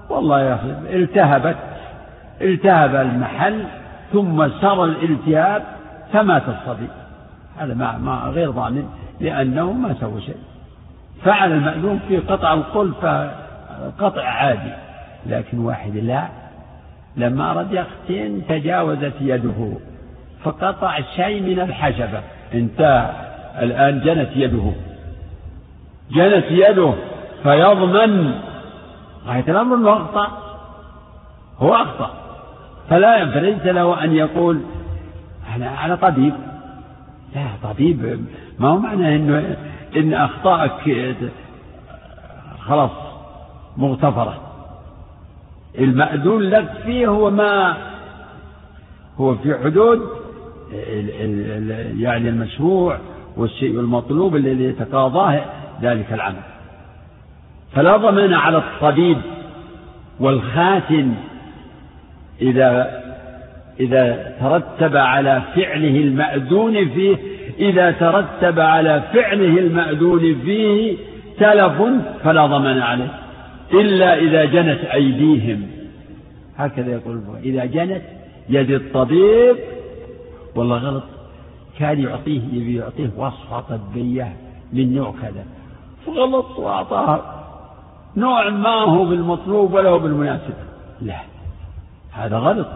[0.09, 1.57] والله يا أخي التهبت
[2.41, 3.63] التهب المحل
[4.13, 5.63] ثم سر الالتهاب
[6.13, 6.87] فمات الصبي.
[7.57, 8.89] هذا ما, ما غير ضامن
[9.21, 10.37] لأنه ما سوى شيء.
[11.23, 13.31] فعل المأذون في قطع القلفة
[13.99, 14.84] قطع عادي.
[15.25, 16.27] لكن واحد لا.
[17.17, 19.71] لما أراد يختن تجاوزت يده
[20.43, 22.21] فقطع شيء من الحشبة
[22.53, 23.11] انتهى.
[23.61, 24.71] الآن جنت يده.
[26.11, 26.93] جنت يده
[27.43, 28.33] فيضمن.
[29.27, 30.27] غاية الأمر أنه أخطأ؟
[31.59, 32.11] هو أخطأ.
[32.89, 34.61] فلا فليس له أن يقول
[35.55, 36.33] أنا أنا طبيب.
[37.35, 38.25] لا طبيب.
[38.59, 39.55] ما هو معنى إنه
[39.95, 41.15] إن أخطائك
[42.59, 42.91] خلاص
[43.77, 44.54] مغتفرة.
[45.79, 47.77] المأذون لك فيه هو ما؟
[49.17, 50.01] هو في حدود
[51.99, 52.97] يعني المشروع
[53.37, 55.45] والشيء المطلوب الذي يتقاضاه
[55.81, 56.41] ذلك العمل.
[57.73, 59.17] فلا ضمان على الطبيب
[60.19, 61.13] والخاتم
[62.41, 63.01] إذا
[63.79, 67.17] إذا ترتب على فعله المأذون فيه
[67.59, 70.97] إذا ترتب على فعله المأذون فيه
[71.39, 71.81] تلف
[72.23, 73.24] فلا ضمان عليه.
[73.73, 75.67] إلا إذا جنت أيديهم.
[76.57, 78.01] هكذا يقول إذا جنت
[78.49, 79.55] يد الطبيب.
[80.55, 81.03] والله غلط.
[81.79, 84.33] كان يعطيه يبي يعطيه وصفة طبية
[84.73, 85.45] من نوع كذا.
[86.05, 87.21] فغلط وأعطاه.
[88.17, 90.53] نوع ما هو بالمطلوب ولا هو بالمناسب.
[91.01, 91.19] لا.
[92.11, 92.67] هذا غلط.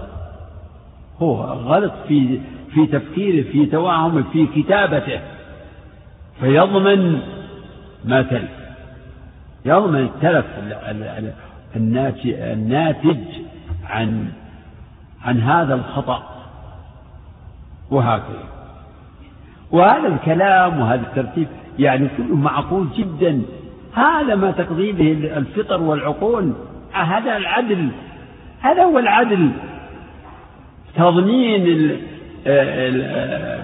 [1.21, 2.39] هو غلط في
[2.73, 5.19] في تفكيره في توهمه في كتابته.
[6.39, 7.21] فيضمن
[8.05, 8.58] ما تلف.
[9.65, 10.45] يضمن التلف
[11.75, 13.17] الناتج
[13.89, 14.29] عن
[15.25, 16.23] عن هذا الخطأ.
[17.91, 18.43] وهكذا.
[19.71, 21.47] وهذا الكلام وهذا الترتيب
[21.79, 23.41] يعني كله معقول جدا.
[23.93, 26.53] هذا ما تقضي به الفطر والعقول.
[26.93, 27.89] هذا العدل.
[28.61, 29.51] هذا هو العدل.
[30.95, 31.89] تضمين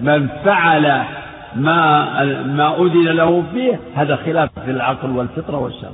[0.01, 1.03] من فعل
[1.55, 5.91] ما ما أذن له فيه هذا خلاف في العقل والفطرة والشرع.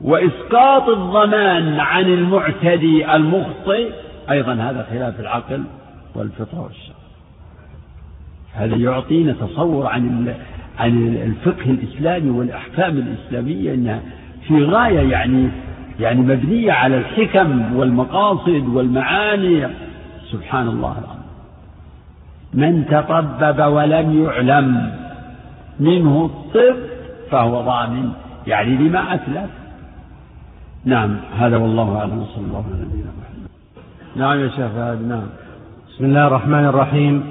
[0.00, 3.90] وإسقاط الضمان عن المعتدي المخطئ
[4.30, 5.62] أيضا هذا خلاف العقل
[6.14, 6.96] والفطرة والشرع.
[8.54, 10.34] هذا يعطينا تصور عن
[10.78, 14.00] عن الفقه الإسلامي والأحكام الإسلامية أنها
[14.48, 15.48] في غاية يعني
[16.00, 19.68] يعني مبنية على الحكم والمقاصد والمعاني.
[20.32, 21.19] سبحان الله العظيم.
[22.54, 24.90] من تطبب ولم يعلم
[25.80, 26.76] منه الطب
[27.30, 28.10] فهو ضامن
[28.46, 29.50] يعني لما أتلف
[30.84, 33.20] نعم هذا والله أعلم صلى الله عليه وسلم
[34.16, 34.72] نعم يا شيخ
[35.08, 35.22] نعم.
[35.88, 37.24] بسم الله الرحمن الرحيم.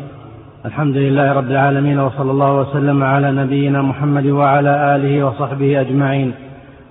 [0.65, 6.33] الحمد لله رب العالمين وصلى الله وسلم على نبينا محمد وعلى آله وصحبه أجمعين.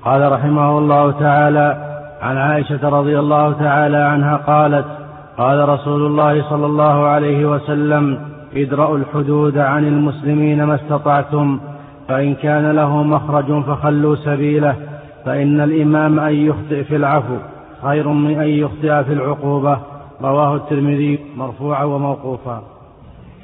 [0.05, 1.77] قال رحمه الله تعالى
[2.23, 4.98] عن عائشة رضي الله تعالى عنها قالت
[5.39, 11.61] قال رسول الله صلى الله عليه وسلم ادرأوا الحدود عن المسلمين ما استطعتم
[12.09, 14.77] فإن كان له مخرج فخلوا سبيله
[15.25, 17.37] فإن الإمام أن يخطئ في العفو
[17.83, 19.79] خير من أن يخطئ في العقوبة.
[20.23, 22.63] رواه الترمذي مرفوعا وموقوفا.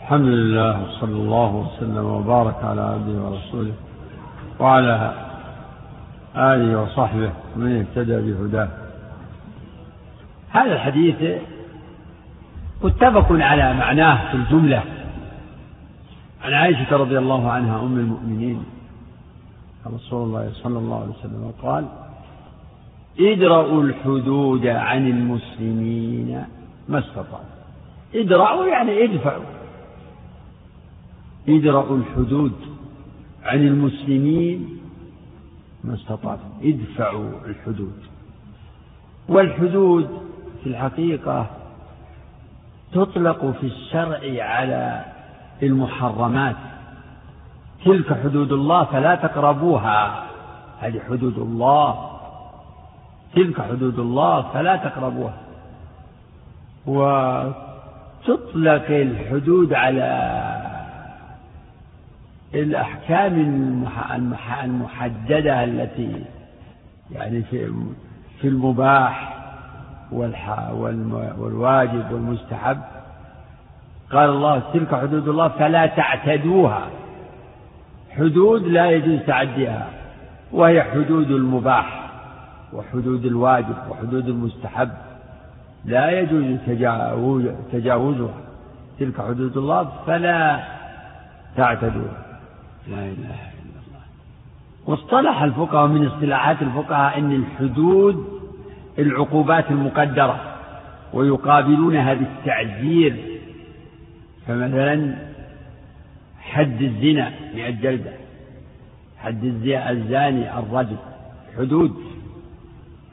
[0.02, 3.72] الحمد لله وصلى الله وسلم وبارك على عبده ورسوله
[4.60, 5.12] وعلى
[6.36, 8.68] آله وصحبه من اهتدى بهداه.
[10.50, 11.16] هذا الحديث
[12.82, 14.82] متفق على معناه في الجملة.
[16.42, 18.64] عن عائشة رضي الله عنها أم المؤمنين
[19.86, 21.86] رسول الله صلى الله عليه وسلم قال
[23.20, 26.44] ادرأوا الحدود عن المسلمين
[26.88, 27.54] ما استطعتم
[28.14, 29.44] ادرأوا يعني ادفعوا.
[31.48, 32.52] ادرأوا الحدود
[33.44, 34.78] عن المسلمين
[35.84, 37.98] ما استطعتم ادفعوا الحدود.
[39.28, 40.08] والحدود
[40.62, 41.46] في الحقيقة
[42.94, 45.04] تطلق في الشرع على
[45.62, 46.56] المحرمات.
[47.84, 50.24] تلك حدود الله فلا تقربوها.
[50.80, 52.10] هذه حدود الله.
[53.34, 55.34] تلك حدود الله فلا تقربوها.
[56.86, 57.54] وتطلق
[58.90, 60.10] الحدود على
[62.54, 63.34] الأحكام
[64.64, 66.24] المحددة التي
[67.10, 67.72] يعني في
[68.40, 69.33] في المباح.
[71.38, 72.78] والواجب والمستحب.
[74.12, 76.86] قال الله تلك حدود الله فلا تعتدوها.
[78.10, 79.86] حدود لا يجوز تعديها
[80.52, 82.10] وهي حدود المباح
[82.72, 84.90] وحدود الواجب وحدود المستحب.
[85.84, 86.44] لا يجوز
[87.72, 88.34] تجاوزها.
[89.00, 90.60] تلك حدود الله فلا
[91.56, 92.24] تعتدوها.
[92.88, 94.04] لا إله إلا الله.
[94.86, 98.33] واصطلح الفقهاء من اصطلاحات الفقهاء أن الحدود
[98.98, 100.40] العقوبات المقدرة
[101.12, 103.16] ويقابلونها بالتعزير
[104.46, 105.14] فمثلا
[106.40, 108.12] حد الزنا مئة جلدة
[109.18, 110.96] حد الزاني الرجل
[111.58, 111.94] حدود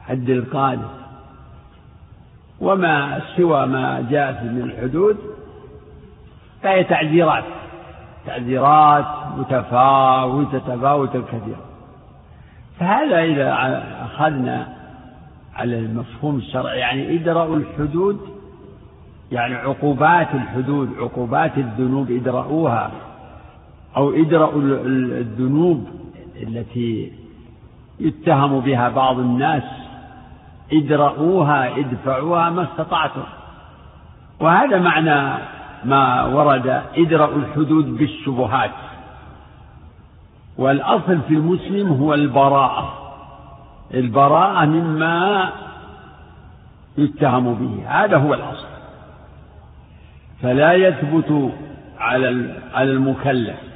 [0.08, 0.92] حد القاذف
[2.60, 5.18] وما سوى ما جاء من الحدود
[6.64, 7.44] فهي تعذيرات
[8.26, 9.06] تعذيرات
[9.38, 11.66] متفاوتة تفاوتا كثيرا.
[12.80, 13.54] فهذا إذا
[14.06, 14.81] أخذنا
[15.56, 16.80] على المفهوم الشرعي.
[16.80, 18.20] يعني ادرأوا الحدود
[19.32, 22.92] يعني عقوبات الحدود عقوبات الذنوب ادرأوها
[23.98, 24.62] أو ادرأوا
[25.22, 25.88] الذنوب
[26.44, 27.12] التي
[28.00, 29.64] يتهم بها بعض الناس
[30.74, 33.24] ادرأوها ادفعوها ما استطعتم.
[34.40, 35.44] وهذا معنى
[35.86, 38.72] ما ورد ادرأوا الحدود بالشبهات.
[40.58, 43.01] والأصل في المسلم هو البراءة.
[43.94, 45.50] البراءة مما
[46.98, 47.84] يتهم به.
[47.88, 48.68] هذا هو الأصل.
[50.42, 51.52] فلا يثبت
[52.00, 53.71] على على المكلف.